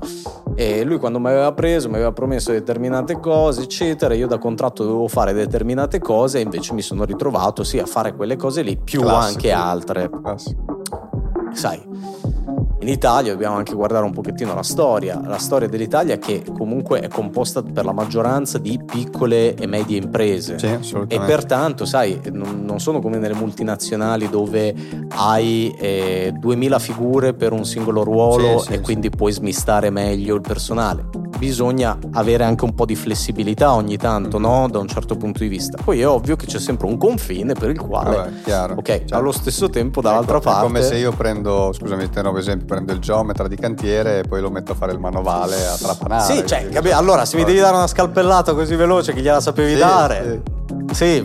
e 0.55 0.83
lui 0.83 0.97
quando 0.97 1.19
mi 1.19 1.27
aveva 1.27 1.51
preso 1.53 1.89
mi 1.89 1.95
aveva 1.95 2.11
promesso 2.11 2.51
determinate 2.51 3.19
cose, 3.19 3.63
eccetera, 3.63 4.13
io 4.13 4.27
da 4.27 4.37
contratto 4.37 4.83
dovevo 4.83 5.07
fare 5.07 5.22
fare 5.23 5.33
determinate 5.33 5.99
cose 5.99 6.39
e 6.39 6.41
invece 6.41 6.73
mi 6.73 6.81
sono 6.81 7.05
ritrovato 7.05 7.63
sì 7.63 7.79
a 7.79 7.85
fare 7.85 8.13
quelle 8.13 8.35
cose 8.35 8.61
lì 8.61 8.77
più 8.77 8.99
Classico. 8.99 9.25
anche 9.25 9.51
altre. 9.51 10.09
Classico. 10.09 10.81
Sai, 11.53 11.81
in 12.81 12.89
Italia 12.89 13.31
dobbiamo 13.31 13.55
anche 13.55 13.73
guardare 13.73 14.03
un 14.03 14.11
pochettino 14.11 14.53
la 14.53 14.63
storia, 14.63 15.21
la 15.23 15.37
storia 15.37 15.69
dell'Italia 15.69 16.17
che 16.17 16.43
comunque 16.57 16.99
è 16.99 17.07
composta 17.07 17.61
per 17.61 17.85
la 17.85 17.93
maggioranza 17.93 18.57
di 18.57 18.77
piccole 18.83 19.53
e 19.55 19.65
medie 19.67 19.97
imprese. 19.97 20.59
Sì, 20.59 20.95
E 21.07 21.19
pertanto, 21.19 21.85
sai, 21.85 22.19
non, 22.31 22.79
sono 22.79 22.99
come 22.99 23.17
nelle 23.17 23.35
multinazionali 23.35 24.27
dove 24.29 24.75
hai 25.09 25.73
eh, 25.77 26.33
2000 26.37 26.79
figure 26.79 27.33
per 27.33 27.53
un 27.53 27.63
singolo 27.63 28.03
ruolo 28.03 28.59
Sì, 28.59 28.65
sì, 28.65 28.73
e 28.73 28.81
quindi 28.81 29.09
puoi 29.09 29.31
smistare 29.31 29.89
meglio 29.89 30.35
il 30.35 30.41
personale. 30.41 31.22
Bisogna 31.37 31.97
avere 32.13 32.43
anche 32.43 32.63
un 32.63 32.73
po' 32.73 32.85
di 32.85 32.95
flessibilità 32.95 33.73
ogni 33.73 33.97
tanto, 33.97 34.37
no? 34.37 34.67
Da 34.69 34.79
un 34.79 34.87
certo 34.87 35.15
punto 35.15 35.39
di 35.39 35.47
vista. 35.47 35.77
Poi 35.83 35.99
è 35.99 36.07
ovvio 36.07 36.35
che 36.35 36.45
c'è 36.45 36.59
sempre 36.59 36.87
un 36.87 36.97
confine 36.97 37.53
per 37.53 37.69
il 37.69 37.79
quale, 37.79 38.15
Vabbè, 38.15 38.29
chiaro. 38.43 38.75
ok, 38.75 39.05
Cioè, 39.05 39.17
allo 39.17 39.31
stesso 39.31 39.69
tempo, 39.69 39.99
dall'altra 40.01 40.37
è 40.37 40.41
co- 40.41 40.49
parte. 40.49 40.59
È 40.59 40.67
come 40.67 40.81
se 40.83 40.95
io 40.97 41.11
prendo, 41.11 41.71
scusami, 41.73 42.09
te 42.09 42.21
nuovo 42.21 42.37
esempio, 42.37 42.65
prendo 42.65 42.93
il 42.93 42.99
geometra 42.99 43.47
di 43.47 43.55
cantiere 43.57 44.19
e 44.19 44.23
poi 44.23 44.39
lo 44.41 44.49
metto 44.51 44.71
a 44.71 44.75
fare 44.75 44.93
il 44.93 44.99
manovale 44.99 45.55
a 45.67 45.75
trapanare. 45.75 46.33
Sì, 46.33 46.45
cioè, 46.47 46.69
capi- 46.69 46.91
allora 46.91 47.25
se 47.25 47.35
mi 47.37 47.43
devi 47.43 47.59
dare 47.59 47.75
una 47.75 47.87
scalpellata 47.87 48.53
così 48.53 48.75
veloce 48.75 49.11
che 49.13 49.21
gliela 49.21 49.41
sapevi 49.41 49.73
Sì, 49.73 49.77
dare. 49.79 50.41
Sì, 50.45 50.61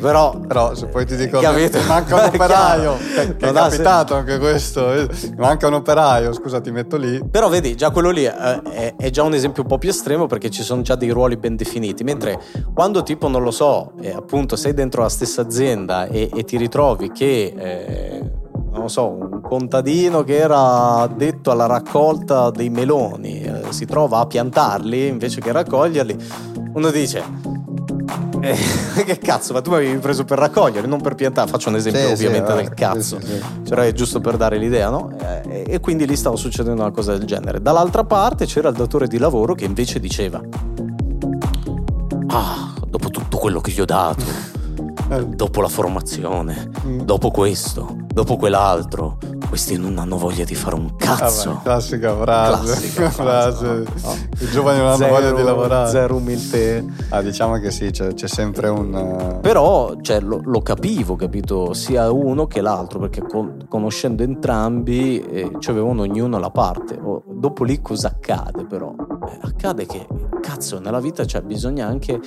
però. 0.01 0.39
Però 0.39 0.75
se 0.75 0.87
poi 0.87 1.05
ti 1.07 1.17
dico 1.17 1.41
Capito? 1.41 1.79
manca 1.87 2.15
un 2.17 2.31
operaio, 2.35 2.97
che, 2.97 3.37
che 3.37 3.49
è 3.49 3.53
capitato 3.53 4.15
anche 4.15 4.39
questo, 4.39 4.93
eh, 4.93 5.09
manca 5.37 5.67
un 5.67 5.75
operaio, 5.75 6.33
scusa 6.33 6.61
ti 6.61 6.71
metto 6.71 6.97
lì. 6.97 7.23
Però 7.29 7.49
vedi, 7.49 7.75
già 7.77 7.91
quello 7.91 8.11
lì 8.11 8.25
eh, 8.25 8.63
è, 8.63 8.95
è 8.97 9.11
già 9.11 9.23
un 9.23 9.35
esempio 9.35 9.63
un 9.63 9.69
po' 9.69 9.79
più 9.79 9.91
estremo 9.91 10.27
perché 10.27 10.51
ci 10.51 10.63
sono 10.63 10.83
già 10.83 10.95
dei 10.95 11.11
ruoli 11.11 11.37
ben 11.37 11.57
definiti. 11.57 12.05
Mentre 12.05 12.41
quando 12.75 13.03
tipo, 13.03 13.29
non 13.29 13.43
lo 13.43 13.51
so, 13.51 13.93
eh, 14.01 14.11
appunto 14.11 14.57
sei 14.57 14.75
dentro 14.75 15.03
la 15.03 15.09
stessa 15.09 15.43
azienda 15.43 16.07
e, 16.07 16.31
e 16.35 16.45
ti 16.45 16.57
ritrovi 16.57 17.11
che, 17.11 17.55
eh, 17.57 18.31
non 18.71 18.83
lo 18.83 18.89
so, 18.89 19.09
un 19.09 19.41
contadino 19.41 20.23
che 20.25 20.37
era 20.37 20.97
addetto 21.01 21.51
alla 21.51 21.67
raccolta 21.67 22.51
dei 22.51 22.69
meloni 22.69 23.41
eh, 23.43 23.63
si 23.71 23.87
trova 23.87 24.21
a 24.21 24.27
piantarli 24.27 25.07
invece 25.07 25.41
che 25.41 25.53
raccoglierli, 25.53 26.17
uno 26.75 26.91
dice... 26.91 27.57
eh, 28.41 28.57
che 29.05 29.19
cazzo, 29.19 29.53
ma 29.53 29.61
tu 29.61 29.71
mi 29.71 29.77
avevi 29.77 29.99
preso 29.99 30.25
per 30.25 30.39
raccoglierli, 30.39 30.89
non 30.89 31.01
per 31.01 31.15
piantare. 31.15 31.49
Faccio 31.51 31.69
un 31.69 31.77
esempio 31.77 32.01
Sì, 32.01 32.07
sì, 32.07 32.13
ovviamente 32.13 32.53
vabbè, 32.53 32.63
del 32.65 32.75
cazzo. 32.75 33.19
sì, 33.21 33.27
sì, 33.27 33.41
sì. 33.65 33.73
È 33.75 33.93
giusto 33.93 34.21
per 34.21 34.37
dare 34.37 34.57
l'idea, 34.59 34.89
no? 34.91 35.11
Eh, 35.21 35.65
E 35.69 35.81
quindi 35.81 36.07
lì 36.07 36.17
stava 36.17 36.37
succedendo 36.37 36.81
una 36.83 36.91
cosa 36.91 37.17
del 37.17 37.27
genere. 37.27 37.61
Dall'altra 37.61 38.05
parte 38.05 38.47
c'era 38.47 38.69
il 38.69 38.77
datore 38.77 39.07
di 39.07 39.19
lavoro 39.19 39.55
che 39.55 39.65
invece 39.65 39.99
diceva: 40.01 40.41
Ah, 42.29 42.73
dopo 42.87 43.09
tutto 43.11 43.39
quello 43.39 43.61
che 43.61 43.71
gli 43.71 43.81
ho 43.81 43.85
dato, 43.85 44.25
Eh, 45.11 45.25
dopo 45.27 45.63
la 45.63 45.69
formazione, 45.69 46.71
Mm. 46.87 47.01
dopo 47.01 47.31
questo, 47.31 47.97
dopo 48.13 48.37
quell'altro, 48.37 49.17
questi 49.59 49.77
non 49.77 49.99
hanno 49.99 50.17
voglia 50.19 50.45
di 50.45 50.55
fare 50.55 50.77
un 50.77 50.95
cazzo. 50.95 51.51
vabbè, 51.51 51.63
classica 51.65 52.15
frase, 52.17 52.65
Classica 52.65 53.11
frase. 53.11 53.67
frase, 53.67 54.07
no? 54.07 54.15
I 54.39 54.47
giovani 54.51 54.79
non 54.79 54.87
hanno 54.87 54.97
Zero- 54.99 55.13
voglia 55.15 55.33
di 55.33 55.43
lavorare. 55.43 55.91
Zero 55.91 56.15
umiltà. 56.15 56.85
Ah, 57.09 57.23
diciamo 57.23 57.59
che 57.59 57.73
sì, 57.73 57.91
c'è, 57.91 58.15
c'è 58.15 58.29
sempre 58.29 58.69
un... 58.69 58.95
eh, 58.95 59.39
Però 59.41 59.97
cioè, 60.01 60.21
lo, 60.21 60.41
lo 60.45 60.61
capivo, 60.63 61.17
capito? 61.17 61.75
Sia 61.75 62.09
uno 62.13 62.47
che 62.47 62.61
l'altro, 62.61 63.01
perché 63.01 63.21
con- 63.23 63.67
conoscendo 63.69 64.23
entrambi 64.23 65.19
eh, 65.23 65.51
ci 65.59 65.71
avevano 65.71 66.03
ognuno 66.03 66.39
la 66.39 66.51
parte. 66.51 66.97
O- 67.03 67.25
dopo 67.27 67.65
lì 67.65 67.83
cosa 67.83 68.09
accade 68.15 68.65
però? 68.65 68.95
Eh, 69.29 69.39
accade 69.43 69.87
che, 69.87 70.07
cazzo, 70.49 70.79
nella 70.81 70.99
vita 71.01 71.27
cioè, 71.27 71.43
bisogna 71.43 71.87
anche 71.87 72.19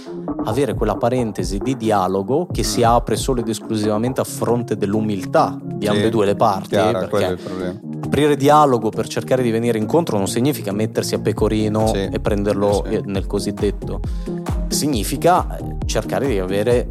avere 0.45 0.75
quella 0.75 0.95
parentesi 0.95 1.57
di 1.57 1.75
dialogo 1.75 2.47
che 2.51 2.61
si 2.63 2.81
Mm. 2.81 2.83
apre 2.83 3.15
solo 3.15 3.39
ed 3.41 3.47
esclusivamente 3.49 4.21
a 4.21 4.23
fronte 4.23 4.77
dell'umiltà 4.77 5.57
di 5.61 5.85
Sì, 5.85 5.91
ambedue 5.91 6.25
le 6.27 6.35
parti. 6.35 6.75
problema. 7.07 7.79
aprire 8.03 8.35
dialogo 8.35 8.89
per 8.89 9.07
cercare 9.07 9.41
di 9.41 9.51
venire 9.51 9.77
incontro 9.77 10.17
non 10.17 10.27
significa 10.27 10.71
mettersi 10.73 11.15
a 11.15 11.19
pecorino 11.19 11.87
Sì, 11.87 12.09
e 12.11 12.19
prenderlo 12.19 12.83
sì. 12.87 12.99
nel 13.05 13.25
cosiddetto. 13.25 14.01
Significa 14.67 15.57
cercare 15.85 16.27
di 16.27 16.37
avere 16.37 16.89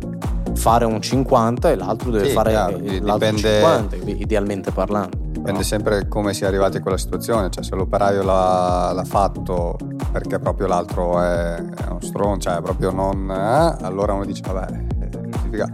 fare 0.55 0.85
un 0.87 1.01
50 1.01 1.71
e 1.71 1.77
l'altro 1.77 2.11
deve 2.11 2.29
fare 2.31 2.51
chiaro, 2.51 2.79
l'altro 2.79 3.13
dipende- 3.31 3.61
50, 3.61 3.97
idealmente 4.15 4.71
parlando. 4.73 5.29
Dipende 5.41 5.63
sempre 5.63 6.07
come 6.07 6.35
si 6.35 6.45
è 6.45 6.47
arrivati 6.47 6.77
a 6.77 6.81
quella 6.83 6.99
situazione, 6.99 7.49
cioè 7.49 7.65
se 7.65 7.75
l'operaio 7.75 8.23
l'ha, 8.23 8.93
l'ha 8.93 9.05
fatto 9.05 9.75
perché 10.13 10.39
proprio 10.39 10.67
l'altro 10.67 11.19
è, 11.19 11.55
è 11.55 11.87
uno 11.89 11.99
stronzo, 12.03 12.51
cioè 12.51 12.61
proprio 12.61 12.91
non... 12.91 13.31
eh, 13.31 13.83
allora 13.83 14.13
uno 14.13 14.27
dice 14.27 14.43
vabbè, 14.47 14.85
eh, 15.01 15.11
significa- 15.39 15.73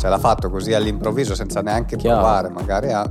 se 0.00 0.08
l'ha 0.08 0.18
fatto 0.18 0.48
così 0.48 0.72
all'improvviso 0.72 1.34
senza 1.34 1.60
neanche 1.60 1.96
Chiaro. 1.96 2.20
provare 2.20 2.48
magari 2.48 2.90
a... 2.90 3.08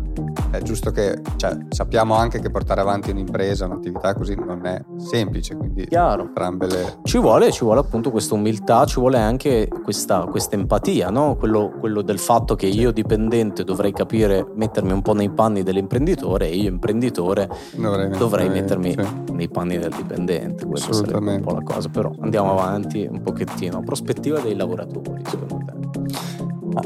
È 0.50 0.60
giusto 0.64 0.90
che, 0.90 1.22
cioè, 1.36 1.56
sappiamo 1.70 2.16
anche 2.16 2.40
che 2.40 2.50
portare 2.50 2.82
avanti 2.82 3.12
un'impresa, 3.12 3.66
un'attività 3.66 4.16
così 4.16 4.34
non 4.34 4.66
è 4.66 4.82
semplice, 4.98 5.56
quindi 5.56 5.86
Chiaro. 5.86 6.24
entrambe 6.24 6.66
le... 6.66 6.98
Ci 7.04 7.20
vuole, 7.20 7.52
ci 7.52 7.64
vuole 7.64 7.82
appunto 7.82 8.10
questa 8.10 8.34
umiltà, 8.34 8.86
ci 8.86 9.00
vuole 9.00 9.20
anche 9.20 9.68
questa, 9.84 10.22
questa 10.22 10.56
empatia, 10.56 11.12
no? 11.12 11.36
quello, 11.36 11.72
quello 11.80 12.02
del 12.02 12.18
fatto 12.18 12.56
che 12.56 12.66
io 12.66 12.90
dipendente 12.92 13.64
dovrei 13.64 13.94
capire, 13.94 14.44
mettermi 14.56 14.92
un 14.92 15.04
po' 15.04 15.14
nei 15.14 15.30
panni 15.30 15.62
dell'imprenditore 15.62 16.50
e 16.50 16.56
io 16.56 16.70
imprenditore 16.70 17.48
Dovrei, 17.76 18.10
dovrei 18.10 18.50
mettermi 18.50 18.96
sì. 18.98 19.34
nei 19.34 19.50
panni 19.50 19.78
del 19.78 19.94
dipendente. 19.96 20.66
Questa 20.66 20.92
sarebbe 20.92 21.36
un 21.36 21.42
po' 21.42 21.54
la 21.54 21.62
cosa, 21.62 21.90
però 21.90 22.12
andiamo 22.22 22.54
avanti 22.54 23.08
un 23.08 23.22
pochettino. 23.22 23.82
Prospettiva 23.82 24.40
dei 24.40 24.56
lavoratori, 24.56 25.22
secondo 25.26 25.58
te. 25.58 25.59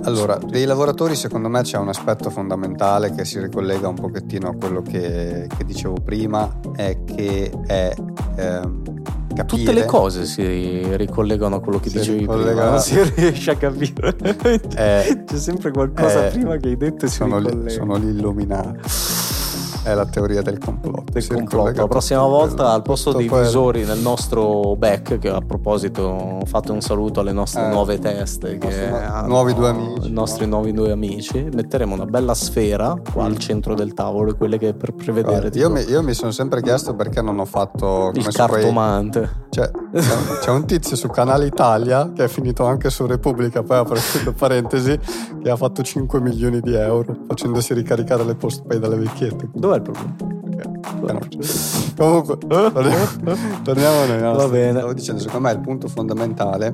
Allora, 0.03 0.37
dei 0.37 0.65
lavoratori 0.65 1.15
secondo 1.15 1.49
me 1.49 1.61
c'è 1.61 1.77
un 1.77 1.89
aspetto 1.89 2.29
fondamentale 2.29 3.13
che 3.13 3.25
si 3.25 3.39
ricollega 3.39 3.87
un 3.87 3.95
pochettino 3.95 4.49
a 4.49 4.55
quello 4.55 4.81
che, 4.81 5.47
che 5.55 5.65
dicevo 5.65 5.95
prima, 6.03 6.59
è 6.75 7.03
che 7.03 7.51
è 7.65 7.93
ehm, 8.35 8.83
capire... 9.33 9.45
Tutte 9.45 9.73
le 9.73 9.85
cose 9.85 10.25
si 10.25 10.95
ricollegano 10.95 11.55
a 11.55 11.59
quello 11.59 11.79
che 11.79 11.89
Si 11.89 11.97
dicevi 11.97 12.25
prima, 12.25 12.69
non 12.69 12.79
si 12.79 13.01
riesce 13.15 13.51
a 13.51 13.55
capire. 13.55 14.15
Eh, 14.75 15.23
C'è 15.25 15.37
sempre 15.37 15.71
qualcosa 15.71 16.27
eh, 16.27 16.31
prima 16.31 16.57
che 16.57 16.69
hai 16.69 16.77
detto 16.77 17.05
e 17.05 17.07
si 17.09 17.15
sono, 17.15 17.39
lì, 17.39 17.69
sono 17.69 17.97
gli 17.99 18.07
illuminati. 18.07 18.79
È 19.83 19.93
la 19.93 20.05
teoria 20.05 20.41
del 20.41 20.59
complotto. 20.59 21.11
del 21.11 21.27
complotto. 21.27 21.81
La 21.81 21.87
prossima 21.87 22.21
volta 22.25 22.71
al 22.71 22.81
posto 22.81 23.11
dei 23.11 23.27
visori 23.27 23.83
nel 23.83 23.99
nostro 23.99 24.75
back, 24.77 25.19
che 25.19 25.27
a 25.29 25.41
proposito 25.41 26.39
fate 26.45 26.71
un 26.71 26.79
saluto 26.79 27.19
alle 27.19 27.33
nostre 27.33 27.65
Eh, 27.65 27.69
nuove 27.69 27.99
teste, 27.99 28.57
che 28.57 28.87
hanno- 28.87 29.27
nuovi 29.27 29.53
due 29.53 29.67
amici. 29.69 30.07
i 30.07 30.11
nostri 30.11 30.45
nuovi 30.47 30.71
due 30.71 30.91
amici, 30.91 31.49
metteremo 31.53 31.93
una 31.93 32.05
bella 32.05 32.33
sfera 32.33 32.95
qua 33.13 33.25
al 33.25 33.37
centro 33.37 33.73
del 33.73 33.93
tavolo, 33.93 34.33
quelle 34.35 34.57
che 34.57 34.73
per 34.73 34.93
prevedere 34.93 35.49
Guarda, 35.49 35.59
io, 35.59 35.69
mi, 35.69 35.81
io 35.81 36.01
mi 36.01 36.13
sono 36.13 36.31
sempre 36.31 36.61
chiesto 36.61 36.95
perché 36.95 37.21
non 37.21 37.39
ho 37.39 37.45
fatto 37.45 38.11
il 38.13 38.21
su 38.23 38.29
quei- 38.31 38.47
cartomante. 38.47 39.41
Cioè, 39.49 39.69
c'è, 40.41 40.49
un 40.49 40.65
tizio 40.65 40.95
su 40.95 41.09
Canale 41.09 41.45
Italia 41.45 42.11
che 42.15 42.23
è 42.23 42.27
finito 42.27 42.65
anche 42.65 42.89
su 42.89 43.05
Repubblica, 43.05 43.61
poi 43.63 43.77
apro 43.77 43.97
parentesi, 44.37 44.97
che 45.43 45.49
ha 45.49 45.55
fatto 45.57 45.83
5 45.83 46.21
milioni 46.21 46.59
di 46.61 46.73
euro 46.73 47.15
facendosi 47.27 47.73
ricaricare 47.73 48.23
le 48.23 48.35
post 48.35 48.63
pay 48.65 48.79
dalle 48.79 48.95
vecchiette. 48.95 49.49
Dov'è 49.73 49.77
il 49.77 49.81
problema? 49.81 50.15
Eh. 50.19 50.31
Comunque, 51.95 52.37
torniamo, 53.63 54.05
nei 54.05 54.19
nostri. 54.21 54.45
Va 54.45 54.47
bene. 54.47 54.77
Stavo 54.79 54.93
dicendo, 54.93 55.21
secondo 55.21 55.47
me 55.47 55.53
il 55.53 55.59
punto 55.59 55.87
fondamentale 55.87 56.73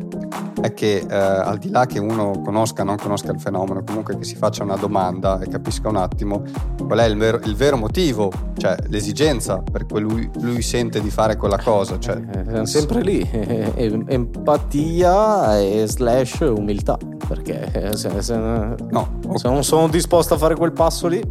è 0.62 0.74
che 0.74 1.06
eh, 1.10 1.16
al 1.16 1.58
di 1.58 1.70
là 1.70 1.86
che 1.86 2.00
uno 2.00 2.42
conosca 2.44 2.82
o 2.84 2.86
non 2.86 2.98
conosca 2.98 3.32
il 3.32 3.40
fenomeno, 3.40 3.84
comunque 3.84 4.18
che 4.18 4.24
si 4.24 4.36
faccia 4.36 4.64
una 4.64 4.76
domanda 4.76 5.40
e 5.40 5.48
capisca 5.48 5.90
un 5.90 5.98
attimo 5.98 6.44
qual 6.86 7.00
è 7.00 7.06
il 7.06 7.18
vero, 7.18 7.40
il 7.44 7.56
vero 7.56 7.78
motivo, 7.78 8.32
cioè 8.58 8.76
l'esigenza 8.88 9.62
per 9.70 9.86
cui 9.86 10.00
lui, 10.02 10.30
lui 10.42 10.62
sente 10.62 11.02
di 11.02 11.10
fare 11.10 11.36
quella 11.36 11.60
cosa. 11.62 12.00
Cioè, 12.00 12.16
Eh, 12.16 12.44
siamo 12.44 12.66
sempre 12.66 13.02
lì, 13.02 13.20
eh, 13.32 14.04
empatia 14.08 15.60
e 15.60 15.84
slash 15.88 16.40
umiltà, 16.42 16.98
perché 17.28 17.72
eh, 17.72 17.98
se, 17.98 18.22
se- 18.22 18.38
no, 18.38 19.20
se 19.36 19.50
non 19.50 19.64
sono 19.64 19.88
disposto 19.88 20.34
a 20.34 20.38
fare 20.38 20.56
quel 20.56 20.72
passo 20.72 21.08
lì, 21.08 21.22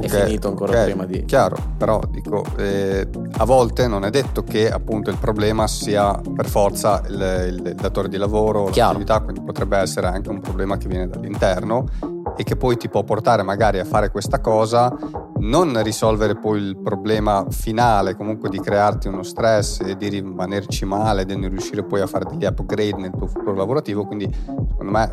è 0.00 0.08
finito 0.08 0.48
ancora 0.48 0.72
ok, 0.78 0.84
prima 0.84 1.04
di... 1.04 1.24
Chiaro, 1.24 1.56
però 1.76 2.00
dico, 2.10 2.44
eh, 2.56 3.08
a 3.38 3.44
volte 3.44 3.86
non 3.86 4.04
è 4.04 4.10
detto 4.10 4.42
che 4.42 4.70
appunto 4.70 5.10
il 5.10 5.16
problema 5.18 5.66
sia 5.66 6.18
per 6.34 6.48
forza 6.48 7.02
il, 7.08 7.14
il- 7.48 7.66
il 7.66 7.74
datore 7.74 8.08
di 8.08 8.16
lavoro, 8.16 8.64
Chiaro. 8.66 8.88
l'attività, 8.92 9.20
quindi 9.20 9.40
potrebbe 9.42 9.76
essere 9.78 10.06
anche 10.06 10.28
un 10.30 10.40
problema 10.40 10.76
che 10.76 10.88
viene 10.88 11.08
dall'interno 11.08 11.84
e 12.36 12.44
che 12.44 12.56
poi 12.56 12.76
ti 12.76 12.88
può 12.88 13.02
portare 13.04 13.42
magari 13.42 13.78
a 13.78 13.84
fare 13.84 14.10
questa 14.10 14.40
cosa, 14.40 14.94
non 15.40 15.82
risolvere 15.82 16.36
poi 16.36 16.60
il 16.60 16.76
problema 16.78 17.44
finale, 17.50 18.14
comunque 18.14 18.48
di 18.48 18.58
crearti 18.60 19.08
uno 19.08 19.22
stress 19.22 19.80
e 19.80 19.96
di 19.96 20.08
rimanerci 20.08 20.84
male, 20.84 21.24
di 21.24 21.36
non 21.36 21.50
riuscire 21.50 21.82
poi 21.82 22.00
a 22.00 22.06
fare 22.06 22.24
degli 22.30 22.44
upgrade 22.44 22.96
nel 22.96 23.10
tuo 23.10 23.26
futuro 23.26 23.54
lavorativo, 23.54 24.06
quindi 24.06 24.30
secondo 24.32 24.90
me 24.92 25.10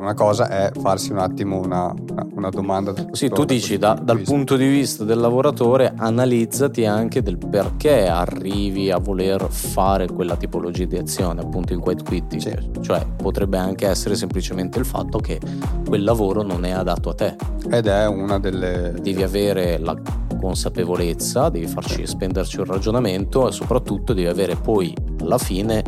una 0.00 0.14
cosa 0.14 0.48
è 0.48 0.70
farsi 0.80 1.12
un 1.12 1.18
attimo 1.18 1.58
una, 1.58 1.94
una 2.34 2.48
domanda. 2.48 2.94
Sì, 3.12 3.28
tu 3.28 3.44
dici 3.44 3.76
da, 3.76 3.94
dal 3.94 4.20
punto 4.22 4.56
di 4.56 4.66
vista 4.66 5.04
del 5.04 5.18
lavoratore, 5.18 5.92
analizzati 5.96 6.86
anche 6.86 7.22
del 7.22 7.38
perché 7.38 8.08
arrivi 8.08 8.90
a 8.90 8.98
voler 8.98 9.46
fare 9.50 10.06
quella 10.06 10.36
tipologia 10.36 10.84
di 10.84 10.96
azione, 10.96 11.42
appunto 11.42 11.72
il 11.72 11.80
quiet 11.80 12.02
quitting. 12.04 12.40
Sì. 12.40 12.70
Cioè, 12.80 13.06
potrebbe 13.16 13.58
anche 13.58 13.86
essere 13.86 14.14
semplicemente 14.14 14.78
il 14.78 14.86
fatto 14.86 15.18
che 15.18 15.38
quel 15.86 16.02
lavoro 16.02 16.42
non 16.42 16.64
è 16.64 16.70
adatto 16.70 17.10
a 17.10 17.14
te. 17.14 17.36
Ed 17.70 17.86
è 17.86 18.06
una 18.06 18.38
delle. 18.38 18.94
Devi 19.00 19.22
avere 19.22 19.78
la 19.78 19.96
consapevolezza, 20.40 21.50
devi 21.50 21.66
farci 21.66 22.06
spenderci 22.06 22.60
un 22.60 22.64
ragionamento 22.64 23.48
e 23.48 23.52
soprattutto 23.52 24.14
devi 24.14 24.28
avere 24.28 24.56
poi 24.56 24.96
alla 25.20 25.36
fine 25.36 25.84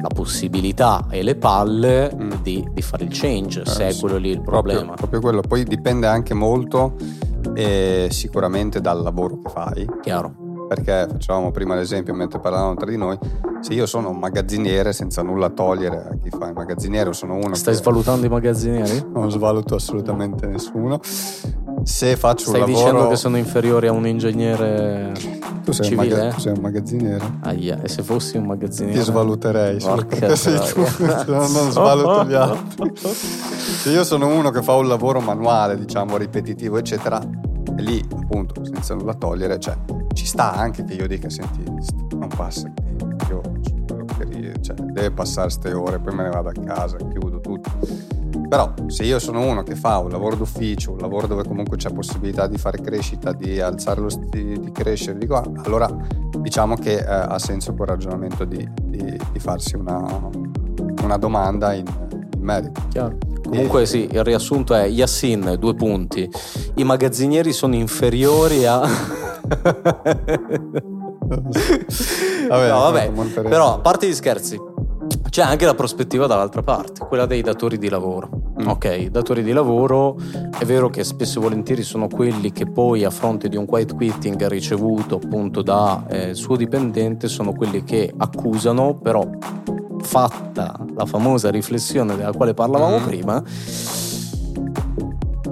la 0.00 0.08
possibilità 0.08 1.06
e 1.10 1.22
le 1.22 1.36
palle 1.36 2.12
mm. 2.14 2.30
di, 2.42 2.66
di, 2.72 2.82
fare 2.82 3.04
il 3.04 3.10
change, 3.12 3.62
eh, 3.62 3.66
se 3.66 3.88
è 3.88 3.96
quello 3.96 4.16
lì 4.16 4.30
il 4.30 4.40
problema. 4.40 4.94
Proprio, 4.94 4.96
proprio 4.96 5.20
quello, 5.20 5.40
poi 5.40 5.64
dipende 5.64 6.06
anche 6.06 6.34
molto 6.34 6.96
eh, 7.54 8.08
sicuramente 8.10 8.80
dal 8.80 9.02
lavoro 9.02 9.40
che 9.42 9.50
fai. 9.50 9.86
Chiaro 10.02 10.44
perché 10.66 11.06
facevamo 11.10 11.50
prima 11.50 11.74
l'esempio 11.74 12.12
mentre 12.12 12.40
parlavamo 12.40 12.74
tra 12.74 12.90
di 12.90 12.96
noi 12.96 13.16
se 13.60 13.72
io 13.72 13.86
sono 13.86 14.10
un 14.10 14.18
magazziniere 14.18 14.92
senza 14.92 15.22
nulla 15.22 15.48
togliere 15.50 16.08
a 16.10 16.16
chi 16.20 16.28
fa 16.30 16.48
il 16.48 16.54
magazziniere 16.54 17.12
sono 17.12 17.34
uno 17.34 17.54
stai 17.54 17.74
che... 17.74 17.80
svalutando 17.80 18.26
i 18.26 18.28
magazzinieri? 18.28 19.06
non 19.14 19.30
svaluto 19.30 19.76
assolutamente 19.76 20.46
nessuno 20.46 21.00
se 21.82 22.16
faccio 22.16 22.48
Stai 22.48 22.62
un 22.62 22.66
lavoro... 22.66 22.84
dicendo 22.84 23.08
che 23.08 23.16
sono 23.16 23.36
inferiori 23.36 23.86
a 23.86 23.92
un 23.92 24.06
ingegnere 24.06 25.12
tu 25.66 25.72
sei, 25.72 25.86
civile? 25.86 26.14
Un 26.14 26.20
maga... 26.20 26.34
tu 26.34 26.40
sei 26.40 26.52
un 26.52 26.60
magazziniere. 26.60 27.38
Aia, 27.40 27.82
e 27.82 27.88
se 27.88 28.02
fossi 28.04 28.36
un 28.36 28.44
magazziniere? 28.44 28.98
Ti 28.98 29.04
svaluterei 29.04 29.78
perché 29.78 30.36
sei 30.36 30.60
tu, 30.72 30.80
non 31.26 31.48
svaluto 31.72 32.24
gli 32.24 32.34
altri. 32.34 32.92
se 32.94 33.90
io 33.90 34.04
sono 34.04 34.28
uno 34.28 34.50
che 34.50 34.62
fa 34.62 34.74
un 34.74 34.86
lavoro 34.86 35.18
manuale, 35.20 35.76
diciamo, 35.76 36.16
ripetitivo, 36.16 36.78
eccetera, 36.78 37.20
e 37.20 37.82
lì, 37.82 38.00
appunto, 38.12 38.64
senza 38.64 38.94
nulla 38.94 39.14
togliere, 39.14 39.58
cioè, 39.58 39.76
ci 40.12 40.24
sta 40.24 40.52
anche 40.52 40.84
che 40.84 40.94
io 40.94 41.08
dica, 41.08 41.28
senti, 41.28 41.64
non 42.16 42.28
passa 42.28 42.68
il 42.68 42.74
tempo, 42.74 43.08
io 43.28 43.42
cioè, 44.60 44.76
deve 44.76 45.10
passare 45.10 45.48
queste 45.48 45.72
ore, 45.72 45.98
poi 45.98 46.14
me 46.14 46.22
ne 46.22 46.30
vado 46.30 46.50
a 46.50 46.52
casa, 46.52 46.96
chiudo 46.96 47.40
tutto 47.40 48.15
però 48.48 48.72
se 48.86 49.04
io 49.04 49.18
sono 49.18 49.40
uno 49.40 49.62
che 49.62 49.74
fa 49.74 49.98
un 49.98 50.10
lavoro 50.10 50.36
d'ufficio, 50.36 50.92
un 50.92 50.98
lavoro 50.98 51.26
dove 51.26 51.44
comunque 51.44 51.76
c'è 51.76 51.92
possibilità 51.92 52.46
di 52.46 52.58
fare 52.58 52.80
crescita, 52.80 53.32
di 53.32 53.60
alzare 53.60 54.00
lo 54.00 54.08
st- 54.08 54.28
di 54.28 54.70
crescere, 54.72 55.18
di 55.18 55.26
qua, 55.26 55.42
allora 55.64 55.88
diciamo 56.38 56.76
che 56.76 56.98
eh, 56.98 57.04
ha 57.04 57.38
senso 57.38 57.74
quel 57.74 57.88
ragionamento 57.88 58.44
di, 58.44 58.68
di, 58.82 59.18
di 59.32 59.38
farsi 59.38 59.76
una, 59.76 60.28
una, 61.02 61.16
domanda 61.16 61.72
in, 61.72 61.86
in 62.34 62.40
merito. 62.40 62.82
Chiaro. 62.90 63.16
Comunque 63.48 63.86
sì, 63.86 64.08
il 64.10 64.24
riassunto 64.24 64.74
è 64.74 64.86
Yassin, 64.86 65.56
due 65.58 65.74
punti. 65.74 66.28
I 66.74 66.84
magazzinieri 66.84 67.52
sono 67.52 67.74
inferiori 67.74 68.66
a... 68.66 68.78
vabbè, 72.48 72.68
no, 72.68 72.78
vabbè. 72.78 73.10
Però 73.42 73.74
a 73.74 73.78
parte 73.78 74.08
gli 74.08 74.14
scherzi, 74.14 74.60
c'è 75.36 75.42
anche 75.42 75.66
la 75.66 75.74
prospettiva 75.74 76.26
dall'altra 76.26 76.62
parte, 76.62 77.04
quella 77.04 77.26
dei 77.26 77.42
datori 77.42 77.76
di 77.76 77.90
lavoro. 77.90 78.54
Mm. 78.58 78.68
Ok, 78.68 78.96
i 79.00 79.10
datori 79.10 79.42
di 79.42 79.52
lavoro 79.52 80.16
è 80.58 80.64
vero 80.64 80.88
che 80.88 81.04
spesso 81.04 81.40
e 81.40 81.42
volentieri 81.42 81.82
sono 81.82 82.08
quelli 82.08 82.52
che 82.52 82.64
poi 82.64 83.04
a 83.04 83.10
fronte 83.10 83.50
di 83.50 83.56
un 83.56 83.66
quiet 83.66 83.94
quitting 83.94 84.46
ricevuto 84.46 85.16
appunto 85.16 85.60
dal 85.60 86.04
eh, 86.08 86.32
suo 86.32 86.56
dipendente 86.56 87.28
sono 87.28 87.52
quelli 87.52 87.84
che 87.84 88.10
accusano, 88.16 88.94
però 88.94 89.28
fatta 90.00 90.82
la 90.94 91.04
famosa 91.04 91.50
riflessione 91.50 92.16
della 92.16 92.32
quale 92.32 92.54
parlavamo 92.54 93.00
mm. 93.00 93.04
prima, 93.04 93.42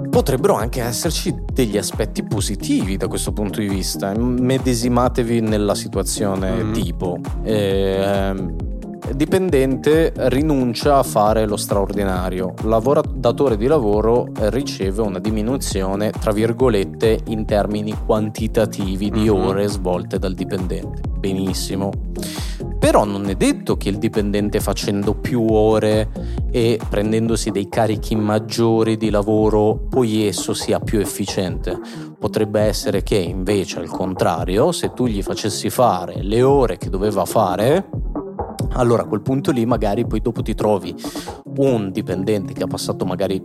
potrebbero 0.09 0.55
anche 0.55 0.81
esserci 0.81 1.43
degli 1.53 1.77
aspetti 1.77 2.23
positivi 2.23 2.97
da 2.97 3.07
questo 3.07 3.33
punto 3.33 3.59
di 3.59 3.67
vista. 3.67 4.17
Medesimatevi 4.17 5.41
nella 5.41 5.75
situazione 5.75 6.63
mm. 6.63 6.73
tipo. 6.73 7.19
Eh, 7.43 8.64
dipendente 9.13 10.11
rinuncia 10.15 10.97
a 10.97 11.03
fare 11.03 11.45
lo 11.45 11.57
straordinario, 11.57 12.53
lavoratore 12.63 13.57
di 13.57 13.67
lavoro 13.67 14.27
riceve 14.49 15.01
una 15.01 15.19
diminuzione, 15.19 16.11
tra 16.11 16.31
virgolette, 16.31 17.19
in 17.27 17.45
termini 17.45 17.95
quantitativi 18.05 19.09
di 19.09 19.29
mhm. 19.29 19.45
ore 19.45 19.67
svolte 19.67 20.17
dal 20.17 20.33
dipendente. 20.33 21.01
Benissimo. 21.19 21.91
Però 22.79 23.03
non 23.03 23.27
è 23.29 23.35
detto 23.35 23.77
che 23.77 23.89
il 23.89 23.97
dipendente 23.97 24.59
facendo 24.59 25.15
più 25.15 25.43
ore 25.51 26.09
e 26.51 26.79
prendendosi 26.87 27.49
dei 27.49 27.67
carichi 27.67 28.15
maggiori 28.15 28.95
di 28.95 29.09
lavoro 29.09 29.87
poi 29.89 30.27
esso 30.27 30.53
sia 30.53 30.79
più 30.79 30.99
efficiente. 30.99 31.79
Potrebbe 32.19 32.61
essere 32.61 33.01
che 33.01 33.17
invece 33.17 33.79
al 33.79 33.89
contrario, 33.89 34.71
se 34.71 34.93
tu 34.93 35.07
gli 35.07 35.21
facessi 35.23 35.69
fare 35.69 36.21
le 36.21 36.43
ore 36.43 36.77
che 36.77 36.89
doveva 36.89 37.25
fare, 37.25 37.89
allora 38.75 39.03
a 39.03 39.05
quel 39.05 39.21
punto 39.21 39.51
lì 39.51 39.65
magari 39.65 40.05
poi 40.05 40.21
dopo 40.21 40.41
ti 40.41 40.53
trovi 40.53 40.95
un 41.57 41.91
dipendente 41.91 42.53
che 42.53 42.63
ha 42.63 42.67
passato 42.67 43.05
magari 43.05 43.41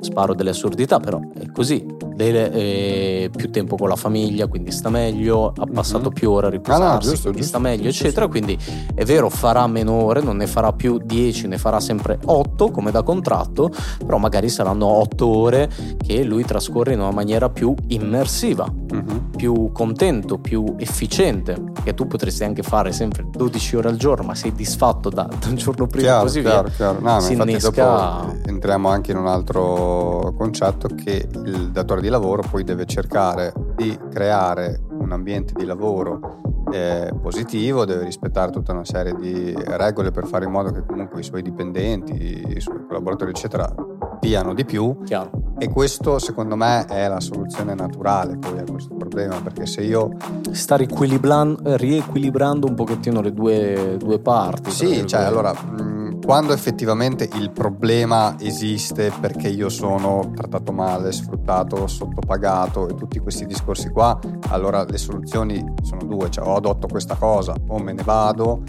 sparo 0.00 0.34
delle 0.34 0.50
assurdità, 0.50 1.00
però 1.00 1.20
è 1.38 1.50
così. 1.50 1.84
Deve, 2.14 2.52
eh, 2.52 3.30
più 3.34 3.50
tempo 3.50 3.76
con 3.76 3.88
la 3.88 3.96
famiglia, 3.96 4.46
quindi 4.46 4.70
sta 4.70 4.88
meglio, 4.88 5.52
ha 5.56 5.66
passato 5.66 6.04
mm-hmm. 6.04 6.12
più 6.12 6.30
ore 6.30 6.46
a 6.46 6.50
riposarsi, 6.50 6.82
ah, 6.84 6.92
no, 6.92 6.98
giusto, 6.98 7.20
quindi 7.22 7.40
giusto, 7.40 7.58
sta 7.58 7.58
meglio, 7.58 7.88
giusto, 7.88 8.04
eccetera. 8.04 8.28
Quindi 8.28 8.58
è 8.94 9.04
vero, 9.04 9.28
farà 9.28 9.66
meno 9.66 9.92
ore, 9.92 10.20
non 10.20 10.36
ne 10.36 10.46
farà 10.46 10.72
più 10.72 10.98
10, 10.98 11.48
ne 11.48 11.58
farà 11.58 11.80
sempre 11.80 12.18
8 12.24 12.70
come 12.70 12.90
da 12.90 13.02
contratto, 13.02 13.70
però 13.98 14.18
magari 14.18 14.48
saranno 14.48 14.86
8 14.86 15.26
ore 15.26 15.70
che 15.98 16.22
lui 16.22 16.44
trascorre 16.44 16.92
in 16.92 17.00
una 17.00 17.10
maniera 17.10 17.50
più 17.50 17.74
immersiva, 17.88 18.66
mm-hmm. 18.72 19.30
più 19.36 19.70
contento, 19.72 20.38
più 20.38 20.74
efficiente, 20.78 21.72
che 21.82 21.94
tu 21.94 22.06
potresti 22.06 22.44
anche 22.44 22.62
fare 22.62 22.92
sempre 22.92 23.26
12 23.28 23.76
ore 23.76 23.88
al 23.88 23.96
giorno, 23.96 24.24
ma 24.24 24.34
sei 24.34 24.52
disfatto 24.52 25.08
da, 25.08 25.28
da 25.38 25.48
un 25.48 25.56
giorno 25.56 25.86
prima 25.86 26.06
chiaro, 26.06 26.22
così 26.22 26.40
chiaro, 26.40 26.68
via. 26.68 26.76
Chiaro. 26.76 27.00
No, 27.00 27.20
si 27.20 27.32
innesca... 27.32 28.36
entriamo 28.46 28.88
anche 28.88 29.10
in 29.12 29.18
un 29.18 29.26
altro 29.26 30.34
concetto 30.36 30.88
che 30.88 31.28
il 31.44 31.70
datore 31.70 32.00
di 32.04 32.10
lavoro 32.10 32.42
poi 32.42 32.64
deve 32.64 32.84
cercare 32.84 33.54
di 33.76 33.98
creare 34.10 34.82
un 34.90 35.10
ambiente 35.10 35.54
di 35.56 35.64
lavoro 35.64 36.42
eh, 36.70 37.10
positivo, 37.20 37.86
deve 37.86 38.04
rispettare 38.04 38.50
tutta 38.50 38.72
una 38.72 38.84
serie 38.84 39.14
di 39.18 39.54
regole 39.54 40.10
per 40.10 40.26
fare 40.26 40.44
in 40.44 40.50
modo 40.50 40.70
che 40.70 40.84
comunque 40.84 41.20
i 41.20 41.22
suoi 41.22 41.40
dipendenti, 41.40 42.56
i 42.56 42.60
suoi 42.60 42.84
collaboratori 42.86 43.30
eccetera 43.30 43.72
diano 44.20 44.52
di 44.52 44.66
più 44.66 44.98
Chiaro. 45.04 45.54
e 45.58 45.68
questo 45.70 46.18
secondo 46.18 46.56
me 46.56 46.84
è 46.86 47.08
la 47.08 47.20
soluzione 47.20 47.74
naturale 47.74 48.36
poi 48.36 48.58
a 48.58 48.64
questo 48.64 48.94
problema 48.94 49.40
perché 49.40 49.64
se 49.66 49.82
io 49.82 50.10
sta 50.50 50.76
riequilibrando 50.76 52.66
un 52.66 52.74
pochettino 52.74 53.20
le 53.20 53.32
due, 53.32 53.96
due 53.98 54.18
parti 54.18 54.70
sì 54.70 55.06
cioè 55.06 55.22
allora 55.22 55.52
mh, 55.52 55.93
quando 56.24 56.54
effettivamente 56.54 57.28
il 57.34 57.50
problema 57.50 58.34
esiste 58.40 59.12
perché 59.20 59.48
io 59.48 59.68
sono 59.68 60.32
trattato 60.34 60.72
male, 60.72 61.12
sfruttato, 61.12 61.86
sottopagato 61.86 62.88
e 62.88 62.94
tutti 62.94 63.18
questi 63.18 63.44
discorsi 63.44 63.90
qua, 63.90 64.18
allora 64.48 64.84
le 64.84 64.96
soluzioni 64.96 65.62
sono 65.82 66.02
due, 66.04 66.30
cioè 66.30 66.46
o 66.46 66.56
adotto 66.56 66.86
questa 66.86 67.16
cosa 67.16 67.54
o 67.68 67.78
me 67.78 67.92
ne 67.92 68.02
vado 68.02 68.62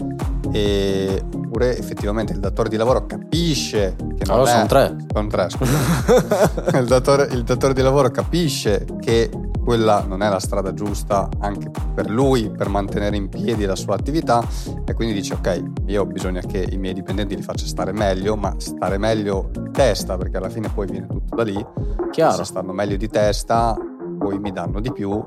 e... 0.50 1.22
oppure 1.34 1.76
effettivamente 1.78 2.32
il 2.32 2.40
datore 2.40 2.68
di 2.68 2.76
lavoro 2.76 3.06
capisce 3.06 3.96
che 3.96 4.24
non 4.26 4.36
allora 4.36 4.50
è... 4.50 4.54
sono 4.54 4.66
tre. 4.66 4.96
Sono 5.12 5.28
tre, 5.28 5.50
scusa. 5.50 6.78
il, 6.78 6.86
datore, 6.86 7.24
il 7.32 7.42
datore 7.42 7.74
di 7.74 7.82
lavoro 7.82 8.10
capisce 8.10 8.86
che 9.00 9.30
quella 9.66 10.04
non 10.06 10.22
è 10.22 10.28
la 10.28 10.38
strada 10.38 10.72
giusta 10.72 11.28
anche 11.40 11.72
per 11.92 12.08
lui 12.08 12.50
per 12.50 12.68
mantenere 12.68 13.16
in 13.16 13.28
piedi 13.28 13.64
la 13.64 13.74
sua 13.74 13.96
attività 13.96 14.46
e 14.84 14.94
quindi 14.94 15.12
dice 15.12 15.34
ok 15.34 15.62
io 15.86 16.02
ho 16.02 16.06
bisogno 16.06 16.40
che 16.46 16.68
i 16.70 16.76
miei 16.76 16.94
dipendenti 16.94 17.34
li 17.34 17.42
faccia 17.42 17.66
stare 17.66 17.90
meglio 17.90 18.36
ma 18.36 18.54
stare 18.58 18.96
meglio 18.96 19.50
di 19.50 19.72
testa 19.72 20.16
perché 20.16 20.36
alla 20.36 20.50
fine 20.50 20.68
poi 20.68 20.86
viene 20.86 21.08
tutto 21.08 21.34
da 21.34 21.42
lì 21.42 21.66
Chiaro. 22.12 22.36
se 22.36 22.44
stanno 22.44 22.72
meglio 22.72 22.96
di 22.96 23.08
testa 23.08 23.76
poi 24.18 24.38
mi 24.38 24.52
danno 24.52 24.78
di 24.78 24.92
più 24.92 25.20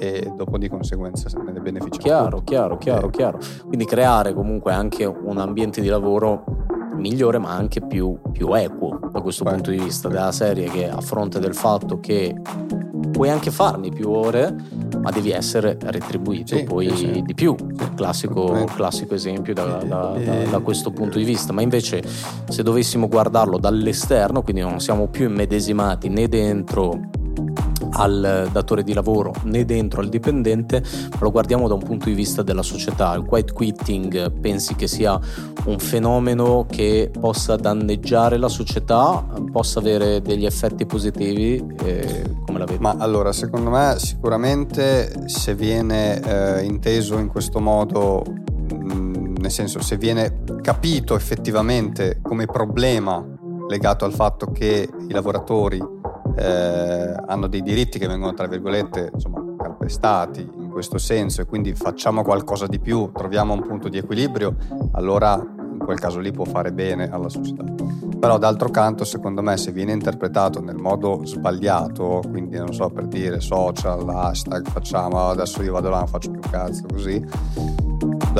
e 0.00 0.32
dopo 0.34 0.56
di 0.56 0.68
conseguenza 0.68 1.28
se 1.28 1.36
ne 1.36 1.60
beneficiano 1.60 1.98
chiaro 1.98 2.36
tutti. 2.38 2.44
chiaro 2.44 2.78
chiaro 2.78 3.06
eh. 3.06 3.10
chiaro 3.10 3.38
quindi 3.66 3.84
creare 3.84 4.32
comunque 4.32 4.72
anche 4.72 5.04
un 5.04 5.36
ambiente 5.36 5.82
di 5.82 5.88
lavoro 5.88 6.42
migliore 6.94 7.38
ma 7.38 7.50
anche 7.50 7.80
più, 7.86 8.18
più 8.32 8.52
equo 8.54 8.98
da 9.12 9.20
questo 9.20 9.44
Beh, 9.44 9.50
punto 9.50 9.70
di 9.70 9.78
vista 9.78 10.08
della 10.08 10.32
serie 10.32 10.68
che 10.70 10.88
a 10.88 11.00
fronte 11.00 11.38
del 11.38 11.54
fatto 11.54 12.00
che 12.00 12.34
puoi 13.10 13.28
anche 13.28 13.50
farne 13.50 13.90
più 13.90 14.10
ore, 14.10 14.54
ma 15.00 15.10
devi 15.10 15.30
essere 15.30 15.76
retribuito 15.78 16.56
sì, 16.56 16.64
poi 16.64 16.94
sì. 16.96 17.22
di 17.24 17.34
più. 17.34 17.54
Classico, 17.94 18.64
classico 18.74 19.14
esempio 19.14 19.52
da, 19.52 19.64
da, 19.64 20.16
da, 20.16 20.44
da, 20.50 20.58
questo 20.60 20.90
punto 20.90 21.18
di 21.18 21.24
vista. 21.24 21.52
Ma 21.52 21.60
invece, 21.60 22.02
se 22.48 22.62
dovessimo 22.62 23.08
guardarlo 23.08 23.58
dall'esterno, 23.58 24.42
quindi 24.42 24.62
non 24.62 24.80
siamo 24.80 25.08
più 25.08 25.28
immedesimati 25.28 26.08
né 26.08 26.28
dentro 26.28 26.98
al 27.92 28.48
datore 28.52 28.82
di 28.82 28.92
lavoro 28.92 29.32
né 29.44 29.64
dentro 29.64 30.00
al 30.00 30.08
dipendente, 30.08 30.82
ma 31.12 31.18
lo 31.20 31.30
guardiamo 31.30 31.68
da 31.68 31.74
un 31.74 31.82
punto 31.82 32.06
di 32.06 32.14
vista 32.14 32.42
della 32.42 32.62
società. 32.62 33.14
Il 33.14 33.24
quiet 33.24 33.52
quitting 33.52 34.32
pensi 34.40 34.74
che 34.74 34.86
sia 34.86 35.18
un 35.64 35.78
fenomeno 35.78 36.66
che 36.68 37.10
possa 37.18 37.56
danneggiare 37.56 38.36
la 38.36 38.48
società, 38.48 39.24
possa 39.50 39.78
avere 39.78 40.20
degli 40.22 40.46
effetti 40.46 40.86
positivi? 40.86 41.64
Eh, 41.82 42.22
come 42.46 42.58
la 42.58 42.64
vedi? 42.64 42.80
Ma 42.80 42.96
allora, 42.98 43.32
secondo 43.32 43.70
me 43.70 43.94
sicuramente 43.98 45.28
se 45.28 45.54
viene 45.54 46.20
eh, 46.20 46.64
inteso 46.64 47.18
in 47.18 47.28
questo 47.28 47.60
modo, 47.60 48.24
mm, 48.26 49.36
nel 49.38 49.50
senso 49.50 49.80
se 49.82 49.96
viene 49.96 50.42
capito 50.60 51.14
effettivamente 51.14 52.18
come 52.22 52.46
problema 52.46 53.24
legato 53.68 54.04
al 54.04 54.12
fatto 54.12 54.50
che 54.50 54.88
i 55.08 55.12
lavoratori 55.12 55.98
eh, 56.36 57.14
hanno 57.26 57.46
dei 57.46 57.62
diritti 57.62 57.98
che 57.98 58.06
vengono, 58.06 58.34
tra 58.34 58.46
virgolette, 58.46 59.10
insomma, 59.12 59.44
calpestati 59.56 60.40
in 60.40 60.70
questo 60.70 60.98
senso 60.98 61.42
e 61.42 61.46
quindi 61.46 61.74
facciamo 61.74 62.22
qualcosa 62.22 62.66
di 62.66 62.78
più, 62.78 63.10
troviamo 63.12 63.54
un 63.54 63.62
punto 63.66 63.88
di 63.88 63.98
equilibrio, 63.98 64.56
allora 64.92 65.34
in 65.34 65.78
quel 65.78 65.98
caso 65.98 66.18
lì 66.18 66.30
può 66.30 66.44
fare 66.44 66.72
bene 66.72 67.08
alla 67.10 67.28
società. 67.28 67.64
Però 68.18 68.36
d'altro 68.38 68.68
canto, 68.68 69.04
secondo 69.04 69.40
me, 69.40 69.56
se 69.56 69.72
viene 69.72 69.92
interpretato 69.92 70.60
nel 70.60 70.76
modo 70.76 71.24
sbagliato, 71.24 72.22
quindi 72.28 72.58
non 72.58 72.72
so 72.74 72.90
per 72.90 73.06
dire 73.06 73.40
social, 73.40 74.06
hashtag, 74.08 74.68
facciamo 74.68 75.28
adesso 75.28 75.62
io 75.62 75.72
vado 75.72 75.88
là, 75.88 75.98
non 75.98 76.06
faccio 76.06 76.30
più 76.30 76.40
cazzo, 76.50 76.84
così, 76.86 77.24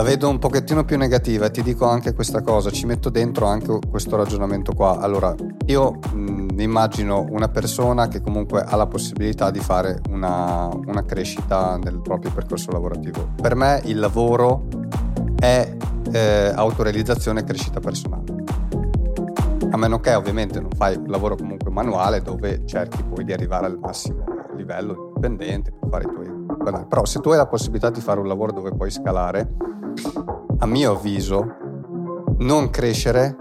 la 0.01 0.07
vedo 0.07 0.31
un 0.31 0.39
pochettino 0.39 0.83
più 0.83 0.97
negativa 0.97 1.45
e 1.45 1.51
ti 1.51 1.63
dico 1.63 1.87
anche 1.87 2.15
questa 2.15 2.41
cosa, 2.41 2.71
ci 2.71 2.87
metto 2.87 3.11
dentro 3.11 3.45
anche 3.45 3.81
questo 3.91 4.17
ragionamento 4.17 4.73
qua. 4.73 4.99
Allora, 4.99 5.35
io 5.67 5.99
mi 6.15 6.63
immagino 6.63 7.27
una 7.29 7.49
persona 7.49 8.09
che 8.09 8.23
comunque 8.23 8.63
ha 8.63 8.77
la 8.77 8.87
possibilità 8.87 9.51
di 9.51 9.59
fare 9.59 10.01
una, 10.09 10.71
una 10.87 11.05
creșita 11.05 11.77
nel 11.77 12.01
proprio 12.01 12.33
percorso 12.33 12.71
lavorativo. 12.71 13.33
Per 13.43 13.55
me 13.55 13.83
il 13.85 13.99
lavoro 13.99 14.69
è 15.39 15.77
eh, 16.13 16.53
autorealizzazione 16.55 17.41
e 17.41 17.45
crescita 17.45 17.81
personale. 17.81 18.25
A 19.71 19.77
meno 19.77 20.01
che 20.01 20.15
ovviamente 20.15 20.61
non 20.61 20.71
fai 20.71 20.97
un 20.97 21.09
lavoro 21.09 21.37
comunque 21.37 21.71
manuale 21.71 22.23
dove 22.23 22.63
cerchi 22.65 23.03
poi 23.03 23.23
di 23.23 23.35
arrivare 23.35 23.67
al 23.67 23.79
massimo 23.79 24.25
livello 24.57 25.13
dipendente 25.15 25.73
fare 25.89 26.05
i 26.05 26.07
tuoi 26.07 26.29
però 26.89 27.05
se 27.07 27.21
tu 27.21 27.31
hai 27.31 27.39
la 27.39 27.47
possibilità 27.47 27.89
di 27.89 28.01
fare 28.01 28.21
un 28.21 28.27
lavoro 28.27 28.53
dove 28.53 28.73
puoi 28.73 28.91
scalare 28.91 29.49
a 30.59 30.67
mio 30.67 30.93
avviso, 30.93 31.57
non 32.39 32.71
crescere 32.71 33.37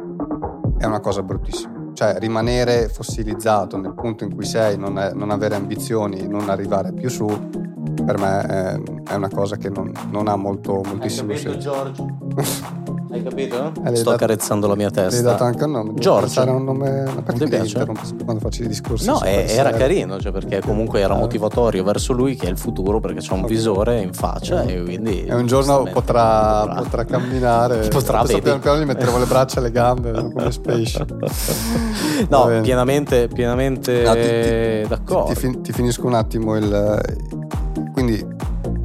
è 0.78 0.86
una 0.86 1.00
cosa 1.00 1.22
bruttissima. 1.22 1.92
Cioè 1.94 2.18
rimanere 2.20 2.88
fossilizzato 2.88 3.78
nel 3.78 3.94
punto 3.94 4.24
in 4.24 4.34
cui 4.34 4.46
sei, 4.46 4.78
non, 4.78 4.98
è, 4.98 5.12
non 5.14 5.32
avere 5.32 5.56
ambizioni, 5.56 6.28
non 6.28 6.50
arrivare 6.50 6.94
più 6.94 7.10
su, 7.10 7.26
per 7.26 8.18
me 8.18 8.42
è, 8.42 8.82
è 9.12 9.16
una 9.16 9.30
cosa 9.30 9.58
che 9.58 9.70
non, 9.70 9.92
non 10.10 10.28
ha 10.28 10.36
molto, 10.36 10.82
moltissimo 10.86 11.36
senso. 11.36 11.58
Giorgio? 11.58 12.18
Hai 13.12 13.24
capito? 13.24 13.72
Eh, 13.86 13.96
Sto 13.96 14.04
dato, 14.04 14.10
accarezzando 14.12 14.68
la 14.68 14.76
mia 14.76 14.92
testa. 14.92 15.18
Hai 15.18 15.24
dato 15.24 15.44
anche 15.44 15.64
un 15.64 15.72
nome. 15.72 15.94
Giorgio. 15.96 16.44
un 16.44 16.64
nome. 16.64 17.04
Ma 17.06 17.22
perché 17.24 17.46
ti 17.46 17.50
piace? 17.50 17.84
quando 18.24 18.40
faccio 18.40 18.64
i 18.64 18.68
discorsi? 18.68 19.08
No, 19.08 19.22
è, 19.22 19.46
era 19.50 19.72
carino, 19.72 20.20
cioè 20.20 20.32
perché 20.32 20.62
comunque 20.62 21.00
era 21.00 21.16
motivatorio 21.16 21.84
verso 21.84 22.14
lui 22.14 22.36
che 22.36 22.46
è 22.46 22.50
il 22.50 22.58
futuro, 22.58 23.00
perché 23.00 23.20
c'è 23.20 23.34
un 23.34 23.46
visore 23.46 24.02
in 24.02 24.14
faccia 24.14 24.62
e 24.64 24.84
quindi. 24.84 25.26
E 25.26 25.34
un 25.34 25.48
giorno 25.48 25.84
potrà, 25.92 26.66
potrà, 26.68 26.82
potrà 26.82 27.06
camminare. 27.06 27.88
Potrà 28.00 28.22
vedere. 28.22 28.42
Piano 28.42 28.60
piano 28.60 28.80
gli 28.80 28.86
metteremo 28.86 29.18
le 29.18 29.26
braccia 29.26 29.60
e 29.60 29.64
le 29.64 29.72
gambe 29.72 30.12
come 30.32 30.52
Space. 30.52 31.06
no, 32.30 32.60
pienamente, 32.62 33.28
pienamente 33.28 34.04
no, 34.04 34.14
ti, 34.14 34.84
ti, 34.84 34.88
d'accordo. 34.88 35.34
Ti, 35.34 35.62
ti 35.62 35.74
finisco 35.74 36.06
un 36.06 36.14
attimo 36.14 36.56
il. 36.56 37.02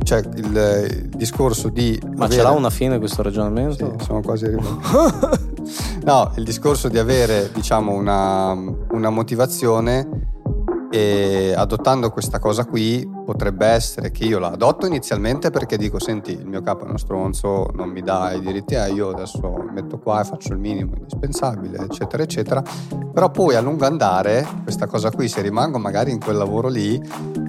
Cioè 0.04 0.18
il, 0.18 0.86
il 0.90 1.08
discorso 1.08 1.70
di... 1.70 1.98
Ma 2.02 2.26
avere... 2.26 2.40
ce 2.40 2.42
l'ha 2.42 2.50
una 2.50 2.70
fine 2.70 2.98
questo 2.98 3.22
ragionamento? 3.22 3.96
Sì, 3.98 4.04
sono 4.04 4.20
quasi 4.20 4.44
arrivato. 4.44 5.38
no, 6.04 6.32
il 6.36 6.44
discorso 6.44 6.88
di 6.88 6.98
avere 6.98 7.50
diciamo 7.52 7.92
una, 7.92 8.52
una 8.90 9.10
motivazione 9.10 10.32
e 10.94 11.52
adottando 11.56 12.10
questa 12.10 12.38
cosa 12.38 12.64
qui 12.66 13.10
potrebbe 13.24 13.66
essere 13.66 14.12
che 14.12 14.24
io 14.26 14.38
la 14.38 14.52
adotto 14.52 14.86
inizialmente 14.86 15.50
perché 15.50 15.76
dico 15.76 15.98
senti 15.98 16.30
il 16.30 16.46
mio 16.46 16.60
capo 16.60 16.84
è 16.84 16.88
uno 16.88 16.98
stronzo, 16.98 17.68
non 17.74 17.88
mi 17.88 18.00
dà 18.00 18.30
i 18.30 18.40
diritti 18.40 18.76
a 18.76 18.86
io, 18.86 19.08
adesso 19.08 19.40
metto 19.72 19.98
qua 19.98 20.20
e 20.20 20.24
faccio 20.24 20.52
il 20.52 20.60
minimo 20.60 20.94
indispensabile 20.94 21.78
eccetera 21.78 22.22
eccetera, 22.22 22.62
però 23.12 23.28
poi 23.32 23.56
a 23.56 23.60
lungo 23.60 23.86
andare 23.86 24.46
questa 24.62 24.86
cosa 24.86 25.10
qui 25.10 25.26
se 25.26 25.40
rimango 25.40 25.78
magari 25.78 26.12
in 26.12 26.20
quel 26.20 26.36
lavoro 26.36 26.68
lì 26.68 27.02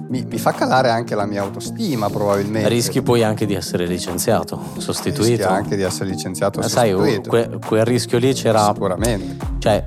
mi, 0.08 0.24
mi 0.28 0.38
fa 0.38 0.52
calare 0.52 0.90
anche 0.90 1.14
la 1.14 1.26
mia 1.26 1.42
autostima 1.42 2.08
probabilmente. 2.08 2.68
Rischi 2.68 3.02
poi 3.02 3.22
anche 3.22 3.46
di 3.46 3.54
essere 3.54 3.86
licenziato, 3.86 4.60
sostituito. 4.78 5.22
Rischi 5.22 5.42
anche 5.42 5.76
di 5.76 5.82
essere 5.82 6.10
licenziato, 6.10 6.60
Ma 6.60 6.68
sostituito. 6.68 7.30
Sai, 7.30 7.48
que, 7.48 7.58
quel 7.64 7.84
rischio 7.84 8.18
lì 8.18 8.32
c'era... 8.32 8.66
Sicuramente. 8.66 9.36
Cioè, 9.58 9.82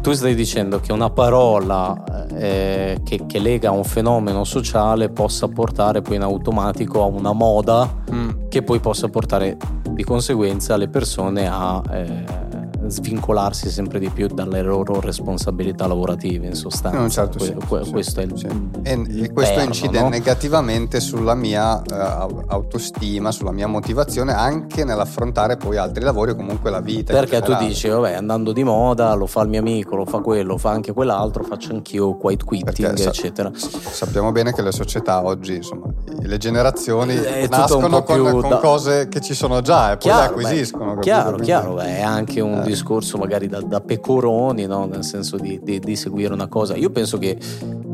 tu 0.00 0.12
stai 0.12 0.34
dicendo 0.34 0.80
che 0.80 0.92
una 0.92 1.10
parola 1.10 2.26
eh, 2.34 3.00
che, 3.04 3.26
che, 3.26 3.38
lega 3.38 3.70
un 3.70 3.84
fenomeno 3.84 4.44
sociale 4.44 5.10
possa 5.10 5.48
portare 5.48 6.00
poi 6.00 6.16
in 6.16 6.22
automatico 6.22 7.02
a 7.02 7.06
una 7.06 7.32
moda 7.32 8.02
mm. 8.10 8.48
che 8.48 8.62
poi 8.62 8.80
possa 8.80 9.08
portare 9.08 9.56
di 9.90 10.04
conseguenza 10.04 10.76
le 10.76 10.88
persone 10.88 11.48
a... 11.48 11.82
Eh, 11.90 12.48
svincolarsi 12.90 13.70
sempre 13.70 13.98
di 13.98 14.08
più 14.08 14.26
dalle 14.26 14.62
loro 14.62 15.00
responsabilità 15.00 15.86
lavorative 15.86 16.46
in 16.46 16.54
sostanza. 16.54 16.98
Un 16.98 17.10
certo 17.10 17.38
que- 17.38 17.46
senso, 17.46 17.66
que- 17.66 17.90
questo 17.90 18.20
sì, 18.20 18.26
è 18.26 18.30
il, 18.30 18.38
sì. 18.38 18.46
il 18.46 19.24
e, 19.24 19.32
questo 19.32 19.60
incide 19.60 20.00
no? 20.00 20.08
negativamente 20.08 21.00
sulla 21.00 21.34
mia 21.34 21.76
uh, 21.76 22.42
autostima, 22.48 23.30
sulla 23.30 23.52
mia 23.52 23.66
motivazione 23.66 24.32
anche 24.34 24.84
nell'affrontare 24.84 25.56
poi 25.56 25.76
altri 25.76 26.02
lavori 26.02 26.32
o 26.32 26.34
comunque 26.34 26.70
la 26.70 26.80
vita. 26.80 27.12
Perché 27.12 27.40
tu 27.40 27.54
dici, 27.54 27.88
vabbè, 27.88 28.12
andando 28.12 28.52
di 28.52 28.64
moda, 28.64 29.14
lo 29.14 29.26
fa 29.26 29.42
il 29.42 29.48
mio 29.48 29.60
amico, 29.60 29.96
lo 29.96 30.04
fa 30.04 30.18
quello, 30.18 30.52
lo 30.52 30.58
fa 30.58 30.70
anche 30.70 30.92
quell'altro, 30.92 31.44
faccio 31.44 31.72
anch'io 31.72 32.16
quiet 32.16 32.44
quitting, 32.44 32.94
sa- 32.94 33.08
eccetera. 33.08 33.50
Sappiamo 33.54 34.32
bene 34.32 34.52
che 34.52 34.62
le 34.62 34.72
società 34.72 35.24
oggi, 35.24 35.56
insomma, 35.56 35.86
le 36.18 36.38
generazioni 36.38 37.14
è 37.16 37.46
nascono 37.48 38.02
con, 38.02 38.40
con 38.40 38.58
cose 38.60 39.08
che 39.08 39.20
ci 39.20 39.34
sono 39.34 39.60
già 39.60 39.92
e 39.92 39.96
poi 39.96 40.10
chiaro, 40.10 40.20
le 40.20 40.26
acquisiscono. 40.26 40.94
Beh, 40.94 41.00
chiaro, 41.00 41.36
chiaro, 41.36 41.74
beh, 41.74 41.98
è 41.98 42.02
anche 42.02 42.40
un 42.40 42.58
eh. 42.58 42.62
discorso 42.62 42.79
magari 43.18 43.48
da, 43.48 43.60
da 43.60 43.80
pecoroni, 43.80 44.66
no? 44.66 44.86
nel 44.86 45.04
senso 45.04 45.36
di, 45.36 45.60
di, 45.62 45.78
di, 45.78 45.96
seguire 45.96 46.32
una 46.32 46.48
cosa. 46.48 46.76
Io 46.76 46.90
penso 46.90 47.18
che, 47.18 47.38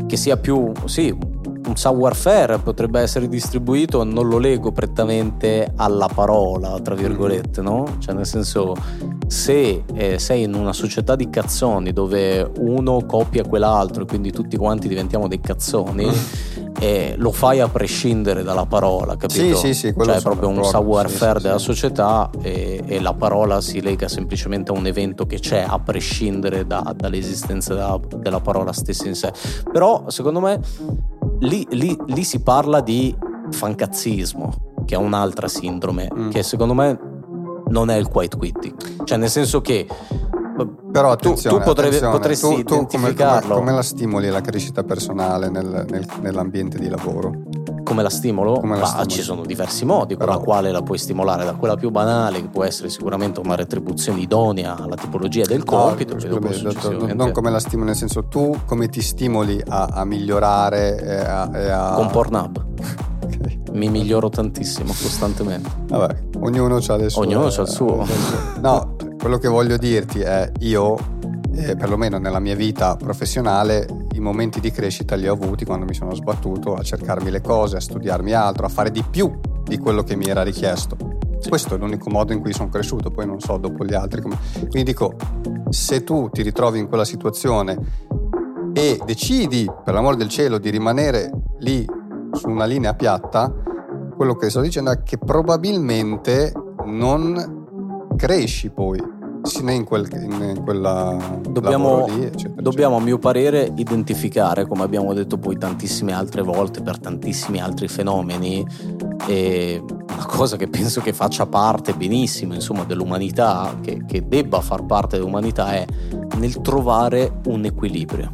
che 0.07 0.17
sia 0.17 0.37
più, 0.37 0.73
sì, 0.85 1.15
un 1.67 1.77
savoir-faire 1.77 2.59
potrebbe 2.59 3.01
essere 3.01 3.29
distribuito, 3.29 4.05
non 4.05 4.29
lo 4.29 4.39
leggo 4.39 4.73
prettamente 4.73 5.73
alla 5.77 6.09
parola, 6.13 6.79
tra 6.81 6.95
virgolette, 6.95 7.61
no? 7.61 7.97
Cioè 7.99 8.15
nel 8.15 8.27
senso, 8.27 8.75
se 9.27 9.83
eh, 9.95 10.19
sei 10.19 10.45
in 10.45 10.55
una 10.55 10.73
società 10.73 11.17
di 11.17 11.29
cazzoni 11.29 11.93
dove 11.93 12.49
uno 12.59 13.05
copia 13.05 13.45
quell'altro 13.45 14.05
e 14.05 14.07
quindi 14.07 14.31
tutti 14.31 14.57
quanti 14.57 14.89
diventiamo 14.89 15.27
dei 15.27 15.41
cazzoni, 15.41 16.09
eh, 16.79 17.15
lo 17.17 17.33
fai 17.33 17.61
a 17.61 17.69
prescindere 17.69 18.43
dalla 18.43 18.67
parola, 18.67 19.17
capito? 19.17 19.57
Sì, 19.57 19.73
sì, 19.73 19.75
sì. 19.75 19.95
Cioè 19.97 20.17
è 20.17 20.23
proprio 20.23 20.49
un 20.49 20.65
savoir-faire 20.65 21.39
sì, 21.39 21.47
della 21.47 21.59
sì, 21.59 21.65
società 21.65 22.31
e, 22.43 22.83
e, 22.87 23.01
la 23.01 23.15
parola 23.15 23.61
si 23.61 23.81
lega 23.81 24.09
semplicemente 24.09 24.71
a 24.71 24.75
un 24.75 24.87
evento 24.87 25.27
che 25.27 25.39
c'è 25.39 25.65
a 25.67 25.79
prescindere 25.79 26.67
da, 26.67 26.95
dall'esistenza 26.95 27.75
della, 27.75 27.99
della 28.17 28.41
parola 28.41 28.73
stessa 28.73 29.07
in 29.07 29.15
sé. 29.15 29.33
Però 29.73 30.05
secondo 30.09 30.41
me 30.41 30.61
lì, 31.41 31.67
lì, 31.71 31.97
lì 32.07 32.25
si 32.25 32.41
parla 32.41 32.81
di 32.81 33.15
fancazzismo, 33.51 34.85
che 34.85 34.95
è 34.95 34.99
un'altra 34.99 35.49
sindrome, 35.49 36.09
mm. 36.15 36.31
che 36.31 36.43
secondo 36.43 36.75
me 36.75 36.99
non 37.69 37.91
è 37.91 37.97
il 37.97 38.09
quiet 38.09 38.37
quitting. 38.37 39.05
Cioè, 39.05 39.19
nel 39.19 39.31
senso 39.31 39.61
che. 39.61 39.87
Però 40.93 41.11
attenzione, 41.11 41.59
tu, 41.59 41.63
tu 41.63 41.69
potrebbe, 41.69 42.01
potresti 42.01 42.47
tu, 42.47 42.63
tu 42.63 42.75
identificarlo. 42.75 43.25
Come, 43.25 43.41
come, 43.41 43.61
come, 43.61 43.73
la 43.73 43.83
stimoli 43.83 44.29
la 44.29 44.41
crescita 44.41 44.83
personale 44.83 45.51
nel, 45.51 45.85
nel, 45.89 46.07
nell'ambiente 46.21 46.79
di 46.79 46.89
lavoro? 46.89 47.43
Come 47.85 48.03
la 48.03 48.11
stimolo? 48.11 48.59
Come 48.59 48.79
la 48.79 48.87
stimoli? 48.87 49.09
ci 49.11 49.23
sono 49.23 49.45
diversi 49.45 49.85
modi 49.85 50.17
con 50.17 50.27
la 50.27 50.39
quale 50.39 50.73
la 50.73 50.83
puoi 50.83 50.99
stimolare, 50.99 51.45
da 51.45 51.55
quella 51.55 51.77
più 51.77 51.91
banale, 51.91 52.41
che 52.41 52.49
può 52.49 52.65
essere 52.65 52.89
sicuramente 52.89 53.41
una 53.41 53.55
retribuzione 53.55 54.21
idonea 54.21 54.77
alla 54.77 54.97
tipologia 54.97 55.45
del 55.45 55.63
compito. 55.63 56.15
No, 56.15 56.21
scusami, 56.21 56.53
successivamente... 56.53 57.15
non 57.15 57.33
come 57.33 57.51
la 57.51 57.61
stimoli, 57.61 57.89
nel 57.89 57.97
senso 57.97 58.25
tu 58.25 58.59
come 58.65 58.89
ti 58.89 59.03
stimoli 59.03 59.63
a, 59.69 59.85
a 59.93 60.05
migliorare 60.05 61.01
e 61.01 61.17
a, 61.17 61.51
e 61.53 61.69
a... 61.69 61.93
Con 61.95 62.11
Pornhub. 62.11 62.65
okay. 63.23 63.63
Mi 63.73 63.89
miglioro 63.89 64.31
tantissimo 64.31 64.89
costantemente. 64.89 65.71
Vabbè, 65.87 66.17
ognuno 66.41 66.77
ha 66.77 66.97
le 66.97 67.11
sue. 67.11 67.23
Ognuno 67.25 67.47
ha 67.47 67.61
il 67.61 67.69
suo. 67.69 68.07
No, 68.61 68.97
quello 69.19 69.39
che 69.39 69.49
voglio 69.49 69.77
dirti 69.77 70.21
è 70.21 70.51
io 70.61 70.97
eh, 71.55 71.75
perlomeno 71.75 72.19
nella 72.19 72.39
mia 72.39 72.55
vita 72.55 72.97
professionale, 72.97 73.87
i 74.13 74.21
momenti 74.21 74.61
di 74.61 74.71
crescita 74.71 75.15
li 75.15 75.27
ho 75.27 75.33
avuti 75.33 75.65
quando 75.65 75.85
mi 75.85 75.95
sono 75.95 76.15
sbattuto 76.15 76.75
a 76.75 76.83
cercarmi 76.83 77.31
le 77.31 77.41
cose, 77.41 77.77
a 77.77 77.81
studiarmi 77.81 78.33
altro, 78.33 78.67
a 78.67 78.69
fare 78.69 78.91
di 78.91 79.03
più 79.09 79.39
di 79.65 79.79
quello 79.79 80.03
che 80.03 80.17
mi 80.17 80.27
era 80.27 80.43
richiesto. 80.43 80.97
Questo 81.49 81.75
è 81.75 81.79
l'unico 81.79 82.11
modo 82.11 82.33
in 82.33 82.41
cui 82.41 82.53
sono 82.53 82.69
cresciuto, 82.69 83.11
poi 83.11 83.27
non 83.27 83.41
so 83.41 83.57
dopo 83.57 83.85
gli 83.85 83.95
altri 83.95 84.21
come... 84.21 84.39
Quindi 84.59 84.85
dico, 84.85 85.17
se 85.71 86.05
tu 86.05 86.29
ti 86.31 86.43
ritrovi 86.43 86.79
in 86.79 86.89
quella 86.89 87.05
situazione 87.05 87.77
e 88.73 89.01
decidi, 89.05 89.71
per 89.85 89.95
l'amore 89.95 90.17
del 90.17 90.29
cielo, 90.29 90.59
di 90.59 90.71
rimanere 90.71 91.31
lì 91.59 91.87
su 92.33 92.49
una 92.49 92.65
linea 92.65 92.95
piatta, 92.95 93.53
quello 94.17 94.35
che 94.35 94.51
sto 94.51 94.61
dicendo 94.61 94.91
è 94.91 95.03
che 95.03 95.19
probabilmente 95.19 96.53
non 96.85 97.66
cresci 98.17 98.71
poi 98.71 99.01
né 99.63 99.75
in, 99.75 99.85
quel, 99.85 100.09
in 100.13 100.61
quella 100.65 101.39
dobbiamo, 101.49 102.07
lì, 102.09 102.25
eccetera, 102.25 102.61
dobbiamo 102.61 102.97
a 102.97 103.01
mio 103.01 103.19
parere 103.19 103.73
identificare 103.77 104.67
come 104.67 104.83
abbiamo 104.83 105.15
detto 105.15 105.39
poi 105.39 105.57
tantissime 105.57 106.13
altre 106.13 106.43
volte 106.43 106.83
per 106.83 106.99
tantissimi 106.99 107.61
altri 107.61 107.87
fenomeni 107.87 108.67
e 109.29 109.83
una 109.87 110.27
cosa 110.27 110.57
che 110.57 110.67
penso 110.69 111.01
che 111.01 111.13
faccia 111.13 111.47
parte 111.47 111.95
benissimo 111.95 112.55
insomma 112.55 112.85
dell'umanità 112.85 113.77
che, 113.81 114.03
che 114.05 114.27
debba 114.27 114.61
far 114.61 114.85
parte 114.85 115.17
dell'umanità 115.17 115.73
è 115.75 115.85
nel 116.39 116.61
trovare 116.61 117.41
un 117.47 117.65
equilibrio 117.65 118.31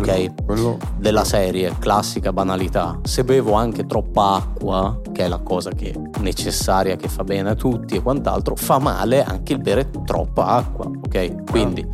ok? 0.00 0.44
Quello... 0.44 0.78
Della 0.98 1.24
serie, 1.24 1.74
classica 1.78 2.32
banalità. 2.32 2.98
Se 3.02 3.24
bevo 3.24 3.52
anche 3.54 3.86
troppa 3.86 4.34
acqua, 4.34 5.00
che 5.12 5.24
è 5.24 5.28
la 5.28 5.38
cosa 5.38 5.70
che 5.70 5.92
è 5.92 6.18
necessaria, 6.20 6.96
che 6.96 7.08
fa 7.08 7.24
bene 7.24 7.50
a 7.50 7.54
tutti 7.54 7.94
e 7.96 8.02
quant'altro, 8.02 8.56
fa 8.56 8.78
male 8.78 9.22
anche 9.24 9.52
il 9.52 9.60
bere 9.60 9.90
troppa 10.04 10.46
acqua, 10.46 10.86
ok? 10.86 11.50
Quindi, 11.50 11.86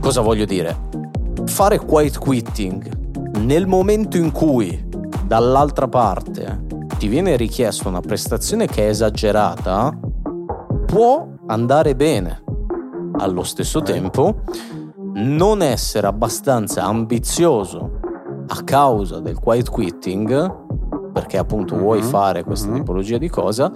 cosa 0.00 0.20
voglio 0.20 0.44
dire? 0.44 0.76
Fare 1.44 1.78
quiet 1.78 2.18
quitting 2.18 3.02
nel 3.38 3.66
momento 3.66 4.16
in 4.16 4.30
cui 4.30 4.82
dall'altra 5.26 5.88
parte 5.88 6.64
ti 6.98 7.08
viene 7.08 7.36
richiesta 7.36 7.88
una 7.88 8.00
prestazione 8.00 8.66
che 8.66 8.86
è 8.86 8.88
esagerata, 8.88 9.96
può 10.86 11.26
andare 11.46 11.94
bene. 11.94 12.42
Allo 13.16 13.42
stesso 13.42 13.82
tempo, 13.82 14.42
non 15.14 15.62
essere 15.62 16.06
abbastanza 16.06 16.84
ambizioso 16.84 18.00
a 18.46 18.62
causa 18.62 19.20
del 19.20 19.38
quiet 19.38 19.70
quitting, 19.70 21.12
perché 21.12 21.38
appunto 21.38 21.76
vuoi 21.76 22.00
mm-hmm. 22.00 22.08
fare 22.08 22.44
questa 22.44 22.68
mm-hmm. 22.68 22.76
tipologia 22.76 23.18
di 23.18 23.28
cosa, 23.28 23.72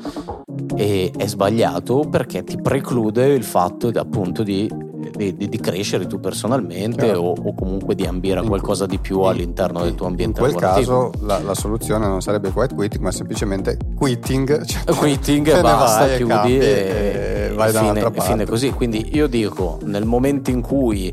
e 0.75 1.13
è 1.17 1.27
sbagliato 1.27 2.01
perché 2.11 2.45
ti 2.45 2.61
preclude 2.61 3.27
il 3.27 3.45
fatto 3.45 3.91
appunto 3.95 4.43
di, 4.43 4.71
di, 5.17 5.35
di 5.37 5.59
crescere 5.61 6.07
tu 6.07 6.21
personalmente 6.21 7.13
o, 7.15 7.33
o, 7.33 7.55
comunque 7.55 7.95
di 7.95 8.05
ambire 8.05 8.41
a 8.41 8.43
qualcosa 8.43 8.87
di 8.87 8.99
più 8.99 9.21
all'interno 9.21 9.83
del 9.83 9.95
tuo 9.95 10.07
ambiente 10.07 10.41
in 10.41 10.47
quel 10.47 10.61
lavorativo. 10.61 11.11
caso 11.11 11.27
la, 11.27 11.41
la, 11.41 11.55
soluzione 11.55 12.07
non 12.07 12.21
sarebbe 12.21 12.51
quiet 12.51 12.75
quitting 12.75 13.03
ma 13.03 13.11
semplicemente 13.11 13.77
quitting 13.97 14.65
cioè 14.65 14.85
quitting 14.95 15.49
e 15.49 15.61
basta 15.61 16.07
chiudi 16.17 16.59
e, 16.59 16.65
e, 16.65 17.18
vai 17.59 17.73
da 17.73 17.81
fine, 17.81 18.01
parte. 18.01 18.21
fine 18.21 18.47
così 18.47 18.71
quindi 18.71 19.11
io 19.13 19.27
dico 19.27 19.79
nel 19.83 20.05
momento 20.05 20.51
in 20.51 20.61
cui 20.61 21.13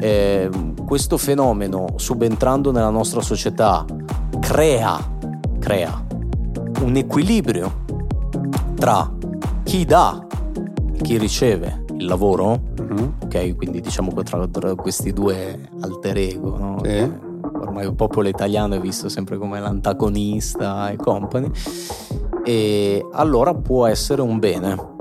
eh, 0.00 0.48
questo 0.86 1.18
fenomeno 1.18 1.94
subentrando 1.96 2.70
nella 2.70 2.90
nostra 2.90 3.20
società 3.20 3.84
crea, 4.40 4.98
crea 5.58 6.06
un 6.80 6.96
equilibrio 6.96 7.84
tra 8.76 9.12
chi 9.64 9.84
dà 9.84 10.24
e 10.94 11.02
chi 11.02 11.18
riceve 11.18 11.84
il 11.98 12.06
lavoro, 12.06 12.60
uh-huh. 12.78 13.14
ok? 13.24 13.56
Quindi 13.56 13.80
diciamo 13.80 14.12
tra, 14.22 14.46
tra, 14.46 14.74
questi 14.74 15.12
due 15.12 15.68
alter 15.80 16.16
ego, 16.16 16.56
no? 16.56 16.80
Sì. 16.82 17.26
Ormai 17.60 17.86
il 17.86 17.94
popolo 17.94 18.28
italiano 18.28 18.74
è 18.76 18.80
visto 18.80 19.08
sempre 19.08 19.36
come 19.36 19.60
l'antagonista 19.60 20.90
e 20.90 20.96
company. 20.96 21.50
E 22.44 23.04
allora 23.12 23.52
può 23.52 23.86
essere 23.86 24.22
un 24.22 24.38
bene. 24.38 24.96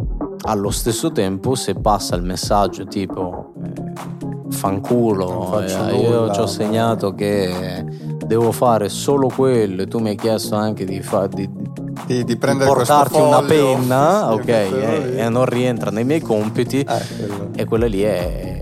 Allo 0.48 0.72
stesso 0.72 1.12
tempo, 1.12 1.56
se 1.56 1.76
passa 1.76 2.16
il 2.16 2.24
messaggio 2.24 2.86
tipo 2.86 3.52
eh, 3.62 4.50
fanculo, 4.50 5.60
eh, 5.60 5.94
io 5.98 6.32
ci 6.32 6.40
ho 6.40 6.46
segnato 6.46 7.14
che 7.14 7.86
devo 8.26 8.54
fare 8.54 8.88
solo 8.88 9.28
quello 9.28 9.82
e 9.82 9.88
tu 9.88 10.00
mi 10.00 10.12
hai 10.12 10.16
chiesto 10.16 10.56
anche 10.56 10.86
di, 10.86 11.02
fa, 11.02 11.28
di, 11.28 11.50
di, 12.06 12.24
di 12.24 12.38
portarti 12.38 13.20
una 13.20 13.42
penna, 13.42 14.32
ok, 14.32 14.48
e, 14.48 15.14
e, 15.18 15.30
non 15.30 15.44
rientra 15.44 15.92
nei 15.92 16.06
miei 16.06 16.22
compiti, 16.22 16.80
eh, 16.80 17.52
e 17.54 17.66
quella 17.66 17.88
lì 17.88 18.04
è 18.04 18.62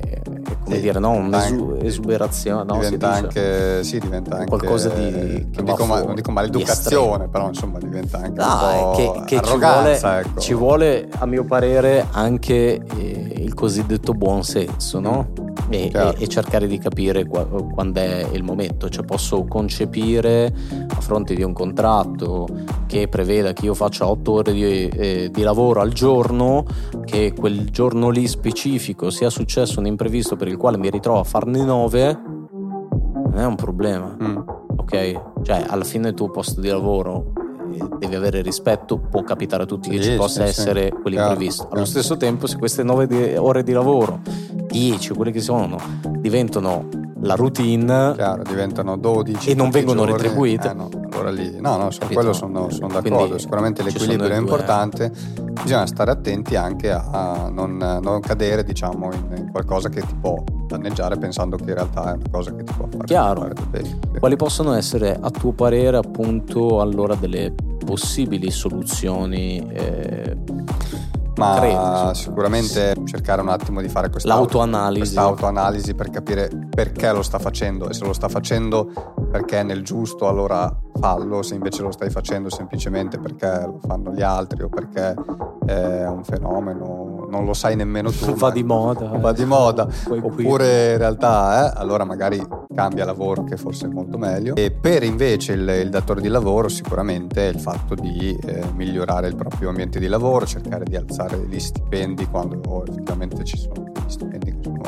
come 0.65 0.77
sì, 0.77 0.81
dire, 0.81 0.99
no, 0.99 1.11
un'esuberazione, 1.11 2.63
no, 2.63 2.79
diventa 2.79 3.11
anche, 3.11 3.83
sì, 3.83 3.99
diventa 3.99 4.37
anche 4.37 4.49
qualcosa 4.49 4.89
di 4.89 5.47
non 5.53 5.63
dico, 5.63 5.85
ma, 5.85 6.01
non 6.01 6.15
dico 6.15 6.31
maleducazione, 6.31 7.29
però 7.29 7.47
insomma 7.47 7.77
diventa 7.77 8.17
anche 8.17 8.41
no, 8.41 8.45
un 8.45 8.95
po' 8.95 9.23
che, 9.23 9.37
che 9.37 9.45
ci 9.45 9.57
vuole, 9.57 9.99
ecco. 10.01 10.39
ci 10.39 10.53
vuole, 10.55 11.07
a 11.19 11.25
mio 11.27 11.45
parere, 11.45 12.07
anche 12.11 12.81
eh, 12.97 13.33
il 13.37 13.53
cosiddetto 13.53 14.13
buon 14.13 14.43
senso, 14.43 14.99
no? 14.99 15.27
Mm 15.39 15.44
e, 15.69 15.91
e, 15.93 16.15
e, 16.17 16.27
cercare 16.27 16.67
di 16.67 16.77
capire 16.77 17.25
qua, 17.25 17.45
quando 17.45 17.99
è 17.99 18.27
il 18.31 18.43
momento. 18.43 18.89
Cioè 18.89 19.05
posso 19.05 19.45
concepire 19.45 20.53
a 20.87 21.01
fronte 21.01 21.33
di 21.33 21.43
un 21.43 21.53
contratto 21.53 22.47
che 22.87 23.07
preveda 23.07 23.53
che 23.53 23.65
io 23.65 23.73
faccia 23.73 24.07
8 24.07 24.31
ore 24.31 24.53
di, 24.53 24.87
eh, 24.87 25.29
di 25.31 25.41
lavoro 25.41 25.81
al 25.81 25.91
giorno, 25.91 26.65
che 27.05 27.33
quel 27.33 27.69
giorno 27.69 28.09
lì 28.09 28.27
specifico 28.27 29.09
sia 29.09 29.29
successo 29.29 29.79
un 29.79 29.87
imprevisto 29.87 30.35
per 30.35 30.47
il 30.47 30.57
quale 30.57 30.77
mi 30.77 30.89
ritrovo 30.89 31.19
a 31.19 31.23
farne 31.23 31.63
9, 31.63 32.21
non 32.51 33.37
è 33.37 33.45
un 33.45 33.55
problema. 33.55 34.15
Mm. 34.21 34.37
Ok? 34.77 35.21
Cioè 35.43 35.65
alla 35.67 35.83
fine 35.83 36.09
il 36.09 36.13
tuo 36.13 36.29
posto 36.29 36.61
di 36.61 36.67
lavoro 36.67 37.44
devi 37.97 38.15
avere 38.15 38.41
rispetto, 38.41 38.97
può 38.97 39.23
capitare 39.23 39.63
a 39.63 39.65
tutti 39.65 39.89
che 39.89 40.01
ci 40.01 40.15
possa 40.15 40.43
essere 40.43 40.91
quell'imprevisto. 40.91 41.69
Allo 41.71 41.85
stesso 41.85 42.17
tempo, 42.17 42.47
se 42.47 42.57
queste 42.57 42.83
9 42.83 43.37
ore 43.37 43.63
di 43.63 43.71
lavoro 43.71 44.19
10, 44.67 45.13
quelli 45.13 45.31
che 45.31 45.41
sono, 45.41 45.77
diventano 46.19 46.87
la 47.21 47.35
routine. 47.35 48.13
Chiaro, 48.15 48.43
diventano 48.43 48.97
12. 48.97 49.49
E 49.49 49.55
non 49.55 49.69
vengono 49.69 50.05
giorni. 50.05 50.21
retribuite. 50.21 50.69
Eh, 50.69 50.73
no, 50.73 50.89
allora 51.11 51.31
lì, 51.31 51.59
no, 51.59 51.77
no, 51.77 51.91
su 51.91 51.99
quello 52.11 52.33
sono, 52.33 52.69
sono 52.69 52.87
d'accordo. 52.87 53.17
Quindi 53.17 53.39
Sicuramente 53.39 53.83
l'equilibrio 53.83 54.29
è 54.29 54.37
importante. 54.37 55.11
Bisogna 55.61 55.85
stare 55.85 56.11
attenti 56.11 56.55
anche 56.55 56.91
a 56.91 57.49
non, 57.51 57.77
non 57.77 58.19
cadere, 58.19 58.63
diciamo, 58.63 59.11
in, 59.13 59.49
qualcosa 59.51 59.89
che 59.89 60.01
ti 60.01 60.15
può 60.19 60.43
danneggiare 60.67 61.17
pensando 61.17 61.57
che 61.57 61.63
in 61.63 61.73
realtà 61.73 62.11
è 62.11 62.13
una 62.13 62.29
cosa 62.29 62.53
che 62.53 62.63
ti 62.63 62.73
può 62.73 62.87
fare. 62.89 63.05
Chiaro. 63.05 63.49
Quali 64.19 64.35
possono 64.35 64.73
essere, 64.73 65.17
a 65.19 65.29
tuo 65.31 65.53
parere, 65.53 65.97
appunto, 65.97 66.81
allora 66.81 67.15
delle 67.15 67.53
possibili 67.85 68.51
soluzioni? 68.51 69.65
Eh, 69.69 70.37
ma 71.37 71.55
Credo, 71.59 72.13
sicuramente 72.13 72.95
cercare 73.05 73.41
un 73.41 73.49
attimo 73.49 73.81
di 73.81 73.89
fare 73.89 74.09
questa 74.09 74.33
autoanalisi. 74.33 74.99
questa 74.99 75.21
autoanalisi 75.21 75.93
per 75.93 76.09
capire 76.09 76.49
perché 76.69 77.11
lo 77.11 77.21
sta 77.21 77.39
facendo 77.39 77.89
e 77.89 77.93
se 77.93 78.05
lo 78.05 78.13
sta 78.13 78.29
facendo 78.29 78.91
perché 79.29 79.59
è 79.59 79.63
nel 79.63 79.83
giusto 79.83 80.27
allora 80.27 80.73
fallo, 80.99 81.41
se 81.41 81.55
invece 81.55 81.81
lo 81.81 81.91
stai 81.91 82.09
facendo 82.09 82.49
semplicemente 82.49 83.19
perché 83.19 83.63
lo 83.65 83.79
fanno 83.85 84.11
gli 84.11 84.21
altri 84.21 84.63
o 84.63 84.69
perché 84.69 85.13
è 85.65 86.07
un 86.07 86.23
fenomeno, 86.23 87.14
non 87.35 87.45
lo 87.45 87.53
sai 87.53 87.75
nemmeno 87.75 88.11
tu. 88.11 88.33
Va 88.35 88.51
di 88.51 88.63
moda. 88.63 89.07
Va 89.19 89.31
di 89.33 89.45
moda. 89.45 89.87
Oppure 90.09 90.93
in 90.93 90.97
realtà, 90.97 91.73
eh, 91.73 91.79
allora 91.79 92.05
magari 92.05 92.41
cambia 92.73 93.05
lavoro 93.05 93.43
che 93.43 93.57
forse 93.57 93.85
è 93.85 93.89
molto 93.89 94.17
meglio. 94.17 94.55
E 94.55 94.71
per 94.71 95.03
invece 95.03 95.53
il, 95.53 95.67
il 95.67 95.89
datore 95.89 96.21
di 96.21 96.27
lavoro 96.27 96.67
sicuramente 96.67 97.43
il 97.43 97.59
fatto 97.59 97.95
di 97.95 98.37
eh, 98.45 98.63
migliorare 98.73 99.27
il 99.27 99.35
proprio 99.35 99.69
ambiente 99.69 99.99
di 99.99 100.07
lavoro, 100.07 100.45
cercare 100.45 100.85
di 100.85 100.95
alzare 100.95 101.37
gli 101.37 101.59
stipendi 101.59 102.27
quando 102.27 102.85
effettivamente 102.87 103.43
ci 103.43 103.57
sono 103.57 103.83
degli 103.83 104.09
stipendi 104.09 104.51
che 104.51 104.57
sono 104.61 104.81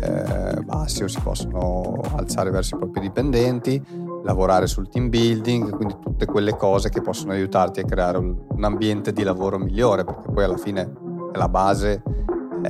eh, 0.00 0.60
bassi 0.62 1.02
o 1.02 1.08
si 1.08 1.20
possono 1.20 2.00
alzare 2.16 2.50
verso 2.50 2.76
i 2.76 2.78
propri 2.78 3.00
dipendenti, 3.00 3.82
lavorare 4.24 4.66
sul 4.66 4.88
team 4.88 5.08
building, 5.08 5.74
quindi 5.74 5.96
tutte 6.00 6.26
quelle 6.26 6.56
cose 6.56 6.88
che 6.88 7.00
possono 7.00 7.32
aiutarti 7.32 7.80
a 7.80 7.84
creare 7.84 8.18
un 8.18 8.64
ambiente 8.64 9.12
di 9.12 9.22
lavoro 9.22 9.58
migliore, 9.58 10.04
perché 10.04 10.30
poi 10.30 10.44
alla 10.44 10.56
fine 10.56 11.07
la 11.32 11.48
base 11.48 12.02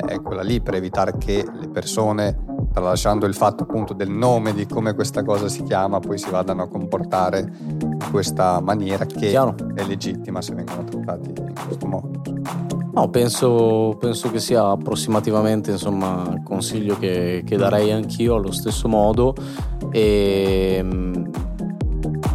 è 0.07 0.21
quella 0.21 0.43
lì 0.43 0.61
per 0.61 0.75
evitare 0.75 1.17
che 1.19 1.45
le 1.51 1.69
persone, 1.69 2.37
tralasciando 2.73 3.27
il 3.27 3.35
fatto 3.35 3.63
appunto 3.65 3.95
del 3.95 4.11
nome, 4.11 4.53
di 4.53 4.67
come 4.67 4.95
questa 4.95 5.23
cosa 5.23 5.49
si 5.49 5.63
chiama, 5.63 6.01
poi 6.01 6.19
si 6.19 6.31
vadano 6.31 6.63
a 6.63 6.69
comportare 6.69 7.51
in 7.69 7.99
questa 8.11 8.61
maniera 8.61 9.07
che 9.07 9.29
Chiaro. 9.29 9.55
è 9.75 9.85
legittima 9.85 10.43
se 10.43 10.55
vengono 10.55 10.85
trattati 10.85 11.29
in 11.29 11.55
questo 11.67 11.87
modo. 11.87 12.11
No, 12.93 13.09
penso, 13.11 13.97
penso, 14.01 14.31
che 14.31 14.41
sia 14.41 14.71
approssimativamente 14.71 15.71
insomma, 15.71 16.29
il 16.33 16.43
consiglio 16.43 16.99
che, 16.99 17.43
che 17.47 17.57
darei 17.57 17.93
anch'io 17.93 18.35
allo 18.35 18.51
stesso 18.51 18.89
modo. 18.89 19.35
E, 19.93 20.77
ehm, 20.79 21.31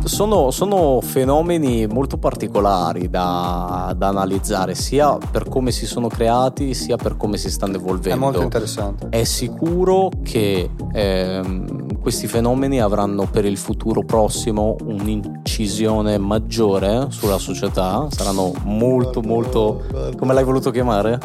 sono, 0.04 0.52
sono, 0.52 1.00
fenomeni 1.02 1.88
molto 1.88 2.18
particolari 2.18 3.10
da, 3.10 3.94
da, 3.96 4.08
analizzare, 4.08 4.76
sia 4.76 5.18
per 5.18 5.48
come 5.48 5.72
si 5.72 5.86
sono 5.86 6.08
creati, 6.08 6.74
sia 6.74 6.98
per 6.98 7.18
come 7.18 7.38
si 7.38 7.50
stanno 7.50 7.76
evolvendo. 7.76 8.18
È 8.18 8.30
molto 8.30 8.42
interessante. 8.42 9.08
È 9.10 9.24
sicuro 9.24 10.10
che 10.24 10.70
ehm, 10.92 12.00
questi 12.00 12.28
fenomeni 12.28 12.82
avranno 12.82 13.28
per 13.30 13.46
il 13.46 13.58
futuro 13.58 14.04
prossimo 14.04 14.76
un'incisione 14.84 16.18
maggiore 16.18 17.08
sulla 17.10 17.38
società, 17.38 18.08
saranno 18.10 18.52
molto, 18.64 19.22
molto... 19.22 19.84
come 20.18 20.34
l'hai 20.34 20.44
voluto 20.44 20.72
chiamare? 20.72 21.20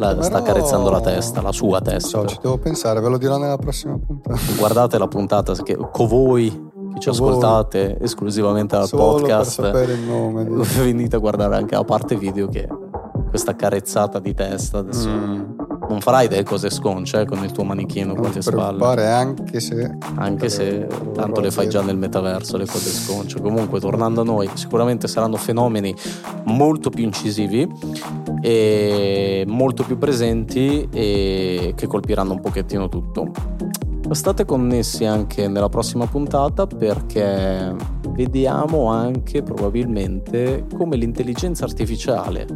la, 0.00 0.22
sta 0.22 0.38
accarezzando 0.38 0.90
la 0.90 1.00
testa, 1.00 1.42
la 1.42 1.52
sua 1.52 1.80
testa. 1.80 2.20
So, 2.20 2.26
ci 2.26 2.38
devo 2.40 2.58
pensare, 2.58 3.00
ve 3.00 3.08
lo 3.08 3.18
dirò 3.18 3.36
nella 3.36 3.58
prossima 3.58 3.98
puntata. 3.98 4.40
Guardate 4.56 4.98
la 4.98 5.06
puntata, 5.06 5.52
che, 5.54 5.76
con 5.76 6.06
voi 6.06 6.68
ci 7.00 7.08
ascoltate 7.08 7.98
esclusivamente 8.00 8.76
dal 8.76 8.86
Solo 8.86 9.16
podcast, 9.16 9.60
per 9.60 9.72
sapere 9.72 9.92
il 9.94 10.00
nome. 10.00 10.44
venite 10.78 11.16
a 11.16 11.18
guardare 11.18 11.56
anche 11.56 11.74
la 11.74 11.84
parte 11.84 12.14
video 12.16 12.46
che 12.48 12.68
questa 13.28 13.54
carezzata 13.56 14.18
di 14.18 14.34
testa 14.34 14.78
adesso 14.78 15.08
Mm. 15.08 15.42
non 15.88 16.00
farai 16.00 16.26
delle 16.28 16.42
cose 16.42 16.68
sconce 16.68 17.20
eh, 17.20 17.24
con 17.26 17.42
il 17.44 17.52
tuo 17.52 17.62
manichino 17.64 18.12
qua 18.14 18.22
Non 18.22 18.30
alle 18.32 18.40
ti 18.40 18.42
spalle 18.42 19.06
anche 19.06 19.60
se... 19.60 19.96
anche 20.16 20.48
se 20.48 20.86
lo 20.88 21.12
tanto 21.12 21.40
le 21.40 21.50
fai 21.52 21.68
già 21.68 21.80
nel 21.80 21.96
metaverso 21.96 22.56
le 22.56 22.66
cose 22.66 22.88
sconce 22.90 23.40
comunque 23.40 23.78
tornando 23.78 24.22
a 24.22 24.24
noi 24.24 24.50
sicuramente 24.54 25.06
saranno 25.06 25.36
fenomeni 25.36 25.94
molto 26.44 26.90
più 26.90 27.04
incisivi 27.04 27.68
e 28.42 29.44
molto 29.46 29.84
più 29.84 29.96
presenti 29.96 30.88
e 30.92 31.72
che 31.76 31.86
colpiranno 31.86 32.32
un 32.32 32.40
pochettino 32.40 32.88
tutto 32.88 33.30
state 34.14 34.44
connessi 34.44 35.04
anche 35.04 35.46
nella 35.48 35.68
prossima 35.68 36.06
puntata 36.06 36.66
perché 36.66 37.74
vediamo 38.10 38.86
anche 38.86 39.42
probabilmente 39.42 40.66
come 40.76 40.96
l'intelligenza 40.96 41.64
artificiale 41.64 42.46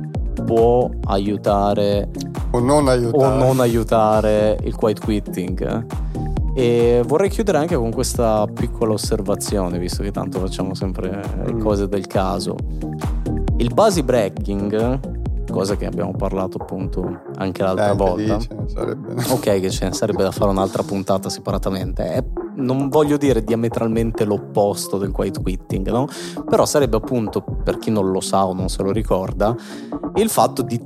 può 0.45 0.89
aiutare 1.05 2.11
O 2.51 2.59
non 2.59 2.89
aiutare. 2.89 3.25
o 3.25 3.37
non 3.37 3.61
aiutare 3.61 4.59
il 4.65 4.75
quiet 4.75 5.01
quitting. 5.03 5.87
E 6.57 7.03
vorrei 7.07 7.29
chiudere 7.31 7.59
anche 7.59 7.75
con 7.77 7.91
questa 7.93 8.47
piccola 8.53 8.93
osservazione, 8.93 9.79
visto 9.79 10.03
che 10.05 10.11
tanto 10.13 10.39
facciamo 10.39 10.75
sempre 10.75 11.21
le 11.45 11.53
Mm. 11.55 11.61
cose 11.61 11.89
del 11.89 12.07
caso. 12.07 12.55
Il 13.57 13.73
basi 13.75 14.03
breaking, 14.03 15.14
cosa 15.55 15.77
che 15.77 15.87
abbiamo 15.87 16.13
parlato 16.13 16.59
appunto 16.61 17.21
anche 17.37 17.63
l'altra 17.63 17.93
Eh, 17.93 17.95
volta. 17.95 18.37
lì 18.37 18.49
sarebbe... 18.67 19.15
Ok, 19.31 19.61
che 19.61 19.71
ce 19.71 19.87
ne 19.87 19.93
sarebbe 19.93 20.23
da 20.23 20.31
fare 20.33 20.51
un'altra 20.51 20.83
puntata 20.83 21.29
separatamente. 21.29 22.05
È- 22.13 22.25
non 22.57 22.89
voglio 22.89 23.17
dire 23.17 23.43
diametralmente 23.43 24.25
l'opposto 24.25 24.97
del 24.99 25.11
quiet 25.11 25.43
quitting, 25.43 25.89
no? 25.91 26.07
Però 26.49 26.65
sarebbe 26.67 26.97
appunto, 26.97 27.43
per 27.43 27.79
chi 27.79 27.91
non 27.91 28.11
lo 28.11 28.21
sa 28.21 28.47
o 28.47 28.53
non 28.55 28.69
se 28.69 28.83
lo 28.83 28.91
ricorda, 28.93 29.55
il 30.17 30.29
fatto 30.29 30.63
di, 30.63 30.81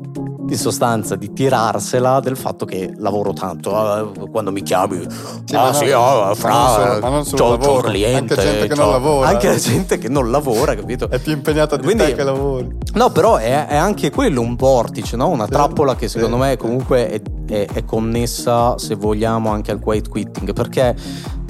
in 0.49 0.57
sostanza 0.57 1.15
di 1.15 1.33
tirarsela 1.33 2.21
del 2.21 2.37
fatto 2.37 2.65
che 2.65 2.93
lavoro 2.97 3.33
tanto. 3.33 4.17
eh, 4.25 4.31
quando 4.31 4.51
mi 4.53 4.63
chiami, 4.63 5.01
Sì, 5.45 5.55
ah 5.55 5.63
ma 5.65 5.73
sì, 5.73 5.91
ah, 5.91 5.99
ma 6.27 6.35
fra, 6.35 6.51
non 6.53 6.69
solo- 6.69 7.01
ma 7.01 7.09
non 7.09 7.25
solo 7.25 7.43
c'ho- 7.45 7.51
lavoro, 7.59 7.89
cliente, 7.89 8.33
anche 8.35 8.43
gente 8.51 8.67
che 8.69 8.75
c'ho- 8.75 8.81
non 8.83 8.91
lavora. 8.91 9.29
Anche 9.29 9.47
la 9.49 9.57
gente 9.57 9.99
che 9.99 10.09
non 10.09 10.31
lavora, 10.31 10.75
capito? 10.75 11.09
È 11.11 11.19
più 11.19 11.33
impegnata 11.33 11.77
di 11.77 11.83
Quindi- 11.85 12.05
te 12.05 12.15
che 12.15 12.23
lavori. 12.25 12.77
No, 12.95 13.11
però 13.11 13.37
è, 13.37 13.67
è 13.67 13.77
anche 13.77 14.11
quello 14.11 14.41
un 14.41 14.57
vortice, 14.57 15.17
no? 15.17 15.29
una 15.29 15.45
Sì, 15.45 15.51
trappola 15.51 15.95
che 15.97 16.09
secondo 16.09 16.37
sì, 16.37 16.43
me 16.43 16.51
sì. 16.53 16.57
comunque 16.57 17.09
è, 17.09 17.21
è- 17.47 17.67
è 17.73 17.85
connessa, 17.85 18.79
se 18.79 18.95
vogliamo, 18.95 19.51
anche 19.51 19.71
al 19.71 19.79
quiet 19.81 20.09
quitting, 20.09 20.53
perché 20.53 20.97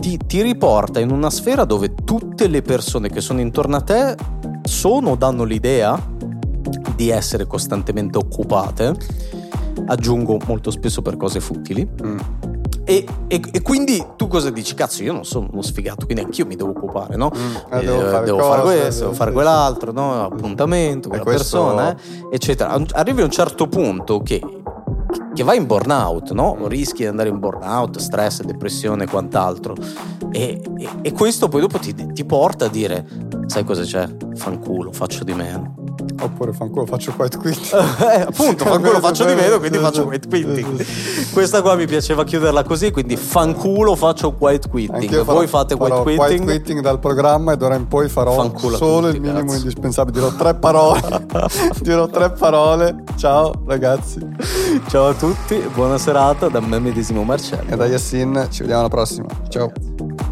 ti, 0.00 0.18
ti 0.26 0.42
riporta 0.42 1.00
in 1.00 1.10
una 1.10 1.30
sfera 1.30 1.64
dove 1.64 1.94
tutte 2.04 2.46
le 2.48 2.62
persone 2.62 3.08
che 3.08 3.20
sono 3.20 3.40
intorno 3.40 3.76
a 3.76 3.80
te 3.80 4.14
sono 4.62 5.10
o 5.10 5.14
danno 5.16 5.44
l'idea 5.44 5.98
di 6.98 7.10
essere 7.10 7.46
costantemente 7.46 8.18
occupate, 8.18 8.92
aggiungo 9.86 10.36
molto 10.46 10.72
spesso 10.72 11.00
per 11.00 11.16
cose 11.16 11.38
futili, 11.38 11.88
Mm. 12.04 12.18
e, 12.84 13.06
e- 13.28 13.40
e 13.52 13.62
quindi 13.62 14.04
tu 14.16 14.26
cosa 14.26 14.50
dici? 14.50 14.74
Cazzo, 14.74 15.04
io 15.04 15.12
non 15.12 15.24
sono 15.24 15.46
uno 15.52 15.62
sfigato, 15.62 16.06
quindi 16.06 16.24
anch'io 16.24 16.44
mi 16.44 16.56
devo 16.56 16.70
occupare, 16.70 17.14
no? 17.14 17.30
Mm, 17.36 17.54
eh, 17.72 17.78
Eh, 17.78 17.84
devo 17.84 18.00
fare 18.10 18.24
devo 18.24 18.38
cose, 18.38 18.48
fare 18.50 18.62
questo, 18.62 19.00
devo 19.04 19.14
fare 19.14 19.32
quell'altro, 19.32 19.92
no? 19.92 20.24
appuntamento, 20.24 21.08
quella 21.08 21.22
questo- 21.22 21.62
persona, 21.64 21.94
eh, 21.94 22.26
eccetera. 22.32 22.76
Arrivi 22.94 23.20
a 23.20 23.24
un 23.24 23.30
certo 23.30 23.68
punto 23.68 24.20
che, 24.22 24.42
che 25.34 25.44
vai 25.44 25.56
in 25.58 25.66
burnout, 25.66 26.32
no? 26.32 26.56
Mm. 26.58 26.66
rischi 26.66 27.02
di 27.02 27.06
andare 27.06 27.28
in 27.28 27.38
burnout, 27.38 27.98
stress, 27.98 28.42
depressione 28.42 29.04
e 29.04 29.06
quant'altro. 29.06 29.76
E, 30.32 30.60
e- 30.78 30.88
e 31.02 31.12
questo 31.12 31.48
poi 31.48 31.60
dopo 31.60 31.78
ti, 31.78 31.94
ti 31.94 32.24
porta 32.24 32.64
a 32.64 32.68
dire, 32.68 33.06
sai 33.46 33.62
cosa 33.62 33.82
c'è? 33.84 34.08
Fanculo, 34.34 34.90
faccio 34.90 35.22
di 35.22 35.32
meno. 35.34 35.74
Oppure 36.20 36.52
fanculo, 36.52 36.86
faccio 36.86 37.12
quiet 37.12 37.36
quit. 37.38 37.56
Eh, 38.08 38.20
appunto, 38.22 38.64
fanculo 38.64 39.00
faccio 39.00 39.24
di 39.24 39.34
meno, 39.34 39.58
quindi 39.58 39.78
faccio 39.78 40.04
quiet 40.06 40.28
quitting. 40.28 40.84
Questa 41.32 41.62
qua 41.62 41.74
mi 41.74 41.86
piaceva 41.86 42.24
chiuderla 42.24 42.62
così, 42.64 42.90
quindi 42.90 43.16
fanculo 43.16 43.94
faccio 43.94 44.32
quiet 44.32 44.68
quitting. 44.68 45.22
Voi 45.22 45.46
fate 45.46 45.76
quiet 45.76 46.02
quitting. 46.02 46.44
quitting 46.44 46.80
dal 46.80 46.98
programma 46.98 47.52
e 47.52 47.56
d'ora 47.56 47.74
in 47.74 47.86
poi 47.86 48.08
farò 48.08 48.34
Fanculo 48.34 48.76
solo 48.76 49.06
tutti, 49.06 49.16
il 49.16 49.22
minimo 49.22 49.40
cazzo. 49.40 49.56
indispensabile. 49.56 50.20
Dirò 50.20 50.32
tre 50.34 50.54
parole. 50.54 51.26
Dirò 51.80 52.06
tre 52.06 52.30
parole. 52.30 53.04
Ciao 53.16 53.52
ragazzi. 53.66 54.26
Ciao 54.88 55.08
a 55.08 55.14
tutti, 55.14 55.56
buona 55.74 55.98
serata 55.98 56.48
da 56.48 56.60
me 56.60 56.78
medesimo 56.78 57.22
Marcello. 57.22 57.70
E 57.70 57.76
da 57.76 57.86
Yassin 57.86 58.46
ci 58.50 58.60
vediamo 58.60 58.80
alla 58.80 58.88
prossima. 58.90 59.26
Ciao. 59.48 60.27